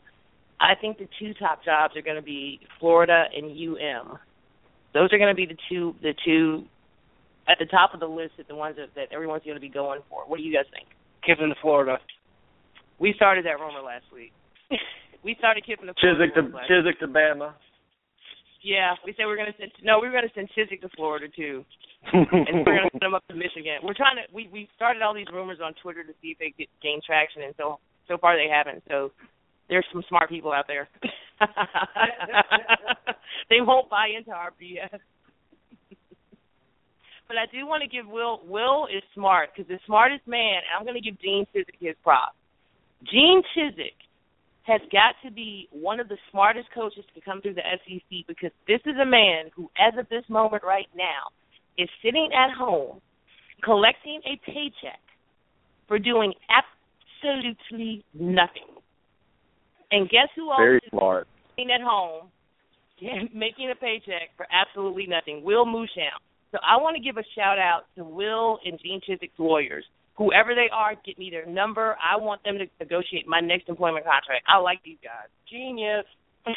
[0.60, 4.18] I think the two top jobs are going to be Florida and UM.
[4.94, 6.64] Those are going to be the two the two
[7.48, 9.68] at the top of the list of the ones that, that everyone's going to be
[9.68, 10.22] going for.
[10.26, 10.88] What do you guys think?
[11.24, 11.98] Kiffin to Florida.
[12.98, 14.32] We started that rumor last week.
[15.24, 17.54] we started Kiffin the Chizik to Chizik to Bama.
[18.62, 19.70] Yeah, we said we going to send.
[19.82, 21.64] No, we were going to send Chizik to Florida too,
[22.12, 22.26] and
[22.66, 23.78] we're going to send him up to Michigan.
[23.82, 24.22] We're trying to.
[24.34, 27.42] We we started all these rumors on Twitter to see if they get gain traction,
[27.42, 28.82] and so so far they haven't.
[28.88, 29.12] So
[29.68, 30.88] there's some smart people out there.
[33.50, 34.98] they won't buy into our BS.
[37.28, 38.40] but I do want to give Will.
[38.44, 40.62] Will is smart because the smartest man.
[40.76, 42.34] I'm going to give Gene Chizik his props.
[43.04, 43.96] Gene Chizik
[44.62, 48.50] has got to be one of the smartest coaches to come through the SEC because
[48.66, 51.32] this is a man who, as of this moment right now,
[51.78, 53.00] is sitting at home
[53.64, 55.00] collecting a paycheck
[55.86, 58.68] for doing absolutely nothing.
[59.90, 61.26] And guess who else Very is smart.
[61.56, 62.28] sitting at home
[63.34, 65.42] making a paycheck for absolutely nothing?
[65.42, 66.20] Will Muschamp.
[66.52, 69.84] So I want to give a shout out to Will and Gene Chizik's lawyers.
[70.18, 71.96] Whoever they are, get me their number.
[72.02, 74.44] I want them to negotiate my next employment contract.
[74.48, 75.28] I like these guys.
[75.50, 76.04] Genius.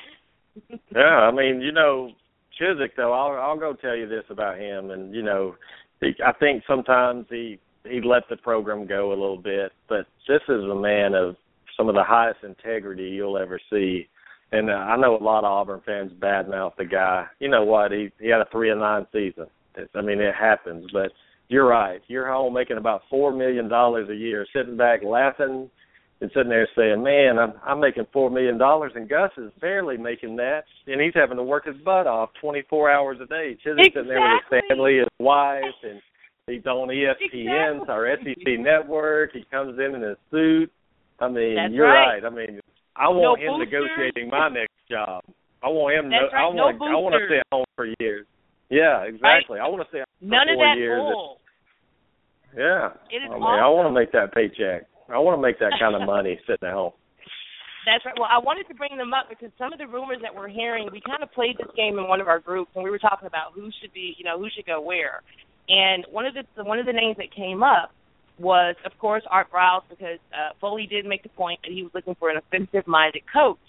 [0.93, 2.11] Yeah, I mean, you know,
[2.59, 5.55] Chizik though, I'll I'll go tell you this about him, and you know,
[6.01, 10.41] he, I think sometimes he he let the program go a little bit, but this
[10.49, 11.37] is a man of
[11.77, 14.07] some of the highest integrity you'll ever see.
[14.51, 17.25] And uh, I know a lot of Auburn fans badmouth the guy.
[17.39, 17.91] You know what?
[17.91, 19.47] He he had a three and nine season.
[19.75, 21.11] It's, I mean, it happens, but
[21.51, 22.01] you're right.
[22.07, 25.69] You're home making about four million dollars a year, sitting back laughing
[26.21, 29.97] and sitting there saying, "Man, I'm I'm making four million dollars, and Gus is barely
[29.97, 33.57] making that, and he's having to work his butt off 24 hours a day.
[33.65, 33.91] Chizik's exactly.
[33.93, 36.01] sitting there with his family, his wife, and
[36.47, 37.93] he's on ESPN, Exactly.
[37.93, 39.31] our SEC network.
[39.33, 40.71] He comes in in a suit.
[41.19, 42.23] I mean, That's you're right.
[42.23, 42.59] I mean,
[42.95, 43.71] I want No him boosters.
[43.97, 45.23] negotiating my next job.
[45.63, 46.09] I want him.
[46.09, 46.81] That's to, right, I no want.
[46.81, 48.25] I want to stay at home for years.
[48.69, 49.59] Yeah, exactly.
[49.59, 51.01] I want to stay at home None for of four that years.
[51.01, 51.37] bull.
[52.55, 52.95] Yeah.
[53.09, 54.87] It is I mean, I want to make that paycheck.
[55.09, 56.93] I want to make that kind of money sitting at home.
[57.85, 58.13] That's right.
[58.13, 60.89] Well, I wanted to bring them up because some of the rumors that we're hearing,
[60.91, 63.25] we kind of played this game in one of our groups, and we were talking
[63.25, 65.25] about who should be, you know, who should go where.
[65.67, 67.91] And one of the one of the names that came up
[68.37, 71.91] was, of course, Art Briles, because uh, Foley did make the point that he was
[71.93, 73.61] looking for an offensive-minded coach.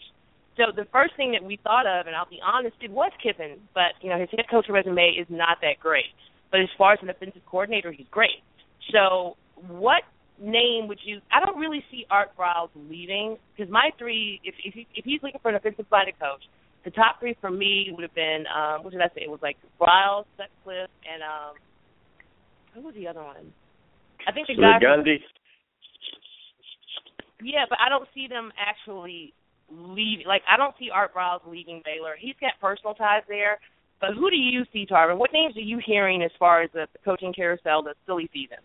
[0.57, 3.57] So the first thing that we thought of, and I'll be honest, it was Kiffin,
[3.73, 6.13] but you know his head coach resume is not that great.
[6.51, 8.45] But as far as an offensive coordinator, he's great.
[8.91, 9.37] So
[9.69, 10.03] what
[10.41, 11.21] name would you?
[11.31, 15.21] I don't really see Art Briles leaving because my three, if if, he, if he's
[15.23, 16.43] looking for an offensive-minded coach,
[16.85, 19.23] the top three for me would have been um, what did I say?
[19.23, 21.55] It was like Briles, Sutcliffe, and um,
[22.75, 23.53] who was the other one?
[24.27, 24.79] I think the guy.
[24.81, 25.19] the Gundy.
[27.43, 29.35] Yeah, but I don't see them actually
[29.71, 30.27] leaving.
[30.27, 32.15] Like I don't see Art Briles leaving Baylor.
[32.19, 33.59] He's got personal ties there.
[34.01, 35.17] But who do you see, Tarvin?
[35.17, 38.59] What names are you hearing as far as the coaching carousel, the silly season?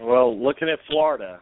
[0.00, 1.40] Well, looking at Florida,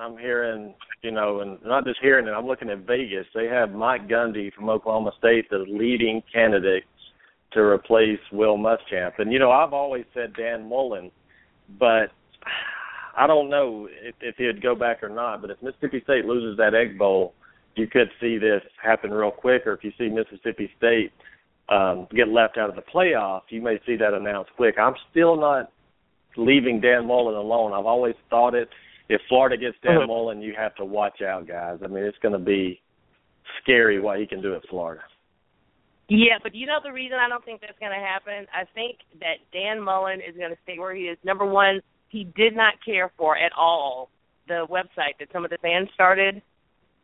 [0.00, 3.26] I'm hearing, you know, and not just hearing it, I'm looking at Vegas.
[3.34, 6.84] They have Mike Gundy from Oklahoma State, the leading candidate
[7.52, 9.12] to replace Will Muschamp.
[9.18, 11.10] And you know, I've always said Dan Mullen,
[11.78, 12.10] but
[13.16, 15.40] I don't know if, if he'd go back or not.
[15.40, 17.34] But if Mississippi State loses that Egg Bowl,
[17.74, 19.66] you could see this happen real quick.
[19.66, 21.12] Or if you see Mississippi State
[21.68, 24.76] um, get left out of the playoff, you may see that announced quick.
[24.78, 25.70] I'm still not
[26.36, 27.72] leaving Dan Mullen alone.
[27.72, 28.68] I've always thought it.
[29.08, 30.06] If Florida gets Dan uh-huh.
[30.06, 31.78] Mullen, you have to watch out, guys.
[31.82, 32.80] I mean, it's going to be
[33.62, 35.02] scary what he can do at Florida.
[36.08, 38.46] Yeah, but you know the reason I don't think that's going to happen?
[38.52, 41.18] I think that Dan Mullen is going to stay where he is.
[41.22, 44.10] Number one, he did not care for at all
[44.46, 46.40] the website that some of the fans started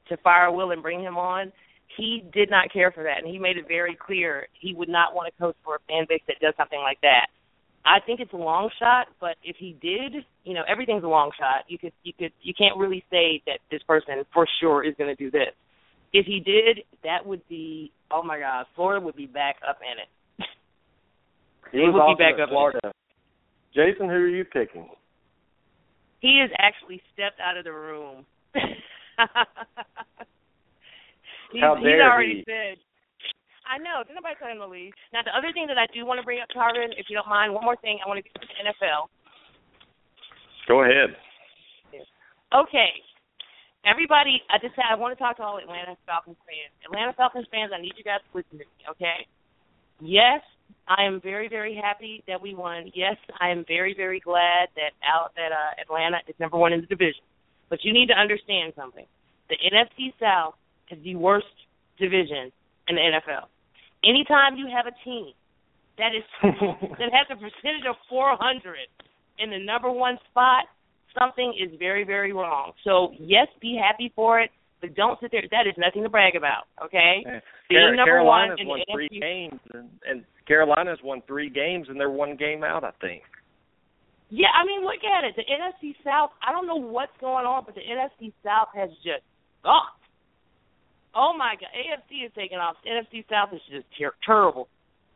[0.09, 1.53] to fire Will and bring him on.
[1.97, 5.15] He did not care for that, and he made it very clear he would not
[5.15, 7.27] want to coach for a fan base that does something like that.
[7.85, 11.31] I think it's a long shot, but if he did, you know, everything's a long
[11.39, 11.65] shot.
[11.69, 15.15] You could, you could, you can't really say that this person for sure is going
[15.15, 15.53] to do this.
[16.13, 19.99] If he did, that would be, oh my God, Florida would be back up in
[19.99, 20.09] it.
[21.73, 22.93] He would be back up in Florida.
[23.75, 24.89] Jason, who are you picking?
[26.21, 28.25] He has actually stepped out of the room.
[28.55, 28.65] he's,
[31.61, 32.45] How he's already he.
[32.47, 32.79] said.
[33.65, 34.05] I know.
[34.05, 34.93] Did nobody tell him to leave?
[35.13, 37.29] Now, the other thing that I do want to bring up, Tarvin, if you don't
[37.29, 37.99] mind, one more thing.
[38.05, 39.09] I want to get to the NFL.
[40.69, 41.17] Go ahead.
[42.55, 42.93] Okay.
[43.85, 46.73] Everybody, I just I want to talk to all Atlanta Falcons fans.
[46.89, 49.29] Atlanta Falcons fans, I need you guys to listen to me, okay?
[50.01, 50.41] Yes,
[50.89, 52.91] I am very, very happy that we won.
[52.95, 56.81] Yes, I am very, very glad that out that uh, Atlanta is number one in
[56.81, 57.21] the division.
[57.69, 59.05] But you need to understand something.
[59.51, 60.55] The NFC South
[60.91, 61.53] is the worst
[61.99, 62.53] division
[62.89, 63.53] in the NFL.
[64.05, 65.33] Anytime you have a team
[65.99, 68.77] that is that has a percentage of 400
[69.39, 70.65] in the number one spot,
[71.19, 72.73] something is very, very wrong.
[72.85, 74.51] So yes, be happy for it,
[74.81, 75.43] but don't sit there.
[75.51, 76.65] That is nothing to brag about.
[76.85, 77.25] Okay.
[77.69, 81.99] Being Car- number Carolina's won three NFC games, and, and Carolina's won three games, and
[81.99, 83.23] they're one game out, I think.
[84.31, 85.37] Yeah, I mean, look at it.
[85.37, 86.31] The NFC South.
[86.47, 89.23] I don't know what's going on, but the NFC South has just
[89.63, 90.04] sucked.
[91.17, 92.77] Oh my God, AFC is taking off.
[92.87, 94.69] NFC South is just ter- terrible.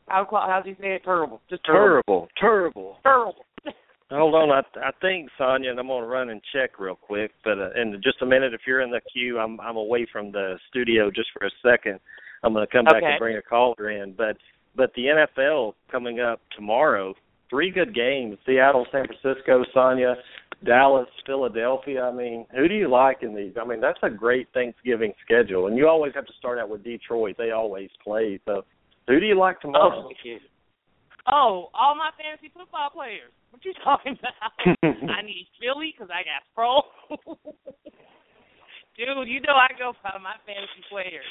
[0.06, 1.02] How how do you say it?
[1.04, 1.40] Terrible.
[1.50, 2.28] Just terrible.
[2.40, 2.96] Terrible, terrible.
[3.02, 3.44] Terrible.
[4.10, 7.32] Hold on, I I think Sonia, and I'm gonna run and check real quick.
[7.44, 10.32] But uh, in just a minute, if you're in the queue, I'm I'm away from
[10.32, 12.00] the studio just for a second.
[12.42, 13.06] I'm gonna come back Okay.
[13.06, 14.14] and bring a caller in.
[14.16, 14.36] But
[14.76, 17.14] but the NFL coming up tomorrow,
[17.50, 20.14] three good games: Seattle, San Francisco, Sonia,
[20.64, 22.02] Dallas, Philadelphia.
[22.02, 23.52] I mean, who do you like in these?
[23.60, 26.82] I mean, that's a great Thanksgiving schedule, and you always have to start out with
[26.82, 27.36] Detroit.
[27.38, 28.40] They always play.
[28.44, 28.64] So,
[29.06, 30.08] who do you like tomorrow?
[31.30, 33.30] Oh, all my fantasy football players.
[33.50, 34.52] What you talking about?
[34.82, 36.82] I need Philly because I got pro.
[38.96, 41.24] Dude, you know I go by my fantasy players.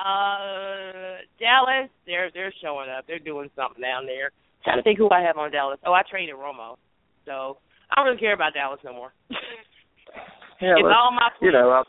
[0.00, 3.04] Uh, Dallas, they're they're showing up.
[3.06, 4.32] They're doing something down there.
[4.64, 5.78] trying to think who I have on Dallas.
[5.84, 6.76] Oh, I traded Romo,
[7.26, 7.58] so
[7.92, 9.12] I don't really care about Dallas no more.
[10.60, 11.82] Yeah, it's all my you know, I,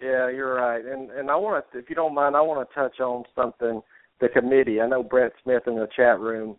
[0.00, 0.84] yeah, you're right.
[0.84, 3.82] And and I want to, if you don't mind, I want to touch on something.
[4.20, 4.82] The committee.
[4.82, 6.58] I know Brett Smith in the chat room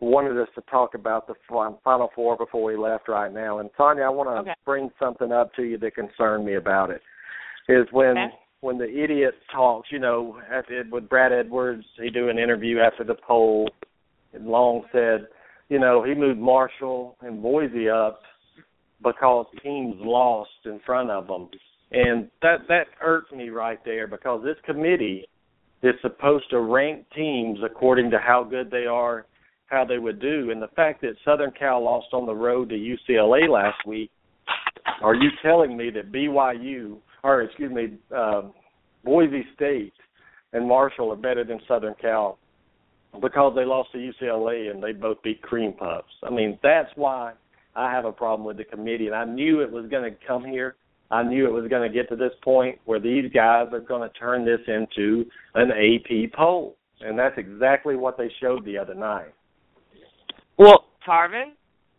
[0.00, 3.60] wanted us to talk about the Final Four before we left right now.
[3.60, 4.54] And Tanya, I want to Okay.
[4.64, 7.02] bring something up to you that concerned me about it.
[7.68, 8.38] Is when Okay.
[8.60, 13.04] when the idiot talks, you know, after, with Brad Edwards, he do an interview after
[13.04, 13.68] the poll,
[14.32, 15.28] and Long said,
[15.68, 18.20] you know, he moved Marshall and Boise up
[19.02, 21.48] because teams lost in front of them,
[21.92, 25.26] and that that irked me right there because this committee
[25.82, 29.26] is supposed to rank teams according to how good they are,
[29.66, 32.74] how they would do, and the fact that Southern Cal lost on the road to
[32.74, 34.10] UCLA last week,
[35.02, 38.52] are you telling me that BYU or excuse me, um,
[39.04, 39.92] Boise State
[40.52, 42.38] and Marshall are better than Southern Cal
[43.20, 46.12] because they lost to UCLA and they both beat Cream Puffs.
[46.22, 47.32] I mean, that's why
[47.74, 50.44] I have a problem with the committee, and I knew it was going to come
[50.44, 50.76] here.
[51.10, 54.08] I knew it was going to get to this point where these guys are going
[54.08, 55.24] to turn this into
[55.54, 59.32] an AP poll, and that's exactly what they showed the other night.
[60.58, 61.52] Well, Tarvin,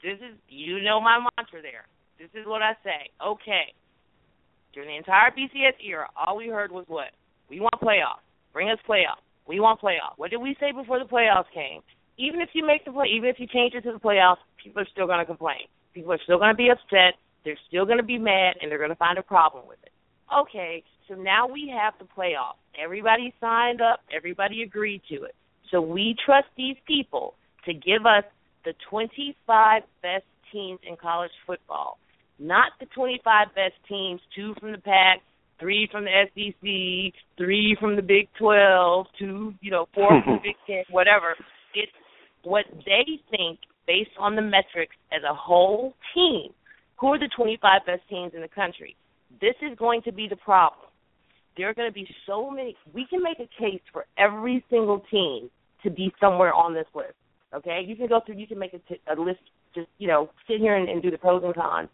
[0.03, 1.85] this is you know my mantra there.
[2.19, 3.11] This is what I say.
[3.25, 3.73] Okay.
[4.73, 7.11] During the entire BCS era, all we heard was what?
[7.49, 8.25] We want playoffs.
[8.51, 9.23] Bring us playoffs.
[9.47, 10.17] We want playoffs.
[10.17, 11.81] What did we say before the playoffs came?
[12.17, 14.81] Even if you make the play, even if you change it to the playoffs, people
[14.81, 15.67] are still going to complain.
[15.93, 17.15] People are still going to be upset.
[17.45, 19.91] They're still going to be mad, and they're going to find a problem with it.
[20.35, 22.59] Okay, so now we have the playoffs.
[22.77, 24.01] Everybody signed up.
[24.13, 25.35] Everybody agreed to it.
[25.71, 28.23] So we trust these people to give us
[28.65, 31.99] the 25 best teams in college football,
[32.39, 35.21] not the 25 best teams, two from the Pac,
[35.59, 40.39] three from the SEC, three from the Big 12, two, you know, four from the
[40.43, 41.35] Big 10, whatever.
[41.73, 41.91] It's
[42.43, 46.51] what they think based on the metrics as a whole team.
[46.99, 48.95] Who are the 25 best teams in the country?
[49.39, 50.89] This is going to be the problem.
[51.55, 52.75] There are going to be so many.
[52.93, 55.49] We can make a case for every single team
[55.83, 57.13] to be somewhere on this list.
[57.53, 58.35] Okay, you can go through.
[58.35, 59.39] You can make a, t- a list.
[59.73, 61.89] Just you know, sit here and, and do the pros and cons.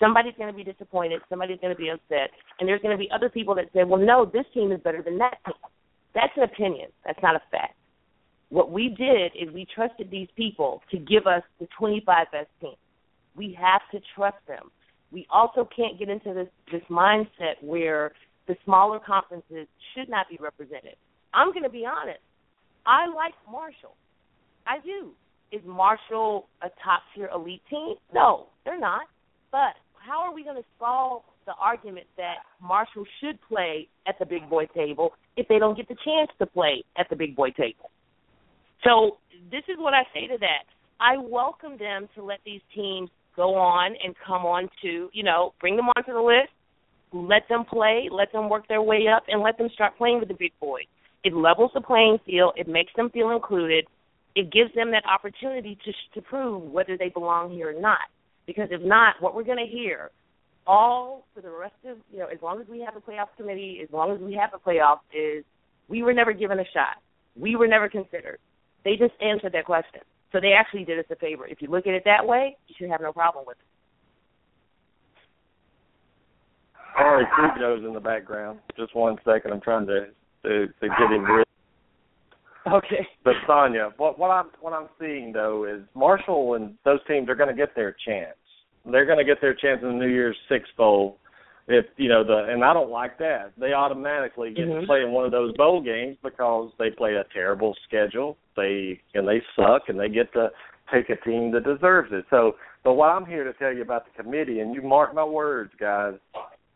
[0.00, 1.20] Somebody's going to be disappointed.
[1.28, 2.30] Somebody's going to be upset,
[2.60, 5.02] and there's going to be other people that say, "Well, no, this team is better
[5.02, 5.54] than that team."
[6.14, 6.88] That's an opinion.
[7.04, 7.74] That's not a fact.
[8.50, 12.76] What we did is we trusted these people to give us the 25 best teams.
[13.36, 14.70] We have to trust them.
[15.12, 18.12] We also can't get into this this mindset where
[18.46, 20.96] the smaller conferences should not be represented.
[21.34, 22.20] I'm going to be honest.
[22.86, 23.94] I like Marshall.
[24.66, 25.12] I do.
[25.52, 27.94] Is Marshall a top tier elite team?
[28.12, 29.02] No, they're not.
[29.50, 29.76] But
[30.08, 34.48] how are we going to solve the argument that Marshall should play at the big
[34.48, 37.90] boy table if they don't get the chance to play at the big boy table?
[38.84, 39.18] So
[39.50, 40.64] this is what I say to that.
[41.00, 45.52] I welcome them to let these teams go on and come on to, you know,
[45.60, 46.50] bring them onto the list,
[47.12, 50.28] let them play, let them work their way up, and let them start playing with
[50.28, 50.86] the big boys.
[51.22, 52.54] It levels the playing field.
[52.56, 53.86] It makes them feel included.
[54.34, 57.98] It gives them that opportunity to to prove whether they belong here or not.
[58.48, 60.10] Because if not, what we're going to hear
[60.66, 63.80] all for the rest of you know, as long as we have a playoff committee,
[63.82, 65.44] as long as we have a playoff, is
[65.86, 66.96] we were never given a shot.
[67.38, 68.38] We were never considered.
[68.86, 70.00] They just answered that question.
[70.32, 71.46] So they actually did us a favor.
[71.46, 73.64] If you look at it that way, you should have no problem with it.
[76.98, 78.60] All right, Cujo's in the background.
[78.78, 79.52] Just one second.
[79.52, 80.06] I'm trying to
[80.44, 81.44] to, to get him real.
[82.74, 83.06] Okay.
[83.24, 87.34] But Sonya, what what I'm what I'm seeing though is Marshall and those teams are
[87.34, 88.36] going to get their chance.
[88.90, 91.18] They're going to get their chance in the New Year's Six Bowl.
[91.66, 93.52] If you know the, and I don't like that.
[93.58, 94.80] They automatically get Mhm.
[94.80, 98.38] to play in one of those bowl games because they play a terrible schedule.
[98.56, 100.50] They and they suck, and they get to
[100.90, 102.24] take a team that deserves it.
[102.30, 105.24] So, but what I'm here to tell you about the committee, and you mark my
[105.24, 106.14] words, guys.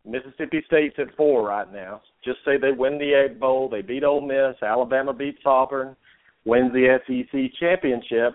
[0.05, 2.03] Mississippi State's at four right now.
[2.25, 5.95] Just say they win the Egg Bowl, they beat Ole Miss, Alabama beats Auburn,
[6.45, 8.35] wins the SEC championship.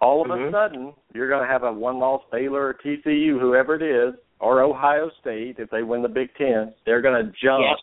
[0.00, 0.48] All of Mhm.
[0.48, 4.60] a sudden, you're going to have a one-loss Baylor or TCU, whoever it is, or
[4.62, 6.74] Ohio State if they win the Big Ten.
[6.84, 7.78] They're going to jump Yes.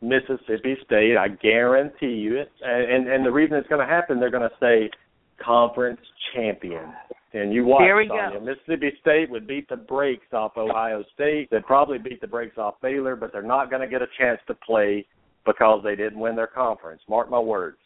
[0.00, 1.16] Mississippi State.
[1.16, 2.50] I guarantee you it.
[2.62, 4.90] And and, and the reason it's going to happen, they're going to say
[5.38, 6.00] conference
[6.34, 6.92] champion.
[7.32, 8.40] And you watch, go.
[8.40, 11.48] Mississippi State would beat the brakes off Ohio State.
[11.50, 14.40] They'd probably beat the brakes off Baylor, but they're not going to get a chance
[14.48, 15.06] to play
[15.46, 17.00] because they didn't win their conference.
[17.08, 17.76] Mark my words.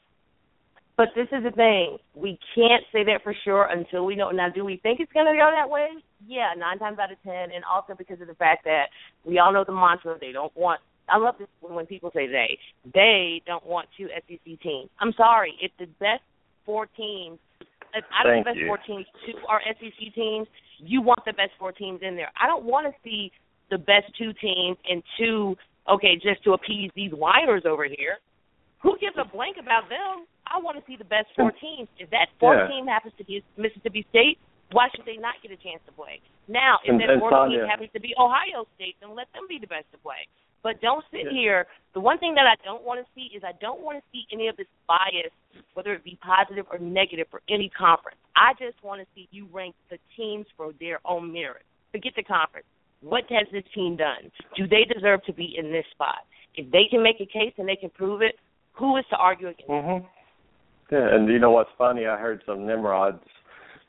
[0.96, 1.98] But this is the thing.
[2.14, 4.30] We can't say that for sure until we know.
[4.30, 5.88] Now, do we think it's going to go that way?
[6.26, 7.50] Yeah, nine times out of ten.
[7.52, 8.86] And also because of the fact that
[9.26, 10.80] we all know the mantra they don't want.
[11.08, 12.58] I love this when people say they.
[12.94, 14.88] They don't want two SEC teams.
[15.00, 15.54] I'm sorry.
[15.60, 16.22] If the best
[16.64, 17.38] four teams,
[17.94, 18.66] if out of Thank the best you.
[18.66, 20.46] four teams, to are SEC teams,
[20.78, 22.30] you want the best four teams in there.
[22.40, 23.30] I don't want to see
[23.70, 25.56] the best two teams and two,
[25.88, 28.18] okay, just to appease these whiners over here.
[28.82, 30.26] Who gives a blank about them?
[30.44, 31.64] I want to see the best four hmm.
[31.64, 31.88] teams.
[31.98, 32.68] If that fourth Yeah.
[32.68, 34.38] team happens to be Mississippi State,
[34.72, 36.20] why should they not get a chance to play?
[36.48, 39.58] Now, if And- that fourth team happens to be Ohio State, then let them be
[39.58, 40.26] the best to play.
[40.64, 41.66] But don't sit here.
[41.92, 44.24] The one thing that I don't want to see is I don't want to see
[44.32, 45.30] any of this bias,
[45.74, 48.16] whether it be positive or negative, for any conference.
[48.34, 51.62] I just want to see you rank the teams for their own merit.
[51.92, 52.66] Forget the conference.
[53.02, 54.32] What has this team done?
[54.56, 56.24] Do they deserve to be in this spot?
[56.56, 58.36] If they can make a case and they can prove it,
[58.72, 59.68] who is to argue against?
[59.68, 60.06] Mhm.
[60.90, 62.06] Yeah, and you know what's funny?
[62.06, 63.22] I heard some Nimrods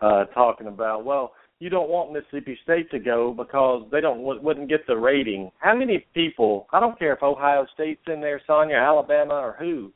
[0.02, 4.69] uh talking about, well, you don't want Mississippi State to go because they don't wouldn't
[4.69, 5.52] get the rating.
[5.60, 6.68] How many people?
[6.73, 9.91] I don't care if Ohio State's in there, Sonia, Alabama, or who.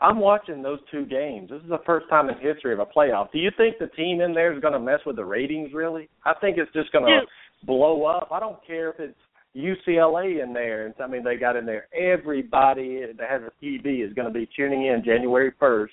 [0.00, 1.50] I'm watching those two games.
[1.50, 3.30] This is the first time in history of a playoff.
[3.30, 5.72] Do you think the team in there is going to mess with the ratings?
[5.72, 6.08] Really?
[6.24, 7.28] I think it's just going to Dude.
[7.66, 8.28] blow up.
[8.32, 9.14] I don't care if it's
[9.56, 10.86] UCLA in there.
[10.86, 11.86] And I mean, they got in there.
[11.96, 15.88] Everybody that has a TV is going to be tuning in January 1st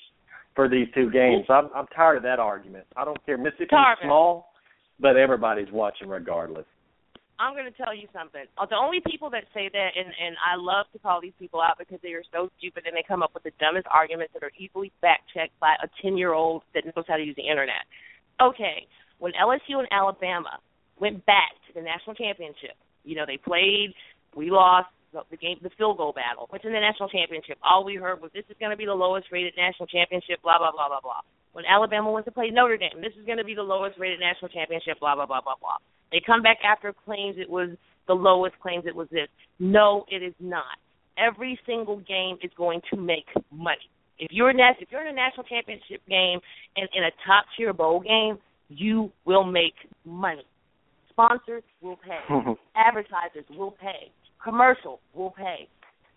[0.56, 1.46] for these two games.
[1.48, 2.86] So I'm, I'm tired of that argument.
[2.98, 3.38] I don't care.
[3.38, 4.06] Mississippi's Tarvin.
[4.06, 4.49] small,
[5.00, 6.66] but everybody's watching regardless.
[7.40, 8.44] I'm going to tell you something.
[8.60, 11.64] Uh, The only people that say that, and and I love to call these people
[11.64, 14.44] out because they are so stupid and they come up with the dumbest arguments that
[14.44, 17.48] are easily fact checked by a ten year old that knows how to use the
[17.48, 17.88] internet.
[18.44, 18.88] Okay,
[19.20, 20.60] when LSU and Alabama
[21.00, 22.76] went back to the national championship,
[23.08, 23.96] you know they played,
[24.36, 27.58] we lost the, game, the field goal battle, went to the national championship.
[27.64, 30.60] All we heard was this is going to be the lowest rated national championship, blah
[30.60, 31.24] blah blah blah blah.
[31.54, 34.20] When Alabama went to play Notre Dame, this is going to be the lowest rated
[34.20, 35.78] national championship, blah blah blah blah blah.
[36.12, 37.70] They come back after claims it was
[38.08, 39.28] the lowest, claims it was this.
[39.60, 40.78] No, it is not.
[41.18, 43.90] Every single game is going to make money.
[44.20, 46.40] If you're nas- if you're in a national championship game
[46.76, 48.38] and in a top tier bowl game,
[48.70, 50.46] you will make money.
[51.10, 52.20] Sponsors will pay.
[52.76, 54.12] Advertisers will pay.
[54.44, 55.68] Commercials will pay.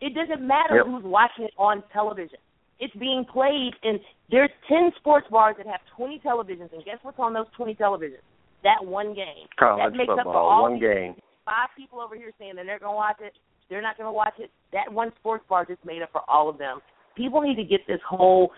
[0.01, 0.87] It doesn't matter Yep.
[0.87, 2.39] who's watching it on television.
[2.83, 7.19] It's being played in there's ten sports bars that have twenty televisions and guess what's
[7.19, 8.27] on those twenty televisions?
[8.65, 9.47] That one game.
[9.57, 11.15] College that makes up for football, all one game.
[11.45, 13.35] five people over here saying that they're going to watch it.
[13.71, 14.51] They're not going to watch it.
[14.73, 16.81] That one sports bar just made up for all of them.
[17.17, 18.51] People need to get this whole.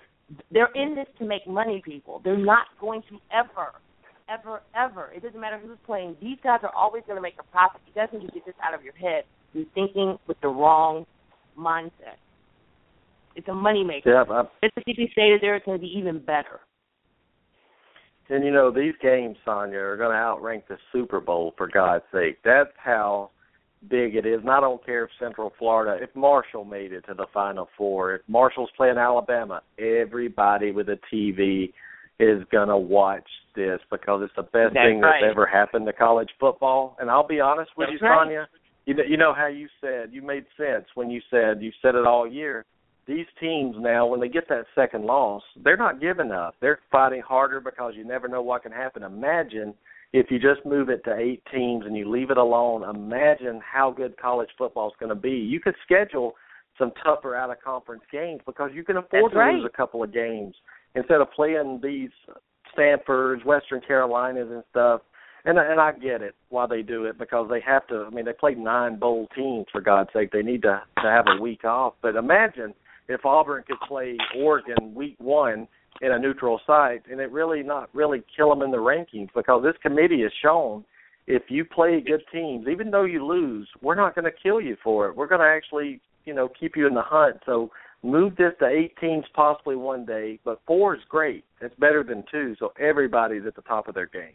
[0.50, 2.20] They're in this to make money, people.
[2.24, 3.72] They're not going to ever,
[4.28, 5.12] ever, ever.
[5.14, 6.16] It doesn't matter who's playing.
[6.20, 7.82] These guys are always going to make a profit.
[7.86, 9.24] You guys need to get this out of your head.
[9.52, 11.04] You're thinking with the wrong
[11.58, 12.16] mindset.
[13.36, 14.10] It's a money maker.
[14.10, 15.56] Yeah, Mississippi State is there.
[15.56, 16.60] It's going to be even better.
[18.30, 22.04] And you know these games, Sonya, are going to outrank the Super Bowl for God's
[22.12, 22.38] sake.
[22.44, 23.30] That's how
[23.90, 24.40] big it is.
[24.40, 28.16] And I don't care if Central Florida, if Marshall made it to the Final Four,
[28.16, 31.72] if Marshall's playing Alabama, everybody with a TV
[32.18, 35.30] is going to watch this because it's the best That's thing that's right.
[35.30, 36.96] ever happened to college football.
[36.98, 38.24] And I'll be honest with That's you, right.
[38.24, 38.48] Sonya.
[38.86, 41.94] You know, you know how you said you made sense when you said you said
[41.94, 42.66] it all year
[43.06, 46.54] these teams now, when they get that second loss, they're not giving up.
[46.60, 49.02] They're fighting harder because you never know what can happen.
[49.02, 49.74] Imagine
[50.12, 52.82] if you just move it to eight teams and you leave it alone.
[52.84, 55.32] Imagine how good college football is going to be.
[55.32, 56.34] You could schedule
[56.78, 59.54] some tougher out of conference games because you can afford That's to right.
[59.54, 60.54] lose a couple of games
[60.94, 62.10] instead of playing these
[62.72, 65.00] Stanfords, Western Carolinas, and stuff.
[65.44, 68.06] And and I get it why they do it because they have to.
[68.06, 70.32] I mean, they played nine bowl teams for God's sake.
[70.32, 71.94] They need to to have a week off.
[72.00, 72.72] But imagine
[73.08, 75.68] if Auburn could play Oregon week one
[76.00, 79.62] in a neutral site and it really not really kill them in the rankings because
[79.62, 80.84] this committee has shown
[81.26, 84.76] if you play good teams, even though you lose, we're not going to kill you
[84.82, 85.16] for it.
[85.16, 87.36] We're going to actually, you know, keep you in the hunt.
[87.46, 87.70] So
[88.02, 91.44] move this to eight teams possibly one day, but four is great.
[91.60, 94.34] It's better than two, so everybody's at the top of their game.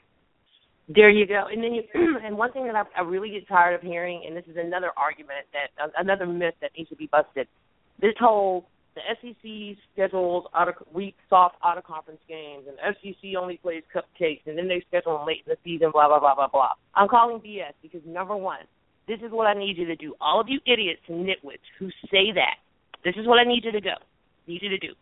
[0.93, 1.43] There you go.
[1.51, 1.83] And then you,
[2.25, 4.89] and one thing that I, I really get tired of hearing, and this is another
[4.97, 7.47] argument that another myth that needs to be busted.
[8.01, 13.37] This whole the SEC schedules out of week soft out of conference games, and SEC
[13.39, 15.91] only plays cupcakes, and then they schedule them late in the season.
[15.91, 16.73] Blah blah blah blah blah.
[16.95, 18.65] I'm calling BS because number one,
[19.07, 20.15] this is what I need you to do.
[20.19, 22.55] All of you idiots and nitwits who say that,
[23.03, 23.95] this is what I need you to go.
[24.47, 24.93] Need you to do.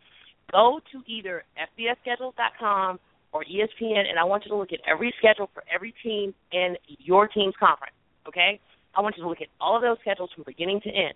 [0.52, 3.00] Go to either FBSschedules.com
[3.34, 6.76] or ESPN, and I want you to look at every schedule for every team in
[6.88, 7.96] your team's conference.
[8.28, 8.60] Okay?
[8.96, 11.14] I want you to look at all of those schedules from beginning to end.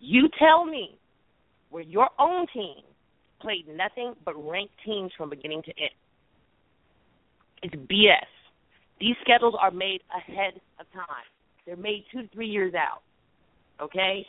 [0.00, 0.98] You tell me
[1.70, 2.82] where your own team
[3.40, 5.90] played nothing but ranked teams from beginning to end.
[7.62, 8.26] It's BS.
[9.00, 11.26] These schedules are made ahead of time.
[11.66, 13.02] They're made two to three years out.
[13.80, 14.26] Okay?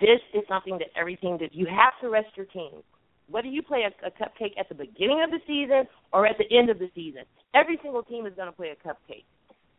[0.00, 1.50] This is something that every team does.
[1.52, 2.82] You have to rest your team
[3.28, 6.56] whether you play a, a cupcake at the beginning of the season or at the
[6.56, 7.22] end of the season,
[7.54, 9.24] every single team is going to play a cupcake.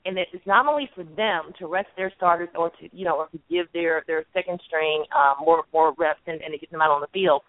[0.05, 3.17] And that it's not only for them to rest their starters or to you know
[3.17, 6.71] or to give their their second string um, more more reps and, and to get
[6.71, 7.41] them out on the field.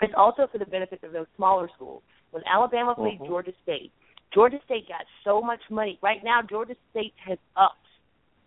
[0.00, 2.02] It's also for the benefit of those smaller schools.
[2.30, 3.26] When Alabama played Mhm.
[3.26, 3.90] Georgia State,
[4.32, 5.98] Georgia State got so much money.
[6.02, 7.76] Right now, Georgia State has upped.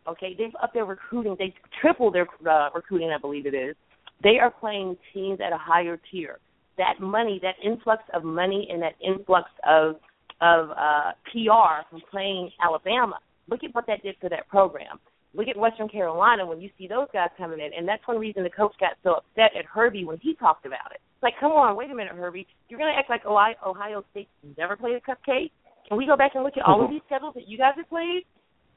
[0.08, 1.36] Okay, they've upped their recruiting.
[1.38, 3.76] They've tripled their uh, recruiting, I believe it is.
[4.24, 6.40] They are playing teams at a higher tier.
[6.78, 10.00] That money, that influx of money, and that influx of
[10.42, 13.20] of uh, PR from playing Alabama.
[13.52, 14.98] Look at what that did for that program.
[15.34, 18.44] Look at Western Carolina when you see those guys coming in, and that's one reason
[18.44, 21.00] the coach got so upset at Herbie when he talked about it.
[21.00, 24.04] It's like, come on, wait a minute, Herbie, you're going to act like Ohio, Ohio
[24.12, 25.52] State never played a cupcake?
[25.88, 27.88] Can we go back and look at all of these schedules that you guys have
[27.90, 28.24] played?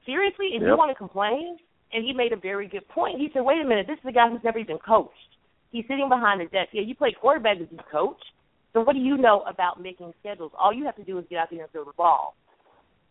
[0.06, 1.58] Seriously, and you want to complain?
[1.92, 3.18] And he made a very good point.
[3.18, 5.14] He said, wait a minute, this is a guy who's never even coached.
[5.70, 6.70] He's sitting behind the desk.
[6.72, 8.20] Yeah, you play quarterback as you coach.
[8.72, 10.52] So what do you know about making schedules?
[10.58, 12.34] All you have to do is get out there and throw the ball.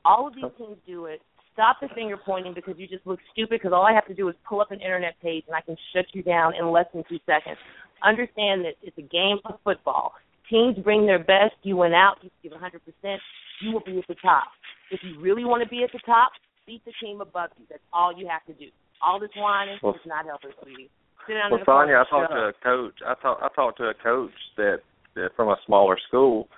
[0.06, 1.22] All of these teams do it.
[1.54, 4.28] Stop the finger pointing because you just look stupid because all I have to do
[4.28, 7.04] is pull up an internet page and I can shut you down in less than
[7.08, 7.58] two seconds.
[8.04, 10.14] Understand that it's a game of football.
[10.50, 11.54] Teams bring their best.
[11.62, 12.18] You went out.
[12.22, 13.18] You give 100%.
[13.62, 14.46] You will be at the top.
[14.92, 16.32] If you really want to be at the top,
[16.66, 17.66] beat the team above you.
[17.70, 18.70] That's all you have to do.
[19.02, 20.90] All this whining Well- is not helping, sweetie.
[21.28, 23.02] Sit down Well, in the corner Sonia, I talked to a coach.
[23.06, 24.82] I talked I talked to a coach that,
[25.16, 26.50] that from a smaller school,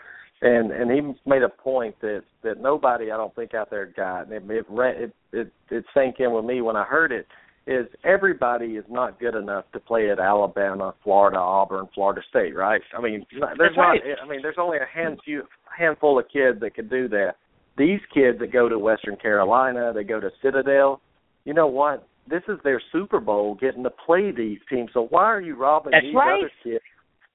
[0.46, 4.28] and and he made a point that that nobody I don't think out there got,
[4.28, 7.28] and it it it it, it sank in with me when I heard it.
[7.68, 12.80] Is everybody is not good enough to play at Alabama, Florida, Auburn, Florida State, right?
[12.96, 13.98] I mean, there's That's not.
[14.24, 15.42] I mean, there's only a handful
[15.76, 17.34] handful of kids that can do that.
[17.76, 21.02] These kids that go to Western Carolina, they go to Citadel.
[21.44, 22.08] You know what?
[22.30, 24.92] This is their Super Bowl, getting to play these teams.
[24.94, 26.40] So why are you robbing That's these right.
[26.40, 26.84] other kids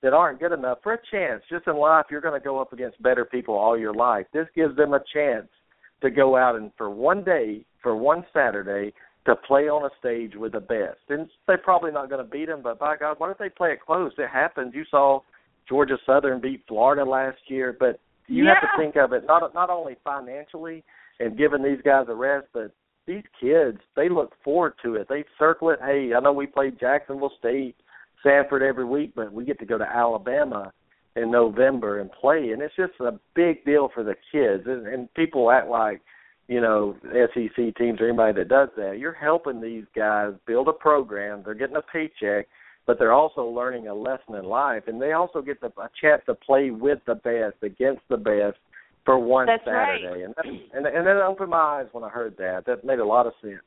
[0.03, 1.43] that aren't good enough for a chance?
[1.51, 4.27] Just in life, you're going to go up against better people all your life.
[4.33, 5.49] This gives them a chance
[6.03, 8.93] to go out and for one day, for one Saturday,
[9.27, 10.99] to play on a stage with the best.
[11.09, 13.73] And they're probably not going to beat them, but by God, why don't they play
[13.73, 14.13] it close?
[14.17, 14.73] It happens.
[14.75, 15.21] You saw
[15.69, 19.71] Georgia Southern beat Florida last year, but you have to think of it not not
[19.71, 20.85] only financially
[21.19, 22.73] and giving these guys a rest, but
[23.07, 25.09] these kids they look forward to it.
[25.09, 25.81] They circle it.
[25.85, 27.77] Hey, I know we played Jacksonville State,
[28.25, 30.73] Samford every week, but we get to go to Alabama
[31.17, 34.65] in November and play, and it's just a big deal for the kids.
[34.67, 36.01] And, and people act like
[36.49, 38.99] you know SEC teams or anybody that does that.
[38.99, 41.43] You're helping these guys build a program.
[41.45, 42.47] They're getting a paycheck
[42.87, 46.23] but they're also learning a lesson in life, and they also get the, a chance
[46.27, 48.59] to play with the best, against the best,
[49.05, 50.25] for one That's right.
[50.25, 52.67] And that, and and that opened my eyes when I heard that.
[52.67, 53.61] That made a lot of sense.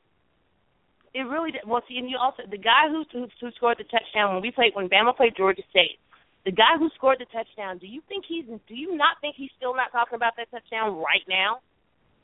[1.14, 1.62] It really did.
[1.66, 4.50] Well, see, and you also the guy who who, who scored the touchdown when we
[4.50, 6.02] played when Bama played Georgia State.
[6.44, 7.78] The guy who scored the touchdown.
[7.78, 8.44] Do you think he's?
[8.44, 11.62] Do you not think he's still not talking about that touchdown right now?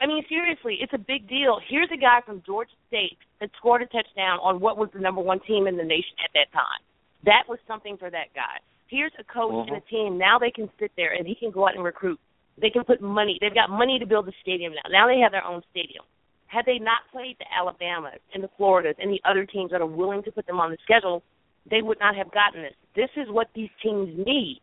[0.01, 1.61] I mean, seriously, it's a big deal.
[1.69, 5.21] Here's a guy from Georgia State that scored a touchdown on what was the number
[5.21, 6.81] one team in the nation at that time.
[7.25, 8.65] That was something for that guy.
[8.89, 9.91] Here's a coach and a uh-huh.
[9.91, 10.19] team.
[10.19, 12.19] Now they can sit there and he can go out and recruit.
[12.61, 13.39] They can put money.
[13.41, 14.89] They've got money to build a stadium now.
[14.91, 16.05] Now they have their own stadium.
[16.51, 19.87] Had they not played the Alabamas and the Floridas and the other teams that are
[19.87, 21.23] willing to put them on the schedule,
[21.71, 22.75] they would not have gotten this.
[22.97, 24.61] This is what these teams need.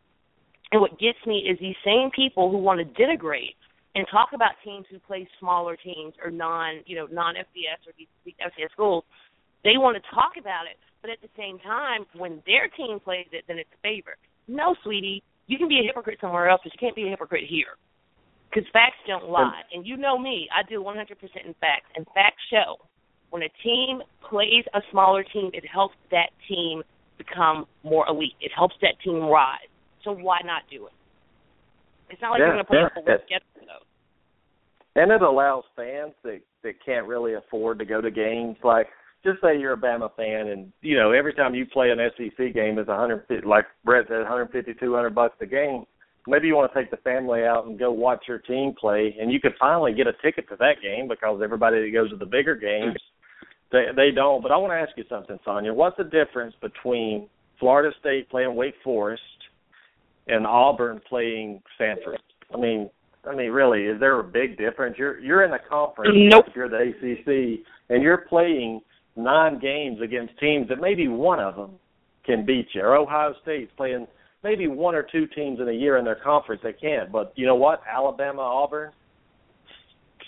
[0.74, 3.56] And what gets me is these same people who want to denigrate
[3.96, 7.94] and talk about teams who play smaller teams or non, you know, non FBS or
[7.98, 9.06] these FCS schools.
[9.64, 13.28] They want to talk about it, but at the same time, when their team plays
[13.32, 14.20] it, then it's favored.
[14.50, 17.46] No, sweetie, you can be a hypocrite somewhere else, but you can't be a hypocrite
[17.48, 17.80] here.
[18.58, 19.62] Because facts don't lie.
[19.72, 21.86] And you know me, I do 100% in facts.
[21.96, 22.78] And facts show
[23.30, 26.82] when a team plays a smaller team, it helps that team
[27.20, 28.34] become more elite.
[28.42, 29.70] It helps that team rise.
[30.04, 30.94] So why not do it?
[32.10, 32.88] It's not like Yeah, you're going to play yeah.
[32.88, 35.02] a full schedule, though.
[35.02, 38.88] And it allows fans that that can't really afford to go to games like
[39.24, 42.54] just say you're a Bama fan and you know every time you play an SEC
[42.56, 45.86] game is 150 like Brett said 150 200 bucks a game.
[46.28, 49.32] Maybe you want to take the family out and go watch your team play and
[49.32, 52.26] you could finally get a ticket to that game because everybody that goes to the
[52.26, 52.98] bigger games
[53.72, 54.42] they they don't.
[54.42, 55.74] But I want to ask you something, Sonia.
[55.74, 57.28] What's the difference between
[57.60, 59.22] Florida State playing Wake Forest
[60.28, 62.18] and Auburn playing Samford?
[62.54, 62.90] I mean,
[63.30, 64.96] I mean, really, is there a big difference?
[64.98, 66.14] You're you're in a conference.
[66.16, 66.46] Nope.
[66.48, 68.82] If you're the ACC, and you're playing
[69.16, 71.72] nine games against teams that maybe one of them
[72.26, 72.82] can beat you.
[72.82, 74.08] Or Ohio State's playing
[74.48, 77.12] maybe one or two teams in a year in their conference that can't.
[77.12, 77.82] But you know what?
[77.92, 78.92] Alabama, Auburn,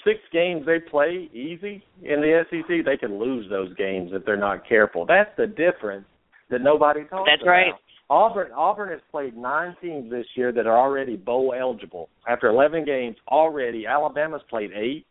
[0.03, 4.37] six games they play easy in the SEC, they can lose those games if they're
[4.37, 5.05] not careful.
[5.05, 6.05] That's the difference
[6.49, 7.25] that nobody talks about.
[7.25, 7.51] That's about.
[7.51, 7.73] right.
[8.11, 12.09] Auburn Auburn has played nine teams this year that are already bowl eligible.
[12.27, 15.05] After eleven games already, Alabama's played eight,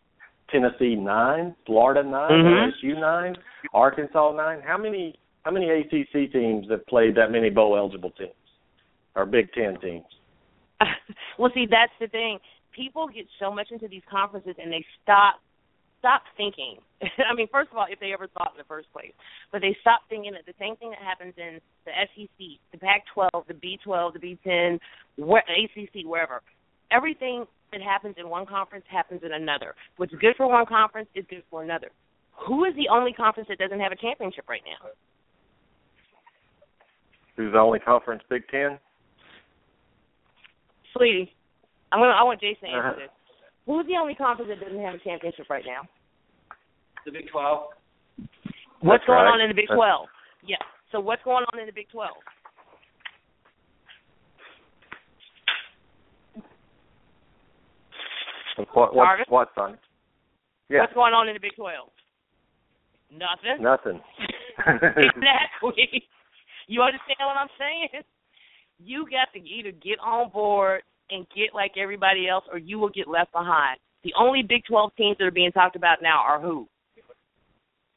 [0.50, 2.72] Tennessee nine, Florida 9 Mhm.
[2.72, 3.36] LSU nine,
[3.72, 4.60] Arkansas nine.
[4.62, 5.14] How many
[5.44, 8.32] how many ACC teams have played that many bowl eligible teams?
[9.18, 10.06] Or Big Ten teams.
[11.38, 12.38] well, see, that's the thing.
[12.74, 15.40] People get so much into these conferences and they stop
[15.98, 16.76] stop thinking.
[17.02, 19.10] I mean, first of all, if they ever thought in the first place,
[19.50, 23.28] but they stop thinking that the same thing that happens in the SEC, the Pac-12,
[23.48, 24.78] the B12, the B10,
[25.16, 26.40] where, ACC, wherever,
[26.92, 29.74] everything that happens in one conference happens in another.
[29.96, 31.90] What's good for one conference is good for another.
[32.46, 34.90] Who is the only conference that doesn't have a championship right now?
[37.36, 38.22] Who's the only conference?
[38.30, 38.78] Big Ten.
[40.96, 41.32] Sweetie,
[41.92, 42.12] I'm gonna.
[42.12, 42.98] I want Jason to answer Uh-huh.
[43.00, 43.10] this.
[43.66, 45.82] Who's the only conference that doesn't have a championship right now?
[47.04, 47.68] The Big Twelve.
[48.80, 49.32] What's That's going right.
[49.34, 50.08] on in the Big That's- 12?
[50.44, 50.56] Yeah.
[50.92, 52.10] So what's going on in the Big 12?
[58.74, 59.26] What, Jarvis?
[59.28, 59.78] what, what, son?
[60.68, 61.88] Yeah, What's going on in the Big 12?
[63.12, 63.62] Nothing.
[63.62, 64.00] nothing.
[64.58, 66.04] exactly.
[66.66, 68.02] You understand what I'm saying?
[68.78, 72.90] You got to either get on board and get like everybody else, or you will
[72.90, 73.78] get left behind.
[74.04, 76.68] The only Big 12 teams that are being talked about now are who?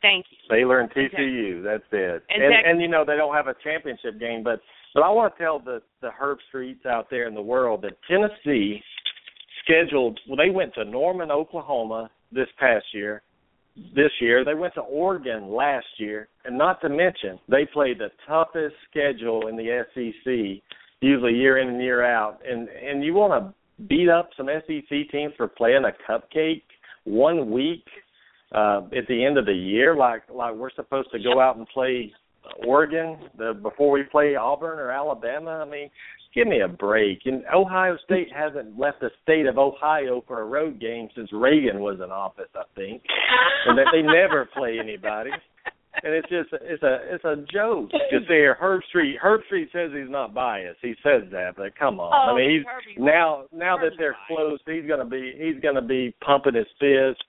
[0.01, 0.37] Thank you.
[0.49, 1.63] Baylor and TCU.
[1.63, 2.23] That's it.
[2.29, 4.59] And And, and you know they don't have a championship game, but
[4.93, 7.93] but I want to tell the the Herb Streets out there in the world that
[8.09, 8.81] Tennessee
[9.63, 10.19] scheduled.
[10.27, 13.21] Well, they went to Norman, Oklahoma this past year.
[13.75, 18.09] This year they went to Oregon last year, and not to mention they played the
[18.27, 20.61] toughest schedule in the SEC,
[20.99, 22.39] usually year in and year out.
[22.47, 23.53] And and you want to
[23.87, 26.63] beat up some SEC teams for playing a cupcake
[27.05, 27.85] one week
[28.53, 31.67] uh, at the end of the year, like like we're supposed to go out and
[31.67, 32.11] play
[32.65, 35.63] Oregon the before we play Auburn or Alabama.
[35.65, 35.89] I mean,
[36.33, 37.19] give me a break.
[37.25, 38.57] And Ohio State mm-hmm.
[38.57, 42.49] hasn't left the state of Ohio for a road game since Reagan was in office,
[42.55, 43.03] I think,
[43.67, 45.31] and that they never play anybody.
[46.03, 49.17] And it's just it's a it's a joke to say Herbstreit.
[49.21, 50.79] Herb Street says he's not biased.
[50.81, 52.11] He says that, but come on.
[52.13, 53.05] Oh, I mean, he's Herbie.
[53.05, 54.27] now now that they're biased.
[54.27, 57.21] close, he's gonna be he's gonna be pumping his fist,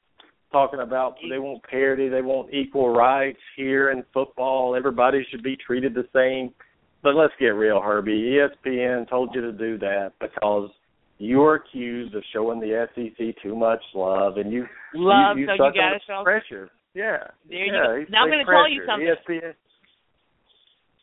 [0.52, 4.76] talking about they want parity, they want equal rights here in football.
[4.76, 6.54] Everybody should be treated the same.
[7.02, 8.38] But let's get real, Herbie.
[8.38, 10.70] ESPN told you to do that because
[11.18, 15.48] you were accused of showing the SEC too much love, and you Love, you, you
[15.56, 16.70] so you gotta show- pressure.
[16.94, 18.04] Yeah, There you yeah.
[18.04, 18.04] go.
[18.10, 19.08] Now I'm gonna tell you something.
[19.08, 19.54] ESPN.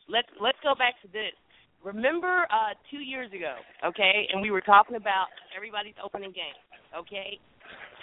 [0.08, 1.34] let's let's go back to this.
[1.82, 6.56] Remember uh two years ago, okay, and we were talking about everybody's opening game,
[6.96, 7.38] okay?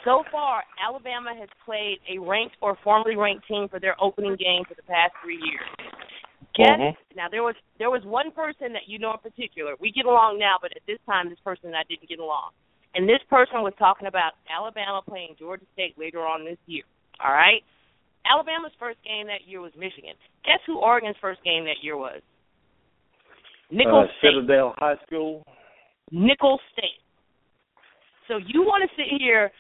[0.06, 4.64] So far, Alabama has played a ranked or formerly ranked team for their opening game
[4.68, 5.70] for the past three years.
[6.58, 6.98] Guess Mhm.
[7.16, 9.76] now there was there was one person that you know in particular.
[9.80, 12.52] We get along now, but at this time this person and I didn't get along.
[12.96, 16.84] And this person was talking about Alabama playing Georgia State later on this year.
[17.20, 17.64] All right?
[18.26, 20.16] Alabama's first game that year was Michigan.
[20.44, 22.22] Guess who Oregon's first game that year was?
[23.70, 24.34] Nicholls uh, State.
[24.34, 25.46] Citadel High School.
[26.12, 27.00] Nicholls State.
[28.28, 29.52] So you want to sit here?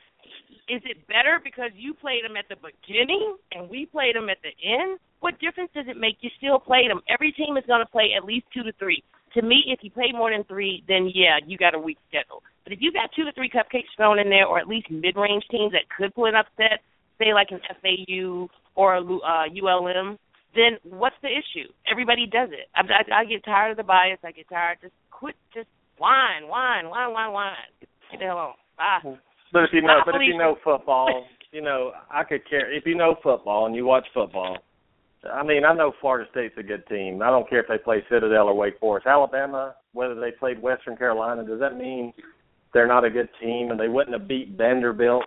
[0.68, 4.38] Is it better because you played them at the beginning and we played them at
[4.44, 4.99] the end?
[5.22, 6.18] What difference does it make?
[6.19, 7.02] You still played them.
[7.07, 9.03] Every team is going to play at least two to three.
[9.35, 12.44] To me, if you play more than three, then yeah, you got a weak schedule.
[12.64, 15.44] But if you got two to three cupcakes thrown in there, or at least mid-range
[15.49, 16.84] teams that could pull an upset,
[17.18, 20.19] say like an FAU or a uh, ULM,
[20.53, 21.72] then what's the issue?
[21.89, 22.68] Everybody does it.
[22.76, 24.19] I, I, I get tired of the bias.
[24.23, 24.80] I get tired.
[24.81, 25.35] Just quit.
[25.53, 25.68] Just
[25.98, 27.56] whine, whine, whine, whine, whine.
[28.11, 28.53] Get the hell on.
[28.80, 29.02] Ah.
[29.52, 32.72] But if you know, but if you know football, you know I could care.
[32.74, 34.57] If you know football and you watch football,
[35.32, 37.22] I mean I know Florida State's a good team.
[37.22, 40.98] I don't care if they play Citadel or Wake Forest, Alabama, whether they played Western
[40.98, 41.45] Carolina.
[41.45, 42.14] Does that mean
[42.74, 45.24] they're not a good team and they wouldn't have beat Vanderbilt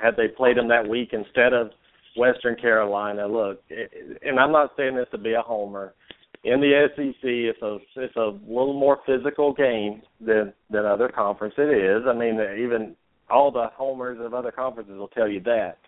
[0.00, 1.70] had they played them that week instead of
[2.16, 3.26] Western Carolina?
[3.26, 3.62] Look,
[4.22, 5.94] and I'm not saying this to be a homer.
[6.44, 11.54] In the SEC, it's a it's a little more physical game than than other conference.
[11.56, 12.02] It is.
[12.06, 12.94] I mean, even
[13.30, 15.78] all the homers of other conferences will tell you that.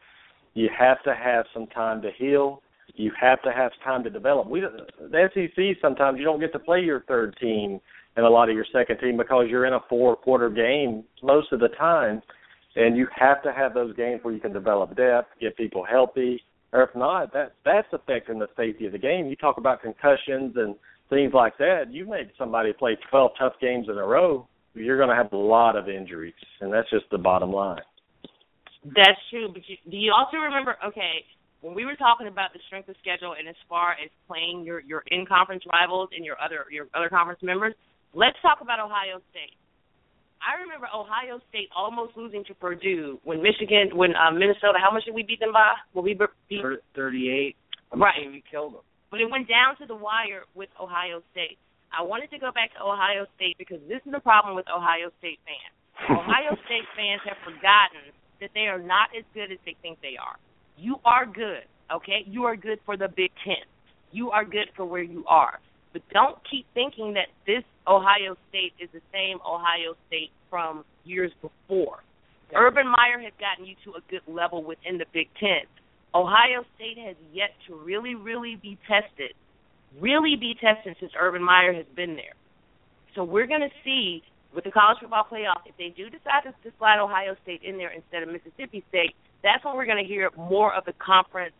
[0.54, 2.62] You have to have some time to heal.
[2.94, 4.48] You have to have time to develop.
[4.48, 7.80] We the SEC sometimes you don't get to play your third team
[8.16, 11.52] and a lot of your second team because you're in a four quarter game most
[11.52, 12.22] of the time,
[12.74, 16.42] and you have to have those games where you can develop depth, get people healthy.
[16.72, 19.26] Or if not, that that's affecting the safety of the game.
[19.26, 20.74] You talk about concussions and
[21.10, 21.92] things like that.
[21.92, 25.36] You make somebody play 12 tough games in a row, you're going to have a
[25.36, 27.80] lot of injuries, and that's just the bottom line.
[28.84, 29.48] That's true.
[29.52, 30.76] But you, do you also remember?
[30.86, 31.24] Okay,
[31.60, 34.80] when we were talking about the strength of schedule and as far as playing your
[34.80, 37.74] your in conference rivals and your other your other conference members,
[38.14, 39.56] let's talk about Ohio State.
[40.38, 44.78] I remember Ohio State almost losing to Purdue when Michigan, when uh, Minnesota.
[44.78, 45.72] How much did we beat them by?
[45.94, 46.14] Well, we
[46.48, 46.62] beat
[46.94, 47.56] Thirty-eight.
[47.94, 48.22] Right.
[48.30, 48.82] We killed them.
[49.10, 51.58] but it went down to the wire with Ohio State.
[51.92, 55.10] I wanted to go back to Ohio State because this is the problem with Ohio
[55.18, 55.74] State fans.
[56.10, 60.16] Ohio State fans have forgotten that they are not as good as they think they
[60.20, 60.36] are.
[60.76, 62.24] You are good, okay?
[62.26, 63.64] You are good for the Big Ten.
[64.12, 65.58] You are good for where you are.
[65.92, 71.32] But don't keep thinking that this Ohio State is the same Ohio State from years
[71.40, 72.04] before.
[72.54, 75.64] Urban Meyer has gotten you to a good level within the Big Ten.
[76.14, 79.32] Ohio State has yet to really, really be tested,
[80.00, 82.34] really be tested since Urban Meyer has been there.
[83.14, 84.22] So we're going to see
[84.54, 87.76] with the college football playoff, if they do decide to, to slide Ohio State in
[87.76, 91.52] there instead of Mississippi State, that's when we're going to hear more of the conference.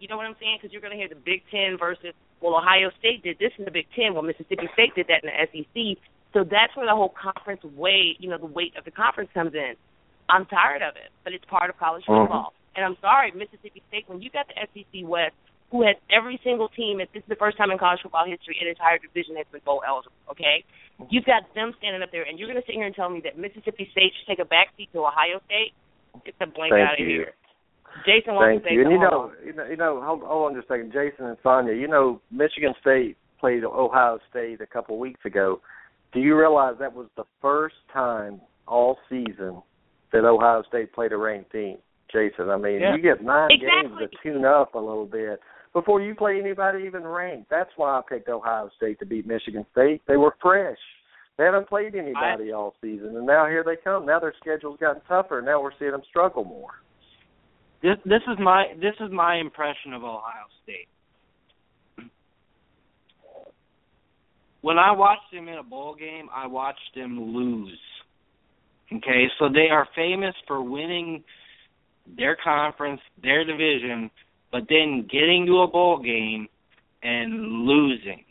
[0.00, 0.58] You know what I'm saying?
[0.60, 3.64] Because you're going to hear the Big Ten versus, well, Ohio State did this in
[3.66, 6.02] the Big Ten, well, Mississippi State did that in the SEC.
[6.32, 9.52] So that's where the whole conference weight, you know, the weight of the conference comes
[9.54, 9.74] in.
[10.30, 12.22] I'm tired of it, but it's part of college Mhm.
[12.22, 12.54] football.
[12.76, 15.34] And I'm sorry, Mississippi State, when you got the SEC West,
[15.70, 18.58] who has every single team, If this is the first time in college football history,
[18.60, 20.64] an entire division has been bowl eligible, okay?
[21.10, 23.22] You've got them standing up there, and you're going to sit here and tell me
[23.24, 25.72] that Mississippi State should take a backseat to Ohio State?
[26.26, 27.06] Get the blank Thank out of you.
[27.06, 27.32] here.
[28.04, 28.82] Jason wants Thank to you.
[28.82, 31.36] And you know, you know, you know, hold, hold on just a second, Jason and
[31.42, 31.74] Sonia.
[31.74, 35.60] You know, Michigan State played Ohio State a couple of weeks ago.
[36.12, 39.62] Do you realize that was the first time all season
[40.12, 41.78] that Ohio State played a ranked team?
[42.12, 42.94] Jason, I mean, Yeah.
[42.96, 43.88] you get nine Exactly.
[43.88, 45.40] games to tune up a little bit
[45.72, 47.50] before you play anybody even ranked.
[47.50, 50.02] That's why I picked Ohio State to beat Michigan State.
[50.08, 50.78] They were fresh.
[51.38, 54.04] They haven't played anybody all season, and now here they come.
[54.04, 55.40] Now their schedule's gotten tougher.
[55.40, 56.82] Now we're seeing them struggle more.
[57.82, 60.88] This this is my this is my impression of Ohio State.
[64.60, 67.78] When I watched them in a bowl game, I watched them lose.
[68.92, 71.24] Okay, so they are famous for winning
[72.18, 74.10] their conference, their division,
[74.52, 76.48] but then getting to a bowl game
[77.02, 78.24] and losing.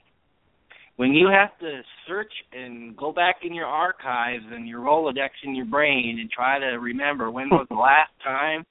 [0.98, 5.56] When you have to search and go back in your archives and your Rolodex in
[5.56, 8.66] your brain and try to remember when was the last time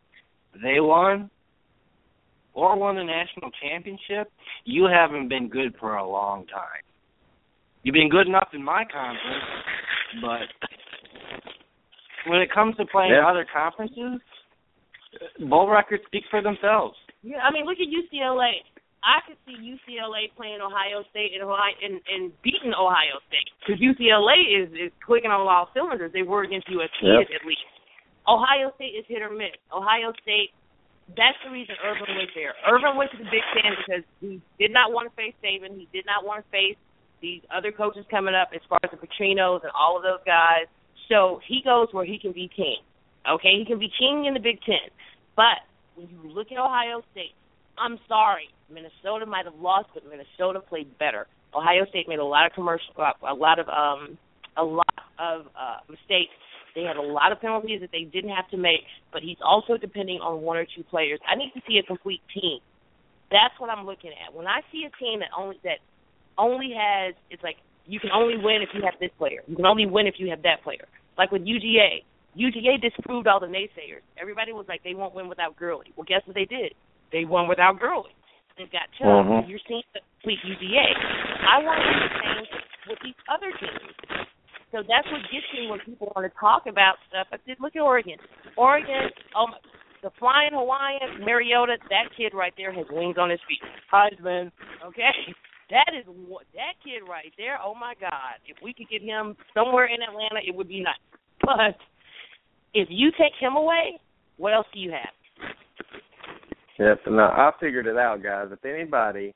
[0.62, 1.30] they won
[2.52, 4.30] or won a national championship,
[4.64, 6.82] you haven't been good for a long time.
[7.82, 9.44] You've been good enough in my conference,
[10.20, 10.68] but
[12.30, 13.26] when it comes to playing Yeah.
[13.26, 14.20] other conferences,
[15.40, 16.98] bowl records speak for themselves.
[17.22, 18.62] Yeah, I mean, look at UCLA.
[19.02, 23.78] I could see UCLA playing Ohio State and Ohio and, and beating Ohio State because
[23.78, 26.10] UCLA is is clicking on all cylinders.
[26.12, 27.30] They were against USC Yep.
[27.30, 27.62] at least.
[28.26, 29.54] Ohio State is hit or miss.
[29.72, 30.50] Ohio State.
[31.16, 32.52] That's the reason Urban went there.
[32.68, 35.78] Urban went to the Big Ten because he did not want to face Saban.
[35.78, 36.76] He did not want to face
[37.22, 40.68] these other coaches coming up as far as the Petrinos and all of those guys.
[41.08, 42.82] So he goes where he can be king.
[43.24, 44.92] Okay, he can be king in the Big Ten.
[45.34, 45.64] But
[45.98, 47.34] when you look at Ohio State,
[47.74, 51.26] I'm sorry, Minnesota might have lost, but Minnesota played better.
[51.54, 54.16] Ohio State made a lot of commercial, a lot of um,
[54.56, 56.34] a lot of uh, mistakes.
[56.74, 59.76] They had a lot of penalties that they didn't have to make, but he's also
[59.76, 61.18] depending on one or two players.
[61.26, 62.60] I need to see a complete team.
[63.30, 64.34] That's what I'm looking at.
[64.34, 65.82] When I see a team that only that
[66.36, 67.56] only has, it's like
[67.86, 69.42] you can only win if you have this player.
[69.46, 70.86] You can only win if you have that player.
[71.16, 72.04] Like with UGA,
[72.39, 74.06] UGA disproved all the naysayers.
[74.20, 75.93] Everybody was like they won't win without Gurley.
[75.97, 76.73] Well, guess what they did?
[77.10, 78.15] They won without Gurley.
[78.56, 79.27] They've got Chubb.
[79.27, 79.48] Mhm.
[79.48, 80.94] You're seeing the complete UGA.
[81.48, 82.47] I want to do the same
[82.89, 84.27] with these other teams.
[84.70, 87.27] So that's what gets me when people want to talk about stuff.
[87.31, 88.19] But then look at Oregon.
[88.56, 89.59] Oregon, oh my,
[90.02, 93.62] the flying Hawaiian, Mariota, that kid right there has wings on his feet.
[93.93, 94.52] Heisman,
[94.85, 95.35] okay?
[95.70, 97.59] That is what that kid right there.
[97.62, 98.40] Oh my God!
[98.47, 100.97] If we could get him somewhere in Atlanta, it would be nice.
[101.44, 101.77] But
[102.80, 104.00] if you take him away,
[104.36, 105.50] what else do you have?
[106.78, 107.00] Yep.
[107.09, 108.48] No, I figured it out, guys.
[108.52, 109.34] If anybody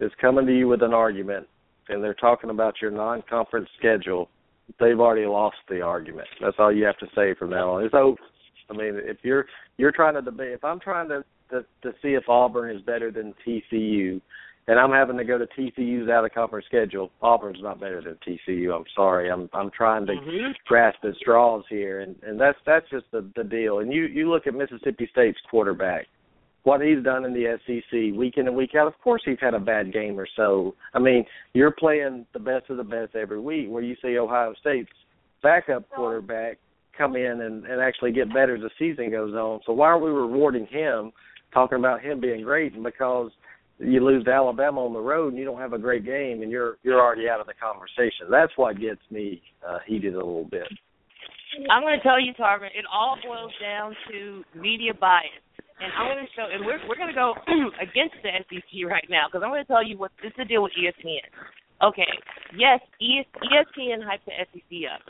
[0.00, 1.46] is coming to you with an argument
[1.88, 4.30] and they're talking about your non-conference schedule,
[4.78, 6.28] they've already lost the argument.
[6.40, 7.84] That's all you have to say from now on.
[7.84, 8.16] It's over.
[8.70, 9.46] I mean, if you're
[9.76, 13.10] you're trying to debate, if I'm trying to to, to see if Auburn is better
[13.10, 14.20] than TCU,
[14.68, 18.16] and I'm having to go to TCU's out of conference schedule, Auburn's not better than
[18.26, 18.74] TCU.
[18.74, 19.30] I'm sorry.
[19.30, 20.52] I'm I'm trying to Mm-hmm.
[20.66, 23.80] grasp at straws here, and and that's that's just the the deal.
[23.80, 26.06] And you you look at Mississippi State's quarterback,
[26.64, 28.86] what he's done in the SEC week in and week out.
[28.86, 30.74] Of course, he's had a bad game or so.
[30.94, 31.24] I mean,
[31.54, 33.68] you're playing the best of the best every week.
[33.68, 34.90] Where you see Ohio State's
[35.42, 36.58] backup quarterback
[36.96, 39.60] come in and and actually get better as the season goes on.
[39.66, 41.12] So why are we rewarding him?
[41.52, 43.32] Talking about him being great, and because
[43.80, 46.50] you lose to Alabama on the road and you don't have a great game and
[46.50, 48.28] you're you're already out of the conversation.
[48.30, 50.68] That's what gets me uh, heated a little bit.
[51.70, 55.42] I'm going to tell you, Tarvin, it all boils down to media bias.
[55.80, 57.32] And I'm going to show, and we're we're going to go
[57.80, 60.44] against the SEC right now because I'm going to tell you what this is the
[60.44, 61.24] deal with ESPN.
[61.80, 62.12] Okay,
[62.52, 65.00] yes, ES, ESPN hyped the SEC up,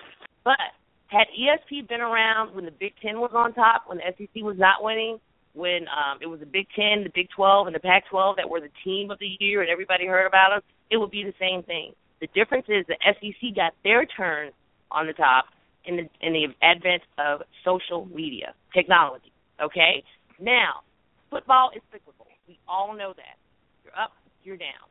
[0.44, 0.62] but
[1.10, 4.54] had ESP been around when the Big Ten was on top, when the SEC was
[4.56, 5.18] not winning,
[5.54, 8.60] when um, it was the Big Ten, the Big Twelve, and the Pac-12 that were
[8.60, 11.62] the team of the year, and everybody heard about them, it would be the same
[11.62, 11.92] thing.
[12.20, 14.50] The difference is the SEC got their turn
[14.90, 15.46] on the top
[15.84, 19.32] in the in the advent of social media technology.
[19.62, 20.04] Okay,
[20.38, 20.82] now
[21.30, 22.26] football is cyclical.
[22.46, 23.38] We all know that.
[23.84, 24.12] You're up,
[24.44, 24.86] you're down.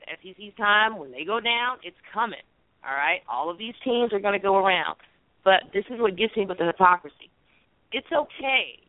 [0.00, 2.44] The SEC's time when they go down, it's coming.
[2.84, 4.96] All right, all of these teams are going to go around,
[5.44, 7.30] but this is what gets me with the hypocrisy.
[7.90, 8.87] It's okay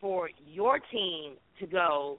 [0.00, 2.18] for your team to go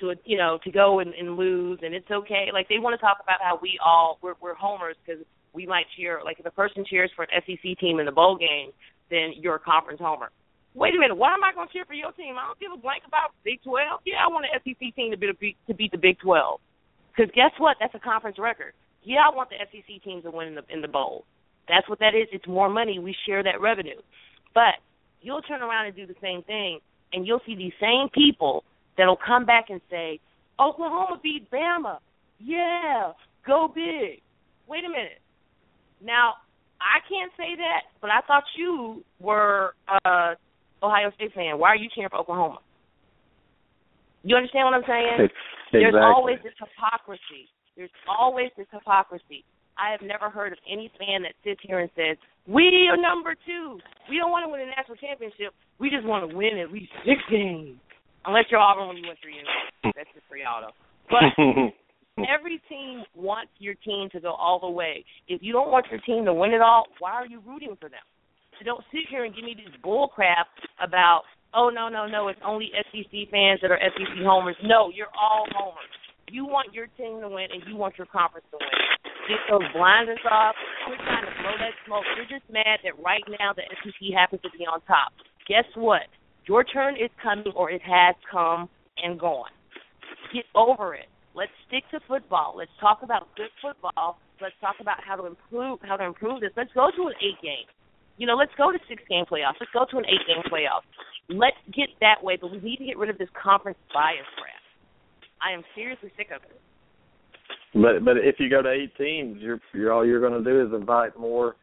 [0.00, 2.48] to a, you know to go and, and lose, and it's okay.
[2.52, 5.22] Like they want to talk about how we all we're, we're homers because
[5.52, 6.20] we might cheer.
[6.24, 8.70] Like if a person cheers for an SEC team in the bowl game,
[9.10, 10.30] then you're a conference homer.
[10.74, 12.36] Wait a minute, why am I going to cheer for your team?
[12.38, 14.00] I don't give a blank about Big 12.
[14.04, 16.60] Yeah, I want an SEC team to beat to beat the Big 12.
[17.10, 17.76] Because guess what?
[17.80, 18.72] That's a conference record.
[19.02, 21.24] Yeah, I want the SEC teams to win in the in the bowl.
[21.68, 22.28] That's what that is.
[22.32, 22.98] It's more money.
[22.98, 24.00] We share that revenue.
[24.54, 24.80] But
[25.20, 26.80] you'll turn around and do the same thing,
[27.12, 28.64] and you'll see these same people
[28.96, 30.20] that'll come back and say,
[30.60, 31.98] Oklahoma beat Bama.
[32.38, 33.12] Yeah,
[33.46, 34.20] go big.
[34.68, 35.20] Wait a minute.
[36.02, 36.34] Now,
[36.80, 39.74] I can't say that, but I thought you were
[40.04, 40.34] uh
[40.82, 41.58] Ohio State fan.
[41.58, 42.58] Why are you cheering for Oklahoma?
[44.22, 45.28] You understand what I'm saying?
[45.72, 45.80] Exactly.
[45.80, 47.50] There's always this hypocrisy.
[47.76, 49.44] There's always this hypocrisy.
[49.78, 53.34] I have never heard of any fan that sits here and says, "We are number
[53.46, 53.80] two.
[54.10, 55.54] We don't want to win a national championship.
[55.78, 57.78] We just want to win at least six games."
[58.26, 60.76] Unless you're Auburn when you went three and that's just for y'all though.
[61.08, 61.32] But
[62.28, 65.04] every team wants your team to go all the way.
[65.28, 67.88] If you don't want your team to win it all, why are you rooting for
[67.88, 68.04] them?
[68.58, 70.48] So don't sit here and give me this bull crap
[70.82, 71.22] about,
[71.54, 74.56] oh no, no, no, it's only SEC fans that are SEC homers.
[74.64, 75.92] No, you're all homers.
[76.30, 78.78] You want your team to win and you want your conference to win.
[79.28, 80.54] Get those blinders off.
[80.86, 82.04] Quit trying to blow that smoke.
[82.16, 85.12] You're just mad that right now the SEC happens to be on top.
[85.48, 86.08] Guess what?
[86.46, 88.68] Your turn is coming or it has come
[89.02, 89.52] and gone.
[90.32, 91.08] Get over it.
[91.34, 92.54] Let's stick to football.
[92.56, 94.18] Let's talk about good football.
[94.40, 96.50] Let's talk about how to improve how to improve this.
[96.56, 97.68] Let's go to an eight game.
[98.16, 99.60] You know, let's go to six game playoffs.
[99.60, 100.82] Let's go to an eight game playoff.
[101.28, 104.57] Let's get that way, but we need to get rid of this conference bias crap.
[105.42, 106.60] I am seriously sick of it.
[107.74, 110.66] But but if you go to eight teams, you're you're all you're going to do
[110.66, 111.56] is invite more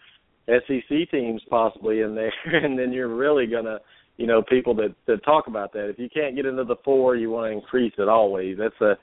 [0.47, 3.79] SEC teams possibly in there, and then you're really going to
[4.17, 5.89] you know people that that talk about that.
[5.89, 8.57] If you can't get into the four, you want to increase it always.
[8.57, 8.97] That's a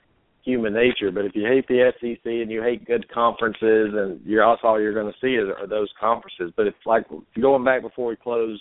[0.44, 1.10] human nature.
[1.10, 4.80] But if you hate the SEC and you hate good conferences, and you're also all
[4.80, 6.52] you're going to see is are those conferences.
[6.56, 7.04] But it's like
[7.40, 8.60] going back before we close.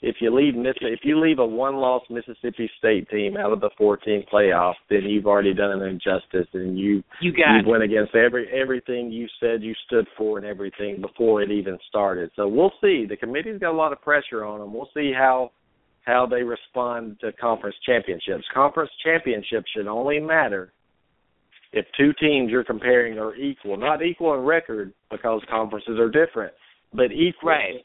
[0.00, 4.24] If you leave if you leave a one-loss Mississippi State team out of the 14
[4.32, 8.48] playoff, then you've already done an injustice, and you you got you went against every
[8.48, 12.30] everything you said you stood for and everything before it even started.
[12.36, 13.06] So we'll see.
[13.08, 14.72] The committee's got a lot of pressure on them.
[14.72, 15.50] We'll see how
[16.02, 18.44] how they respond to conference championships.
[18.54, 20.72] Conference championships should only matter
[21.72, 26.52] if two teams you're comparing are equal, not equal in record because conferences are different,
[26.94, 27.84] but equal right.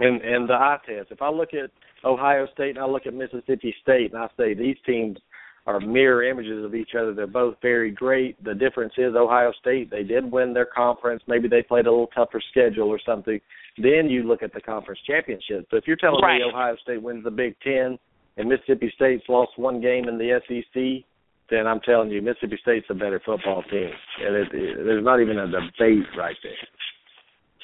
[0.00, 1.10] In and the eye test.
[1.10, 1.70] If I look at
[2.04, 5.18] Ohio State and I look at Mississippi State and I say these teams
[5.66, 7.14] are mirror images of each other.
[7.14, 8.42] They're both very great.
[8.44, 11.22] The difference is Ohio State, they did win their conference.
[11.26, 13.40] Maybe they played a little tougher schedule or something.
[13.78, 15.66] Then you look at the conference championship.
[15.70, 16.38] So if you're telling right.
[16.38, 17.98] me Ohio State wins the Big Ten
[18.36, 21.04] and Mississippi State's lost one game in the SEC,
[21.50, 23.90] then I'm telling you Mississippi State's a better football team,
[24.20, 26.52] and it, it, there's not even a debate right there.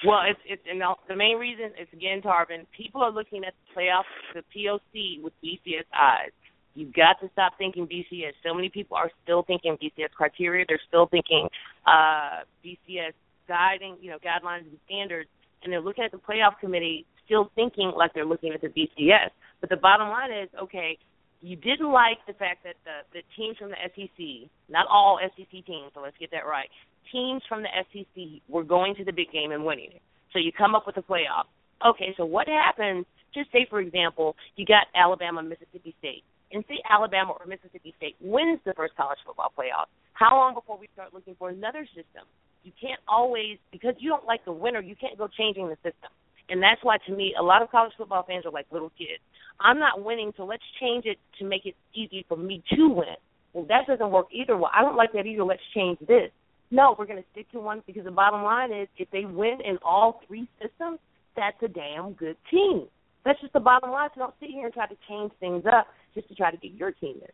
[0.07, 2.65] Well, it's it's and the main reason is again, Tarvin.
[2.77, 6.33] People are looking at the playoffs, the POC with BCS eyes.
[6.75, 8.33] You've got to stop thinking BCS.
[8.47, 10.65] So many people are still thinking BCS criteria.
[10.67, 11.49] They're still thinking
[11.87, 13.13] uh, BCS
[13.49, 15.29] guiding, you know, guidelines and standards,
[15.63, 19.31] and they're looking at the playoff committee still thinking like they're looking at the BCS.
[19.61, 20.97] But the bottom line is, okay,
[21.43, 25.51] you didn't like the fact that the the teams from the SEC, not all SEC
[25.51, 26.69] teams, so let's get that right.
[27.13, 30.03] Teams from the SEC were going to the big game and winning it.
[30.33, 31.45] So you come up with a playoff.
[31.87, 33.07] Okay, so what happens?
[33.35, 38.17] Just say, for example, you got Alabama, Mississippi State and say Alabama or Mississippi State
[38.21, 42.27] wins the first college football playoff, how long before we start looking for another system?
[42.63, 46.11] You can't always because you don't like the winner, you can't go changing the system.
[46.49, 49.23] And that's why to me a lot of college football fans are like little kids.
[49.61, 53.17] I'm not winning, so let's change it to make it easy for me to win.
[53.53, 54.57] Well, that doesn't work either.
[54.57, 55.45] Well, I don't like that either.
[55.45, 56.31] Let's change this.
[56.71, 59.59] No, we're going to stick to one because the bottom line is if they win
[59.65, 60.99] in all three systems,
[61.37, 62.87] that's a damn good team.
[63.25, 64.09] That's just the bottom line.
[64.15, 66.73] So don't sit here and try to change things up just to try to get
[66.73, 67.33] your team in.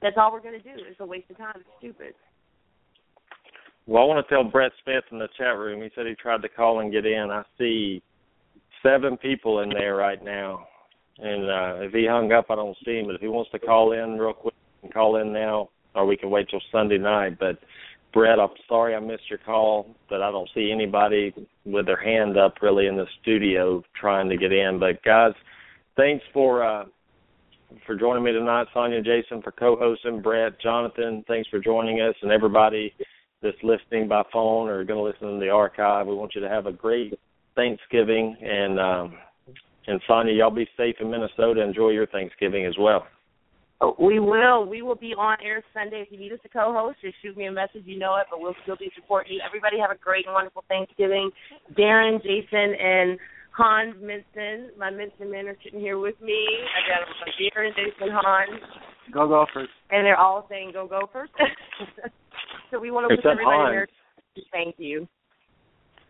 [0.00, 0.82] That's all we're going to do.
[0.88, 1.54] It's a waste of time.
[1.56, 2.14] It's stupid.
[3.86, 5.82] Well, I want to tell Brett Smith in the chat room.
[5.82, 7.30] He said he tried to call and get in.
[7.30, 8.02] I see
[8.82, 10.66] seven people in there right now,
[11.18, 13.06] and uh, if he hung up, I don't see him.
[13.06, 14.54] But if he wants to call in real quick,
[14.92, 17.38] call in now, or we can wait till Sunday night.
[17.38, 17.58] But
[18.12, 21.32] Brett, I'm sorry I missed your call, but I don't see anybody
[21.64, 24.80] with their hand up really in the studio trying to get in.
[24.80, 25.32] But guys,
[25.96, 26.84] thanks for uh,
[27.86, 31.24] for joining me tonight, Sonia, Jason, for co-hosting, Brett, Jonathan.
[31.28, 32.92] Thanks for joining us, and everybody
[33.42, 36.06] that's listening by phone or going to listen to the archive.
[36.06, 37.18] We want you to have a great
[37.54, 39.18] Thanksgiving, and um,
[39.86, 41.62] and Sonia, y'all be safe in Minnesota.
[41.62, 43.06] Enjoy your Thanksgiving as well.
[43.82, 44.66] Oh, we will.
[44.66, 46.04] We will be on air Sunday.
[46.04, 47.82] If you need us to co-host, just shoot me a message.
[47.86, 49.40] You know it, but we'll still be supporting you.
[49.46, 51.30] Everybody have a great and wonderful Thanksgiving.
[51.78, 53.18] Darren, Jason, and
[53.56, 56.46] Hans Minson, my Minson men are sitting here with me.
[56.76, 57.08] I got
[57.40, 58.60] Darren, Jason, Hans.
[59.12, 59.68] Go Gophers.
[59.90, 61.30] And they're all saying go Gophers.
[62.70, 63.72] so we want to wish everybody Hans.
[64.36, 64.44] there.
[64.52, 65.08] Thank you.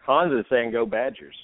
[0.04, 1.36] Hans is saying go Badgers.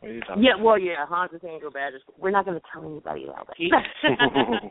[0.00, 2.02] What are Yeah, well, yeah, Hans is saying go Badgers.
[2.18, 3.58] We're not going to tell anybody about that.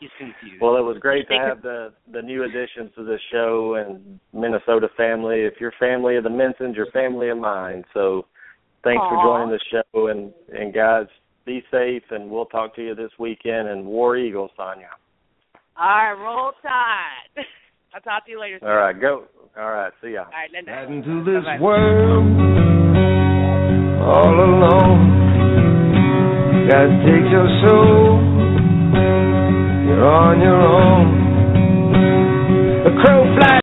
[0.00, 0.10] about?
[0.18, 0.62] He's confused.
[0.62, 4.88] Well, it was great to have the the new additions to this show and Minnesota
[4.96, 5.42] family.
[5.42, 7.84] If you're family of the Minsons, you're family of mine.
[7.94, 8.26] So,
[8.84, 11.06] thanks for joining the show and and guys,
[11.46, 13.68] be safe and we'll talk to you this weekend.
[13.68, 14.90] And War Eagle, Sonia.
[15.76, 17.44] All right, roll tide.
[17.94, 18.58] I'll talk to you later.
[18.62, 19.24] All right, go.
[19.58, 20.24] All right, see ya.
[20.24, 20.64] All right, then.
[20.64, 21.60] Got into this Bye-bye.
[21.60, 22.50] world
[24.00, 25.18] all alone.
[26.68, 28.39] Gotta take your soul.
[29.90, 31.08] You're on your own.
[32.86, 33.59] A crow flies.